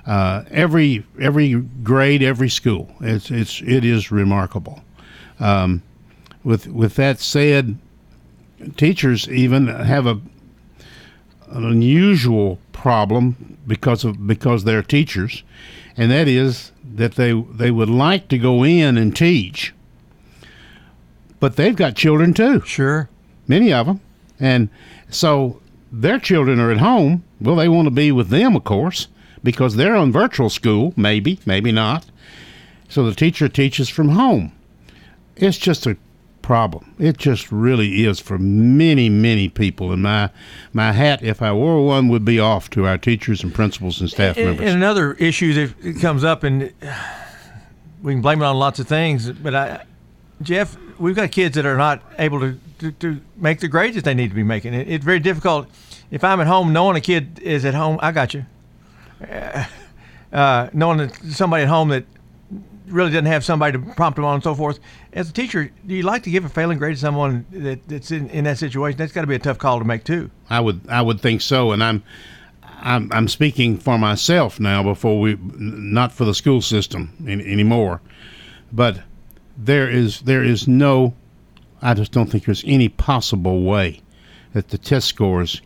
Uh, 0.06 0.44
every 0.52 1.04
every 1.20 1.54
grade, 1.82 2.22
every 2.22 2.48
school, 2.48 2.94
it's 3.00 3.30
it's 3.30 3.60
it 3.62 3.84
is 3.84 4.12
remarkable. 4.12 4.84
Um, 5.40 5.82
with 6.44 6.68
with 6.68 6.94
that 6.96 7.18
said, 7.18 7.76
teachers 8.76 9.28
even 9.28 9.66
have 9.66 10.06
a 10.06 10.20
an 11.50 11.64
unusual 11.64 12.58
problem 12.72 13.58
because 13.66 14.04
of 14.04 14.26
because 14.26 14.64
they're 14.64 14.82
teachers, 14.82 15.42
and 15.96 16.10
that 16.10 16.28
is 16.28 16.72
that 16.94 17.14
they 17.14 17.32
they 17.32 17.70
would 17.70 17.90
like 17.90 18.28
to 18.28 18.38
go 18.38 18.64
in 18.64 18.96
and 18.96 19.16
teach, 19.16 19.74
but 21.40 21.56
they've 21.56 21.76
got 21.76 21.96
children 21.96 22.34
too. 22.34 22.60
Sure, 22.62 23.08
many 23.48 23.72
of 23.72 23.86
them, 23.86 24.00
and 24.38 24.68
so 25.08 25.60
their 25.92 26.18
children 26.18 26.60
are 26.60 26.70
at 26.70 26.78
home. 26.78 27.24
Well, 27.40 27.56
they 27.56 27.68
want 27.68 27.86
to 27.86 27.92
be 27.92 28.12
with 28.12 28.28
them, 28.28 28.56
of 28.56 28.64
course, 28.64 29.08
because 29.42 29.76
they're 29.76 29.96
on 29.96 30.12
virtual 30.12 30.50
school. 30.50 30.92
Maybe, 30.96 31.38
maybe 31.46 31.72
not. 31.72 32.06
So 32.88 33.04
the 33.04 33.14
teacher 33.14 33.48
teaches 33.48 33.88
from 33.88 34.10
home. 34.10 34.52
It's 35.36 35.58
just 35.58 35.86
a 35.86 35.96
problem. 36.46 36.94
It 36.96 37.16
just 37.16 37.50
really 37.50 38.04
is 38.04 38.20
for 38.20 38.38
many, 38.38 39.08
many 39.08 39.48
people. 39.48 39.90
And 39.90 40.00
my 40.00 40.30
my 40.72 40.92
hat, 40.92 41.20
if 41.20 41.42
I 41.42 41.52
wore 41.52 41.84
one, 41.84 42.06
would 42.08 42.24
be 42.24 42.38
off 42.38 42.70
to 42.70 42.86
our 42.86 42.96
teachers 42.96 43.42
and 43.42 43.52
principals 43.52 44.00
and 44.00 44.08
staff 44.08 44.36
And, 44.36 44.46
members. 44.46 44.66
and 44.68 44.76
another 44.76 45.14
issue 45.14 45.52
that 45.54 46.00
comes 46.00 46.22
up, 46.22 46.44
and 46.44 46.72
we 48.00 48.12
can 48.12 48.22
blame 48.22 48.40
it 48.40 48.44
on 48.44 48.56
lots 48.56 48.78
of 48.78 48.86
things, 48.86 49.28
but 49.32 49.56
I, 49.56 49.84
Jeff, 50.40 50.76
we've 51.00 51.16
got 51.16 51.32
kids 51.32 51.56
that 51.56 51.66
are 51.66 51.76
not 51.76 52.00
able 52.16 52.38
to, 52.38 52.60
to, 52.78 52.92
to 52.92 53.20
make 53.36 53.58
the 53.58 53.66
grades 53.66 53.96
that 53.96 54.04
they 54.04 54.14
need 54.14 54.28
to 54.28 54.36
be 54.36 54.44
making. 54.44 54.72
It, 54.72 54.86
it's 54.88 55.04
very 55.04 55.18
difficult. 55.18 55.66
If 56.12 56.22
I'm 56.22 56.40
at 56.40 56.46
home, 56.46 56.72
knowing 56.72 56.96
a 56.96 57.00
kid 57.00 57.40
is 57.40 57.64
at 57.64 57.74
home, 57.74 57.98
I 58.00 58.12
got 58.12 58.34
you. 58.34 58.46
Uh, 59.20 59.64
uh, 60.32 60.68
knowing 60.72 60.98
that 60.98 61.16
somebody 61.32 61.64
at 61.64 61.68
home 61.68 61.88
that 61.88 62.04
really 62.86 63.10
doesn't 63.10 63.26
have 63.26 63.44
somebody 63.44 63.78
to 63.78 63.94
prompt 63.94 64.16
them 64.16 64.24
on 64.24 64.34
and 64.34 64.44
so 64.44 64.54
forth. 64.54 64.78
As 65.12 65.30
a 65.30 65.32
teacher, 65.32 65.70
do 65.86 65.94
you 65.94 66.02
like 66.02 66.22
to 66.24 66.30
give 66.30 66.44
a 66.44 66.48
failing 66.48 66.78
grade 66.78 66.94
to 66.94 67.00
someone 67.00 67.46
that, 67.50 67.86
that's 67.88 68.10
in, 68.10 68.28
in 68.30 68.44
that 68.44 68.58
situation? 68.58 68.98
That's 68.98 69.12
got 69.12 69.22
to 69.22 69.26
be 69.26 69.34
a 69.34 69.40
tough 69.40 69.58
call 69.58 69.78
to 69.78 69.84
make 69.84 70.04
too. 70.04 70.30
I 70.48 70.60
would 70.60 70.80
I 70.88 71.02
would 71.02 71.20
think 71.20 71.40
so, 71.40 71.72
and 71.72 71.82
I'm 71.82 72.02
I'm, 72.62 73.10
I'm 73.12 73.28
speaking 73.28 73.78
for 73.78 73.98
myself 73.98 74.60
now. 74.60 74.82
Before 74.82 75.20
we, 75.20 75.36
not 75.40 76.12
for 76.12 76.24
the 76.24 76.34
school 76.34 76.62
system 76.62 77.12
any, 77.26 77.44
anymore, 77.44 78.00
but 78.72 79.00
there 79.56 79.88
is 79.88 80.22
there 80.22 80.44
is 80.44 80.68
no. 80.68 81.14
I 81.82 81.94
just 81.94 82.12
don't 82.12 82.30
think 82.30 82.44
there's 82.44 82.64
any 82.66 82.88
possible 82.88 83.62
way 83.62 84.00
that 84.52 84.68
the 84.68 84.78
test 84.78 85.08
scores 85.08 85.60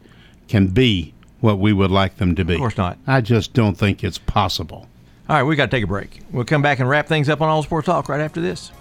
can 0.48 0.68
be 0.68 1.14
what 1.40 1.58
we 1.58 1.72
would 1.72 1.90
like 1.90 2.16
them 2.16 2.34
to 2.34 2.44
be. 2.44 2.54
Of 2.54 2.60
course 2.60 2.76
not. 2.76 2.98
I 3.06 3.20
just 3.20 3.52
don't 3.52 3.76
think 3.76 4.02
it's 4.02 4.18
possible. 4.18 4.88
All 5.30 5.36
right, 5.36 5.44
we 5.44 5.54
got 5.54 5.66
to 5.66 5.70
take 5.70 5.84
a 5.84 5.86
break. 5.86 6.22
We'll 6.32 6.44
come 6.44 6.60
back 6.60 6.80
and 6.80 6.88
wrap 6.88 7.06
things 7.06 7.28
up 7.28 7.40
on 7.40 7.48
All 7.48 7.62
Sports 7.62 7.86
Talk 7.86 8.08
right 8.08 8.20
after 8.20 8.40
this. 8.40 8.72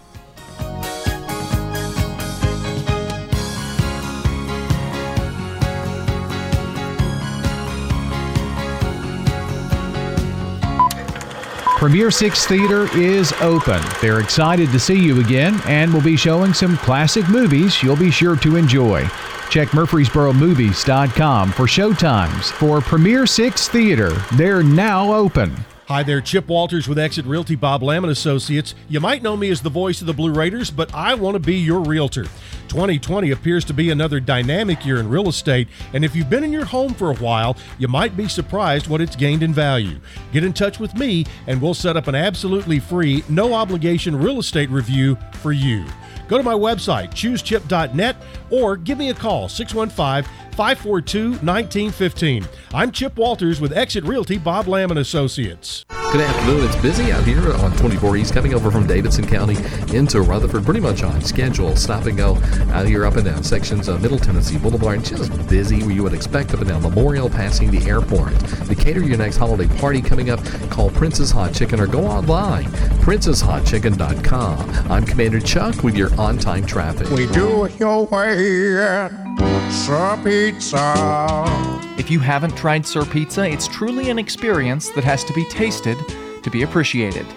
Premier 11.78 12.10
Six 12.10 12.48
Theater 12.48 12.88
is 12.98 13.32
open. 13.42 13.80
They're 14.02 14.20
excited 14.20 14.72
to 14.72 14.80
see 14.80 15.00
you 15.00 15.22
again 15.22 15.62
and 15.68 15.94
will 15.94 16.02
be 16.02 16.18
showing 16.18 16.56
some 16.56 16.78
classic 16.78 17.30
movies 17.30 17.84
you'll 17.84 17.96
be 17.96 18.10
sure 18.10 18.36
to 18.38 18.56
enjoy. 18.56 19.04
Check 19.52 19.68
MurfreesboroMovies.com 19.68 21.52
for 21.52 21.68
showtimes 21.68 22.52
for 22.54 22.82
Premier 22.82 23.28
Six 23.28 23.68
Theater. 23.68 24.14
They're 24.34 24.64
now 24.64 25.14
open. 25.14 25.56
Hi 25.90 26.04
there, 26.04 26.22
Chip 26.22 26.48
Walters 26.50 26.88
with 26.88 27.00
Exit 27.00 27.26
Realty 27.26 27.56
Bob 27.56 27.82
Lamb 27.82 28.04
and 28.04 28.12
Associates. 28.12 28.76
You 28.90 29.00
might 29.00 29.24
know 29.24 29.36
me 29.36 29.50
as 29.50 29.60
the 29.60 29.72
voice 29.72 30.02
of 30.02 30.06
the 30.06 30.14
Blue 30.14 30.32
Raiders, 30.32 30.70
but 30.70 30.94
I 30.94 31.16
want 31.16 31.34
to 31.34 31.40
be 31.40 31.56
your 31.56 31.80
realtor. 31.80 32.26
2020 32.68 33.32
appears 33.32 33.66
to 33.66 33.74
be 33.74 33.90
another 33.90 34.20
dynamic 34.20 34.86
year 34.86 35.00
in 35.00 35.10
real 35.10 35.28
estate, 35.28 35.68
and 35.94 36.06
if 36.06 36.16
you've 36.16 36.30
been 36.30 36.44
in 36.44 36.54
your 36.54 36.66
home 36.66 36.94
for 36.94 37.10
a 37.10 37.16
while, 37.16 37.58
you 37.80 37.88
might 37.88 38.16
be 38.16 38.28
surprised 38.28 38.86
what 38.86 39.02
it's 39.02 39.16
gained 39.16 39.42
in 39.42 39.52
value. 39.52 40.00
Get 40.32 40.44
in 40.44 40.54
touch 40.54 40.80
with 40.80 40.94
me, 40.94 41.26
and 41.48 41.60
we'll 41.60 41.74
set 41.74 41.98
up 41.98 42.06
an 42.06 42.14
absolutely 42.14 42.80
free, 42.80 43.24
no 43.28 43.56
obligation 43.56 44.16
real 44.16 44.38
estate 44.38 44.70
review 44.70 45.18
for 45.42 45.54
you. 45.54 45.86
Go 46.28 46.38
to 46.38 46.44
my 46.44 46.54
website, 46.54 47.10
choosechip.net, 47.14 48.16
or 48.52 48.78
give 48.78 49.00
me 49.00 49.10
a 49.10 49.16
call, 49.16 49.50
615 49.50 50.32
542 50.60 51.40
1915. 51.42 52.46
I'm 52.74 52.92
Chip 52.92 53.16
Walters 53.16 53.62
with 53.62 53.72
Exit 53.72 54.04
Realty 54.04 54.38
Bob 54.38 54.68
Lamb 54.68 54.92
and 54.92 55.00
Associates. 55.00 55.86
Good 56.12 56.20
afternoon. 56.20 56.66
It's 56.66 56.76
busy 56.82 57.14
out 57.14 57.24
here 57.24 57.54
on 57.54 57.72
24 57.78 58.18
East, 58.18 58.34
coming 58.34 58.54
over 58.54 58.70
from 58.70 58.86
Davidson 58.86 59.26
County 59.26 59.56
into 59.96 60.20
Rutherford, 60.22 60.66
pretty 60.66 60.82
much 60.82 61.02
on 61.02 61.22
schedule. 61.22 61.78
Stop 61.78 62.08
and 62.08 62.18
go 62.18 62.36
out 62.74 62.86
here 62.88 63.06
up 63.06 63.16
and 63.16 63.24
down 63.24 63.42
sections 63.42 63.88
of 63.88 64.02
Middle 64.02 64.20
Tennessee 64.20 64.58
Boulevard. 64.58 65.06
Just 65.06 65.32
busy 65.48 65.82
where 65.82 65.92
you 65.92 66.04
would 66.04 66.14
expect 66.14 66.54
up 66.54 66.60
and 66.60 66.68
down 66.68 66.82
Memorial, 66.82 67.30
passing 67.30 67.72
the 67.72 67.88
airport. 67.88 68.38
To 68.40 68.76
cater 68.76 69.02
your 69.02 69.18
next 69.18 69.38
holiday 69.38 69.68
party 69.78 70.02
coming 70.02 70.30
up, 70.30 70.44
call 70.70 70.90
Prince's 70.90 71.32
Hot 71.32 71.54
Chicken 71.54 71.80
or 71.80 71.88
go 71.88 72.04
online, 72.06 72.66
princeshotchicken.com. 73.06 74.92
I'm 74.92 75.06
Commander 75.06 75.40
Chuck 75.40 75.84
with 75.84 75.96
your 75.96 76.14
on 76.20 76.38
time 76.38 76.66
traffic. 76.66 77.08
We 77.12 77.28
do 77.28 77.64
it 77.64 77.80
your 77.80 78.08
way 78.08 78.78
at 78.78 79.30
Sir 79.72 80.18
Pizza. 80.52 81.90
If 81.98 82.10
you 82.10 82.20
haven't 82.20 82.58
tried 82.58 82.86
Sir 82.86 83.06
Pizza, 83.06 83.48
it's 83.48 83.68
truly 83.68 84.10
an 84.10 84.18
experience 84.18 84.90
that 84.92 85.04
has 85.04 85.26
to 85.26 85.34
be 85.34 85.44
tasted 85.46 85.98
to 86.42 86.50
be 86.50 86.64
appreciated. 86.64 87.28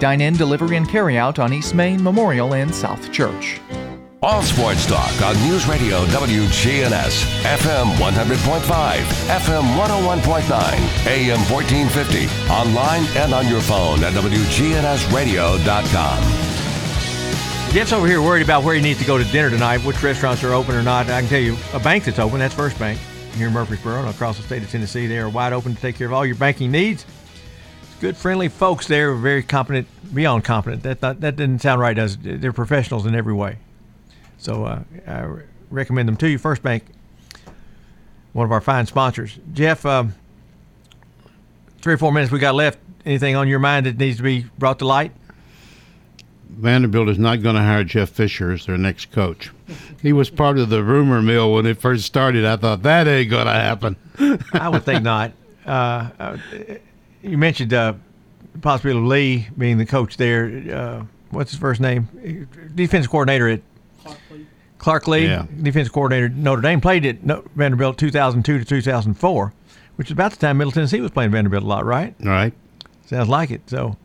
Dine 0.00 0.20
in, 0.20 0.34
delivery, 0.34 0.76
and 0.76 0.86
carry 0.88 1.16
out 1.16 1.38
on 1.38 1.52
East 1.52 1.72
Main, 1.74 2.02
Memorial, 2.02 2.54
and 2.54 2.74
South 2.74 3.10
Church. 3.10 3.60
All 4.20 4.42
sports 4.42 4.84
talk 4.86 5.22
on 5.22 5.36
News 5.48 5.66
Radio 5.66 6.04
WGNS, 6.06 7.24
FM 7.42 7.94
100.5, 7.94 9.02
FM 9.28 9.62
101.9, 9.76 11.06
AM 11.06 11.40
1450, 11.50 12.26
online 12.52 13.06
and 13.16 13.32
on 13.32 13.48
your 13.48 13.62
phone 13.62 14.04
at 14.04 14.12
WGNSradio.com. 14.12 16.47
Jeff's 17.70 17.92
over 17.92 18.06
here 18.06 18.22
worried 18.22 18.42
about 18.42 18.64
where 18.64 18.74
he 18.74 18.80
needs 18.80 18.98
to 18.98 19.04
go 19.04 19.18
to 19.18 19.24
dinner 19.24 19.50
tonight, 19.50 19.78
which 19.84 20.02
restaurants 20.02 20.42
are 20.42 20.54
open 20.54 20.74
or 20.74 20.82
not. 20.82 21.08
I 21.10 21.20
can 21.20 21.28
tell 21.28 21.38
you, 21.40 21.54
a 21.74 21.78
bank 21.78 22.04
that's 22.04 22.18
open, 22.18 22.38
that's 22.38 22.54
First 22.54 22.78
Bank 22.78 22.98
here 23.34 23.48
in 23.48 23.52
Murfreesboro 23.52 24.00
and 24.00 24.08
across 24.08 24.38
the 24.38 24.42
state 24.42 24.62
of 24.62 24.70
Tennessee. 24.70 25.06
They 25.06 25.18
are 25.18 25.28
wide 25.28 25.52
open 25.52 25.74
to 25.74 25.80
take 25.80 25.94
care 25.94 26.06
of 26.06 26.14
all 26.14 26.24
your 26.24 26.34
banking 26.34 26.72
needs. 26.72 27.04
Good, 28.00 28.16
friendly 28.16 28.48
folks 28.48 28.86
there, 28.86 29.14
very 29.14 29.42
competent, 29.42 29.86
beyond 30.14 30.44
competent. 30.44 30.82
That 30.82 31.02
that, 31.02 31.20
that 31.20 31.36
didn't 31.36 31.60
sound 31.60 31.80
right, 31.80 31.94
does 31.94 32.16
it? 32.24 32.40
They're 32.40 32.54
professionals 32.54 33.04
in 33.04 33.14
every 33.14 33.34
way. 33.34 33.58
So 34.38 34.64
uh, 34.64 34.82
I 35.06 35.28
recommend 35.70 36.08
them 36.08 36.16
to 36.16 36.28
you. 36.28 36.38
First 36.38 36.62
Bank, 36.62 36.84
one 38.32 38.46
of 38.46 38.50
our 38.50 38.62
fine 38.62 38.86
sponsors. 38.86 39.38
Jeff, 39.52 39.84
um, 39.84 40.14
three 41.82 41.92
or 41.94 41.98
four 41.98 42.12
minutes 42.12 42.32
we 42.32 42.38
got 42.38 42.54
left. 42.54 42.78
Anything 43.04 43.36
on 43.36 43.46
your 43.46 43.58
mind 43.58 43.84
that 43.84 43.98
needs 43.98 44.16
to 44.16 44.22
be 44.22 44.46
brought 44.56 44.78
to 44.78 44.86
light? 44.86 45.12
Vanderbilt 46.50 47.08
is 47.08 47.18
not 47.18 47.42
going 47.42 47.54
to 47.54 47.62
hire 47.62 47.84
Jeff 47.84 48.10
Fisher 48.10 48.52
as 48.52 48.66
their 48.66 48.78
next 48.78 49.12
coach. 49.12 49.50
He 50.02 50.12
was 50.12 50.30
part 50.30 50.58
of 50.58 50.70
the 50.70 50.82
rumor 50.82 51.22
mill 51.22 51.52
when 51.52 51.66
it 51.66 51.78
first 51.78 52.04
started. 52.04 52.44
I 52.44 52.56
thought 52.56 52.82
that 52.82 53.06
ain't 53.06 53.30
going 53.30 53.46
to 53.46 53.52
happen. 53.52 53.96
I 54.52 54.68
would 54.68 54.84
think 54.84 55.02
not. 55.02 55.32
Uh, 55.66 56.08
uh, 56.18 56.36
you 57.22 57.36
mentioned 57.36 57.74
uh, 57.74 57.94
possibility 58.60 58.98
of 58.98 59.04
Lea 59.06 59.48
being 59.56 59.78
the 59.78 59.86
coach 59.86 60.16
there. 60.16 60.46
Uh, 60.72 61.04
what's 61.30 61.50
his 61.50 61.60
first 61.60 61.80
name? 61.80 62.48
Defense 62.74 63.06
coordinator 63.06 63.48
at 63.48 63.60
Clark 64.78 65.08
Lea. 65.08 65.26
Yeah. 65.26 65.46
Defense 65.62 65.88
coordinator 65.88 66.26
at 66.26 66.32
Notre 66.32 66.62
Dame 66.62 66.80
played 66.80 67.04
at 67.04 67.18
Vanderbilt 67.54 67.98
2002 67.98 68.58
to 68.58 68.64
2004, 68.64 69.52
which 69.96 70.08
is 70.08 70.12
about 70.12 70.30
the 70.30 70.38
time 70.38 70.58
Middle 70.58 70.72
Tennessee 70.72 71.00
was 71.00 71.10
playing 71.10 71.30
Vanderbilt 71.30 71.64
a 71.64 71.66
lot, 71.66 71.84
right? 71.84 72.14
Right. 72.20 72.52
Sounds 73.06 73.28
like 73.28 73.50
it. 73.50 73.62
So 73.68 73.96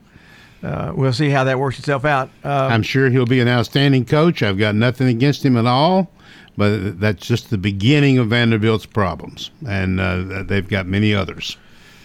uh, 0.64 0.94
we'll 0.96 1.14
see 1.14 1.30
how 1.30 1.44
that 1.44 1.60
works 1.60 1.78
itself 1.80 2.06
out. 2.06 2.30
Uh, 2.44 2.68
I'm 2.72 2.84
sure 2.84 3.10
he'll 3.10 3.26
be 3.26 3.40
an 3.40 3.48
outstanding 3.48 4.06
coach. 4.06 4.42
I've 4.42 4.58
got 4.58 4.76
nothing 4.76 5.08
against 5.08 5.44
him 5.44 5.58
at 5.58 5.66
all, 5.66 6.10
but 6.58 7.00
that's 7.00 7.26
just 7.26 7.50
the 7.50 7.58
beginning 7.58 8.18
of 8.18 8.30
Vanderbilt's 8.30 8.86
problems, 8.86 9.52
and 9.68 10.00
uh, 10.00 10.44
they've 10.44 10.68
got 10.68 10.86
many 10.86 11.14
others. 11.14 11.58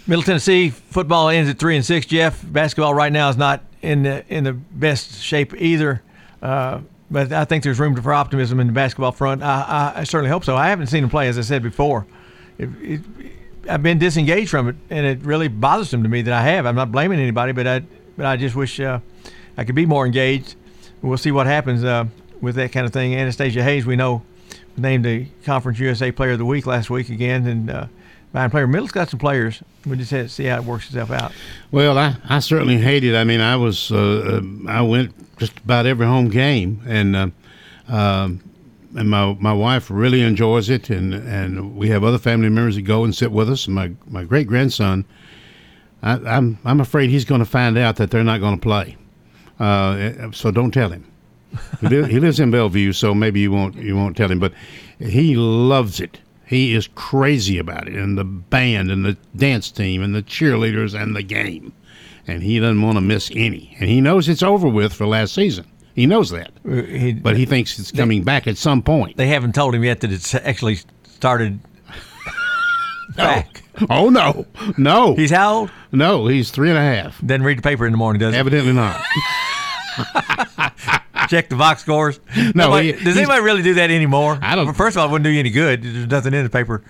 Middle 0.06 0.22
Tennessee 0.22 0.70
football 0.70 1.28
ends 1.28 1.50
at 1.50 1.58
three 1.58 1.76
and 1.76 1.84
six. 1.84 2.06
Jeff, 2.06 2.42
basketball 2.44 2.94
right 2.94 3.12
now 3.12 3.28
is 3.28 3.36
not 3.36 3.62
in 3.82 4.02
the 4.02 4.24
in 4.28 4.44
the 4.44 4.54
best 4.54 5.22
shape 5.22 5.54
either. 5.54 6.02
Uh, 6.42 6.80
but 7.10 7.32
I 7.32 7.44
think 7.44 7.64
there's 7.64 7.78
room 7.78 8.00
for 8.00 8.12
optimism 8.12 8.60
in 8.60 8.66
the 8.66 8.72
basketball 8.72 9.12
front. 9.12 9.42
I, 9.42 9.92
I, 9.96 10.00
I 10.00 10.04
certainly 10.04 10.30
hope 10.30 10.44
so. 10.44 10.56
I 10.56 10.68
haven't 10.68 10.88
seen 10.88 11.02
them 11.02 11.10
play, 11.10 11.28
as 11.28 11.38
I 11.38 11.42
said 11.42 11.62
before. 11.62 12.06
It, 12.58 12.68
it, 12.82 13.00
I've 13.68 13.82
been 13.82 13.98
disengaged 13.98 14.50
from 14.50 14.68
it, 14.68 14.76
and 14.90 15.06
it 15.06 15.20
really 15.22 15.48
bothers 15.48 15.90
them 15.90 16.02
to 16.02 16.08
me 16.08 16.22
that 16.22 16.32
I 16.32 16.42
have. 16.42 16.66
I'm 16.66 16.74
not 16.74 16.92
blaming 16.92 17.18
anybody, 17.18 17.52
but 17.52 17.66
I 17.66 17.82
but 18.18 18.26
I 18.26 18.36
just 18.36 18.56
wish 18.56 18.78
uh, 18.80 18.98
I 19.56 19.64
could 19.64 19.76
be 19.76 19.86
more 19.86 20.04
engaged. 20.04 20.56
We'll 21.00 21.16
see 21.16 21.30
what 21.30 21.46
happens 21.46 21.84
uh, 21.84 22.06
with 22.40 22.56
that 22.56 22.72
kind 22.72 22.84
of 22.84 22.92
thing. 22.92 23.14
Anastasia 23.14 23.62
Hayes, 23.62 23.86
we 23.86 23.94
know, 23.94 24.22
named 24.76 25.04
the 25.04 25.26
Conference 25.44 25.78
USA 25.78 26.10
Player 26.10 26.32
of 26.32 26.38
the 26.38 26.44
Week 26.44 26.66
last 26.66 26.90
week 26.90 27.10
again, 27.10 27.46
and 27.46 27.70
uh, 27.70 27.86
player. 28.50 28.66
Middle's 28.66 28.90
got 28.90 29.08
some 29.08 29.20
players. 29.20 29.62
We 29.86 29.96
just 29.96 30.10
have 30.10 30.26
to 30.26 30.28
see 30.28 30.44
how 30.44 30.56
it 30.56 30.64
works 30.64 30.86
itself 30.88 31.12
out. 31.12 31.32
Well, 31.70 31.96
I, 31.96 32.16
I 32.28 32.40
certainly 32.40 32.78
hate 32.78 33.04
it. 33.04 33.14
I 33.14 33.22
mean, 33.22 33.40
I 33.40 33.54
was 33.54 33.92
uh, 33.92 34.42
uh, 34.42 34.68
I 34.68 34.82
went 34.82 35.14
just 35.38 35.56
about 35.58 35.86
every 35.86 36.06
home 36.06 36.28
game, 36.28 36.82
and 36.86 37.14
uh, 37.14 37.28
um, 37.86 38.42
and 38.96 39.08
my 39.08 39.36
my 39.38 39.52
wife 39.52 39.92
really 39.92 40.22
enjoys 40.22 40.68
it, 40.68 40.90
and 40.90 41.14
and 41.14 41.76
we 41.76 41.88
have 41.90 42.02
other 42.02 42.18
family 42.18 42.48
members 42.48 42.74
that 42.74 42.82
go 42.82 43.04
and 43.04 43.14
sit 43.14 43.30
with 43.30 43.48
us. 43.48 43.68
My 43.68 43.92
my 44.08 44.24
great 44.24 44.48
grandson, 44.48 45.04
I, 46.02 46.12
I'm 46.12 46.58
I'm 46.64 46.80
afraid 46.80 47.10
he's 47.10 47.24
going 47.24 47.40
to 47.40 47.44
find 47.44 47.76
out 47.78 47.96
that 47.96 48.10
they're 48.10 48.24
not 48.24 48.40
going 48.40 48.56
to 48.56 48.62
play. 48.62 48.96
Uh, 49.58 50.30
so 50.32 50.50
don't 50.50 50.70
tell 50.70 50.90
him. 50.90 51.04
he, 51.80 51.88
li- 51.88 52.10
he 52.10 52.20
lives 52.20 52.38
in 52.40 52.50
Bellevue, 52.50 52.92
so 52.92 53.14
maybe 53.14 53.40
you 53.40 53.50
won't 53.50 53.74
you 53.74 53.96
won't 53.96 54.16
tell 54.16 54.30
him. 54.30 54.38
But 54.38 54.52
he 54.98 55.34
loves 55.36 56.00
it. 56.00 56.20
He 56.46 56.74
is 56.74 56.88
crazy 56.94 57.58
about 57.58 57.88
it, 57.88 57.94
and 57.94 58.16
the 58.16 58.24
band, 58.24 58.90
and 58.90 59.04
the 59.04 59.16
dance 59.36 59.70
team, 59.70 60.02
and 60.02 60.14
the 60.14 60.22
cheerleaders, 60.22 60.94
and 61.00 61.14
the 61.16 61.22
game. 61.22 61.72
And 62.26 62.42
he 62.42 62.58
doesn't 62.60 62.82
want 62.82 62.96
to 62.96 63.00
miss 63.00 63.30
any. 63.34 63.74
And 63.80 63.88
he 63.88 64.00
knows 64.00 64.28
it's 64.28 64.42
over 64.42 64.68
with 64.68 64.92
for 64.92 65.06
last 65.06 65.34
season. 65.34 65.66
He 65.94 66.06
knows 66.06 66.30
that, 66.30 66.52
Uh, 66.66 66.82
He, 66.82 67.12
but 67.14 67.36
he 67.36 67.44
thinks 67.46 67.78
it's 67.78 67.90
coming 67.90 68.22
back 68.22 68.46
at 68.46 68.56
some 68.56 68.82
point. 68.82 69.16
they 69.16 69.26
haven't 69.28 69.54
told 69.54 69.74
him 69.74 69.82
yet 69.82 70.00
that 70.00 70.12
it's 70.12 70.34
actually 70.34 70.78
started. 71.04 71.58
back. 73.16 73.62
Oh 73.90 74.08
no, 74.10 74.46
no. 74.76 75.14
He's 75.14 75.30
how 75.30 75.54
old? 75.54 75.70
No, 75.92 76.26
he's 76.26 76.50
three 76.50 76.68
and 76.70 76.78
a 76.78 76.82
half. 76.82 77.20
Doesn't 77.24 77.42
read 77.44 77.58
the 77.58 77.62
paper 77.62 77.86
in 77.86 77.92
the 77.92 77.98
morning, 77.98 78.20
does 78.20 78.34
he? 78.34 78.38
Evidently 78.40 78.72
not. 78.72 79.00
Check 81.28 81.48
the 81.50 81.56
box 81.56 81.82
scores. 81.82 82.20
No, 82.36 82.50
Nobody- 82.54 82.86
he- 82.88 82.92
does 82.92 83.02
he's- 83.02 83.16
anybody 83.18 83.42
really 83.42 83.62
do 83.62 83.74
that 83.74 83.90
anymore? 83.90 84.38
I 84.40 84.54
don't- 84.56 84.72
first 84.74 84.96
of 84.96 85.00
all, 85.02 85.08
it 85.08 85.12
wouldn't 85.12 85.24
do 85.24 85.30
you 85.30 85.40
any 85.40 85.50
good. 85.50 85.82
There's 85.82 86.06
nothing 86.06 86.32
in 86.34 86.44
the 86.44 86.50
paper. 86.50 86.82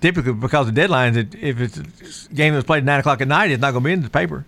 Typically, 0.00 0.32
because 0.32 0.68
of 0.68 0.74
deadlines, 0.74 1.16
it, 1.16 1.34
if 1.34 1.60
it's 1.60 1.76
a 1.78 2.34
game 2.34 2.54
that's 2.54 2.64
played 2.66 2.78
at 2.78 2.84
nine 2.84 3.00
o'clock 3.00 3.20
at 3.20 3.26
night, 3.26 3.50
it's 3.50 3.60
not 3.60 3.72
going 3.72 3.82
to 3.82 3.88
be 3.88 3.92
in 3.92 4.02
the 4.02 4.10
paper. 4.10 4.44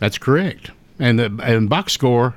That's 0.00 0.18
correct. 0.18 0.72
And 0.98 1.18
the 1.20 1.38
and 1.42 1.68
box 1.68 1.92
score, 1.92 2.34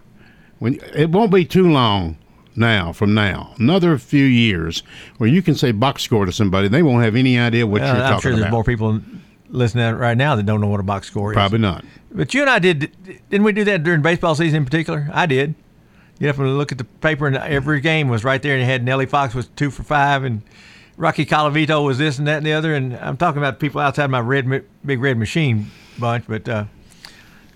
when 0.60 0.80
it 0.94 1.10
won't 1.10 1.32
be 1.34 1.44
too 1.44 1.68
long 1.72 2.18
now 2.58 2.94
from 2.94 3.14
now, 3.14 3.54
another 3.58 3.98
few 3.98 4.26
years, 4.26 4.84
where 5.18 5.30
you 5.30 5.42
can 5.42 5.56
say 5.56 5.72
box 5.72 6.04
score 6.04 6.26
to 6.26 6.32
somebody, 6.32 6.68
they 6.68 6.84
won't 6.84 7.04
have 7.04 7.16
any 7.16 7.38
idea 7.40 7.66
what 7.68 7.82
Well, 7.82 7.96
you're 7.96 7.96
talking 7.96 8.00
about. 8.00 8.06
I'm 8.06 8.12
talking 8.16 8.22
sure 8.22 8.32
there's 8.32 8.42
about. 8.44 8.52
more 8.52 8.64
people 8.64 9.02
listening 9.50 9.96
right 9.96 10.18
now 10.18 10.36
that 10.36 10.46
don't 10.46 10.62
know 10.62 10.68
what 10.68 10.80
a 10.80 10.84
box 10.84 11.08
score 11.08 11.32
is. 11.32 11.36
Probably 11.36 11.60
not. 11.60 11.86
But 12.12 12.34
you 12.34 12.42
and 12.42 12.50
I 12.50 12.60
did, 12.60 12.92
didn't 13.30 13.44
we 13.44 13.52
do 13.52 13.64
that 13.66 13.84
during 13.84 14.02
baseball 14.02 14.36
season 14.36 14.58
in 14.58 14.66
particular? 14.66 15.10
I 15.12 15.26
did. 15.26 15.56
Get 16.20 16.30
up 16.30 16.38
and 16.40 16.58
look 16.58 16.72
at 16.72 16.78
the 16.78 16.86
paper, 16.86 17.28
and 17.28 17.36
every 17.36 17.82
game 17.82 18.08
was 18.08 18.24
right 18.24 18.42
there, 18.42 18.54
and 18.54 18.62
it 18.62 18.66
had 18.66 18.86
Nellie 18.86 19.06
Fox 19.06 19.36
was 19.36 19.48
two 19.58 19.70
for 19.70 19.84
five, 19.84 20.24
and 20.24 20.42
Rocky 20.96 21.26
Colavito 21.26 21.84
was 21.86 21.98
this 21.98 22.18
and 22.18 22.26
that 22.28 22.38
and 22.38 22.46
the 22.46 22.54
other. 22.54 22.74
And 22.74 22.96
I'm 22.96 23.18
talking 23.18 23.40
about 23.40 23.60
people 23.60 23.82
outside 23.82 24.10
my 24.10 24.22
red, 24.22 24.64
big 24.86 25.02
red 25.02 25.18
machine 25.18 25.72
bunch, 26.00 26.24
but 26.26 26.48
uh, 26.48 26.66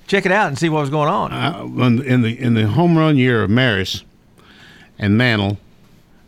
check 0.08 0.26
it 0.26 0.34
out 0.34 0.50
and 0.50 0.58
see 0.58 0.68
what 0.68 0.82
was 0.82 0.90
going 0.90 1.08
on. 1.08 1.32
Uh, 1.32 2.04
in 2.04 2.22
the 2.22 2.38
in 2.38 2.54
the 2.54 2.68
home 2.68 2.98
run 2.98 3.18
year 3.18 3.44
of 3.44 3.50
Maris 3.50 4.04
and 5.00 5.18
Mantle, 5.18 5.58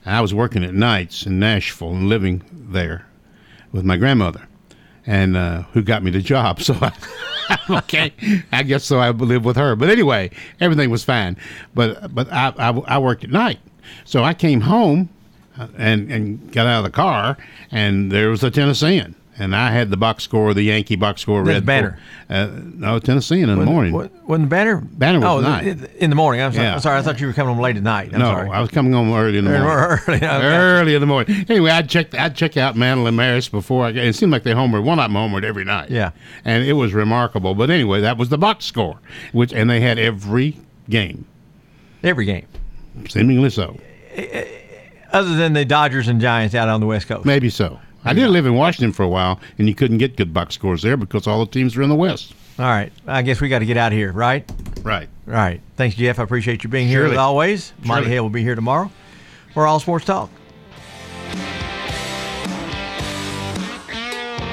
I 0.06 0.22
was 0.22 0.34
working 0.34 0.64
at 0.64 0.74
nights 0.74 1.26
in 1.26 1.40
Nashville 1.40 1.92
and 1.92 2.10
living 2.10 2.42
there 2.52 3.06
with 3.72 3.84
my 3.86 3.98
grandmother, 3.98 4.48
and 5.06 5.38
uh, 5.38 5.64
who 5.74 5.84
got 5.84 6.04
me 6.04 6.12
the 6.12 6.22
job. 6.22 6.60
So 6.72 6.76
I, 6.82 6.92
okay, 7.70 8.14
I 8.54 8.64
guess 8.64 8.86
so. 8.86 9.00
I 9.00 9.10
lived 9.10 9.44
with 9.44 9.58
her. 9.58 9.76
But 9.76 9.90
anyway, 9.90 10.32
everything 10.62 10.90
was 10.90 11.04
fine. 11.04 11.36
But 11.76 12.16
but 12.16 12.32
I, 12.32 12.54
I, 12.58 12.70
I 12.70 12.98
worked 12.98 13.26
at 13.26 13.30
night, 13.30 13.60
so 14.06 14.24
I 14.24 14.34
came 14.34 14.62
home 14.62 15.10
uh, 15.60 15.68
and 15.78 16.10
and 16.12 16.52
got 16.54 16.66
out 16.66 16.80
of 16.80 16.86
the 16.86 16.96
car, 16.96 17.38
and 17.70 18.12
there 18.12 18.30
was 18.30 18.44
a 18.44 18.50
Tennessean. 18.52 19.16
And 19.42 19.56
I 19.56 19.72
had 19.72 19.90
the 19.90 19.98
box 19.98 20.24
score, 20.24 20.54
the 20.54 20.62
Yankee 20.62 20.96
box 20.96 21.20
score, 21.22 21.44
red 21.44 21.66
Banner. 21.66 21.98
Uh, 22.30 22.48
no, 22.62 23.00
Tennessean 23.00 23.50
in 23.50 23.58
the 23.58 23.66
morning. 23.66 23.92
What, 23.92 24.12
wasn't 24.28 24.48
the 24.50 24.56
Banner? 24.56 24.78
Banner 24.78 25.20
was 25.20 25.28
oh, 25.28 25.42
night. 25.42 25.66
in- 25.66 25.86
in 25.98 26.10
the 26.12 26.16
morning. 26.16 26.42
I'm 26.42 26.54
sorry. 26.54 26.66
Yeah. 26.68 26.76
I'm 26.76 26.80
sorry. 26.80 27.00
I 27.00 27.02
thought 27.02 27.20
you 27.20 27.26
were 27.26 27.34
coming 27.34 27.56
home 27.56 27.64
late 27.64 27.76
at 27.76 27.82
night. 27.82 28.14
I'm 28.14 28.20
no, 28.20 28.26
sorry. 28.26 28.50
I 28.52 28.62
was 28.62 28.70
coming 28.70 28.94
home 28.94 29.12
early 29.12 29.40
in 29.40 29.46
the 29.46 29.50
morning. 29.50 29.68
early, 29.68 30.18
okay. 30.18 30.28
Early 30.28 30.94
in 30.94 31.02
the 31.02 31.08
morning. 31.08 31.44
Anyway, 31.50 31.72
I'd 31.72 31.90
check 31.90 32.14
I'd 32.14 32.36
check 32.36 32.56
out 32.56 32.76
Mantle 32.76 33.08
and 33.08 33.18
Maris 33.18 33.50
before 33.50 33.86
I. 33.86 33.90
It 33.90 34.14
seemed 34.14 34.32
like 34.32 34.44
they 34.44 34.54
homered. 34.54 34.84
One 34.84 35.00
of 35.00 35.06
them 35.06 35.14
homered 35.14 35.44
every 35.44 35.66
night. 35.66 35.90
Yeah. 35.90 36.12
and 36.46 36.64
it 36.64 36.74
was 36.74 36.94
remarkable. 36.94 37.56
But 37.56 37.72
anyway, 37.72 38.00
that 38.02 38.20
was 38.20 38.30
the 38.30 38.38
box 38.38 38.66
score, 38.66 39.00
which 39.32 39.52
and 39.54 39.72
they 39.72 39.82
had 39.82 39.98
every 39.98 40.60
game, 40.88 41.26
Every 42.04 42.26
game, 42.26 42.46
seemingly 43.10 43.50
so. 43.50 43.80
other 45.12 45.36
than 45.36 45.54
the 45.54 45.66
Dodgers 45.66 46.08
and 46.08 46.22
Giants 46.22 46.54
out 46.54 46.70
on 46.70 46.80
the 46.80 46.86
West 46.86 47.08
Coast. 47.08 47.26
Maybe 47.26 47.50
so. 47.50 47.80
I 48.04 48.14
did 48.14 48.30
live 48.30 48.46
in 48.46 48.56
Washington 48.56 48.92
for 48.94 49.04
a 49.04 49.08
while, 49.08 49.40
and 49.58 49.68
you 49.68 49.76
couldn't 49.76 50.00
get 50.00 50.16
good 50.16 50.34
box 50.34 50.56
scores 50.56 50.82
there 50.82 50.98
because 50.98 51.28
all 51.28 51.46
the 51.46 51.52
teams 51.52 51.76
were 51.76 51.84
in 51.84 51.90
the 51.90 51.96
West. 51.96 52.34
All 52.60 52.66
right. 52.66 52.92
I 53.08 53.22
guess 53.22 53.42
we 53.42 53.50
got 53.50 53.60
to 53.60 53.66
get 53.66 53.78
out 53.78 53.92
of 53.92 53.98
here, 53.98 54.12
right? 54.12 54.50
Right. 54.84 55.08
All 55.28 55.34
right. 55.34 55.62
Thanks, 55.78 55.96
Jeff. 55.96 56.20
I 56.20 56.24
appreciate 56.24 56.64
you 56.64 56.70
being 56.70 56.88
here 56.88 57.02
Surely. 57.02 57.14
as 57.14 57.20
always. 57.20 57.74
Monty 57.84 58.04
Surely. 58.04 58.10
Hale 58.16 58.24
will 58.24 58.30
be 58.30 58.44
here 58.44 58.56
tomorrow 58.56 58.92
for 59.54 59.68
All 59.68 59.80
Sports 59.80 60.06
Talk. 60.06 60.30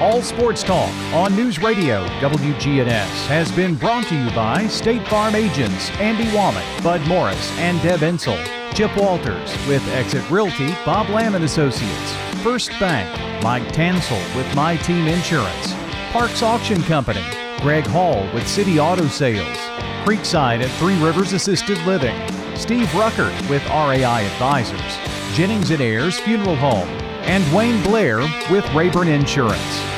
All 0.01 0.23
Sports 0.23 0.63
Talk 0.63 0.95
on 1.13 1.35
News 1.35 1.59
Radio 1.61 2.07
WGNS 2.21 3.27
has 3.27 3.51
been 3.51 3.75
brought 3.75 4.07
to 4.07 4.15
you 4.15 4.31
by 4.31 4.69
State 4.69 5.05
Farm 5.09 5.35
agents 5.35 5.91
Andy 5.99 6.27
Womack, 6.27 6.85
Bud 6.85 7.05
Morris, 7.09 7.51
and 7.59 7.83
Deb 7.83 7.99
Ensel. 7.99 8.39
Chip 8.75 8.97
Walters 8.97 9.51
with 9.67 9.85
Exit 9.89 10.31
Realty, 10.31 10.69
Bob 10.85 11.09
Lamb 11.09 11.35
and 11.35 11.43
Associates. 11.43 12.13
First 12.45 12.71
Bank, 12.79 13.43
Mike 13.43 13.73
Tansel 13.73 14.23
with 14.37 14.47
My 14.55 14.77
Team 14.77 15.09
Insurance. 15.09 15.75
Parks 16.13 16.45
Auction 16.45 16.81
Company, 16.85 17.25
Greg 17.61 17.85
Hall 17.85 18.23
with 18.33 18.47
City 18.47 18.79
Auto 18.79 19.09
Sales. 19.09 19.59
Creekside 20.05 20.63
at 20.63 20.71
Three 20.79 20.97
Rivers 21.03 21.33
Assisted 21.33 21.79
Living. 21.79 22.17
Steve 22.57 22.87
Ruckert 22.91 23.51
with 23.51 23.67
RAI 23.67 24.23
Advisors. 24.23 24.97
Jennings 25.35 25.73
and 25.73 25.81
Ayers 25.81 26.21
Funeral 26.21 26.55
Home. 26.55 27.08
And 27.29 27.45
Wayne 27.55 27.83
Blair 27.83 28.21
with 28.51 28.67
Rayburn 28.73 29.07
Insurance. 29.09 29.98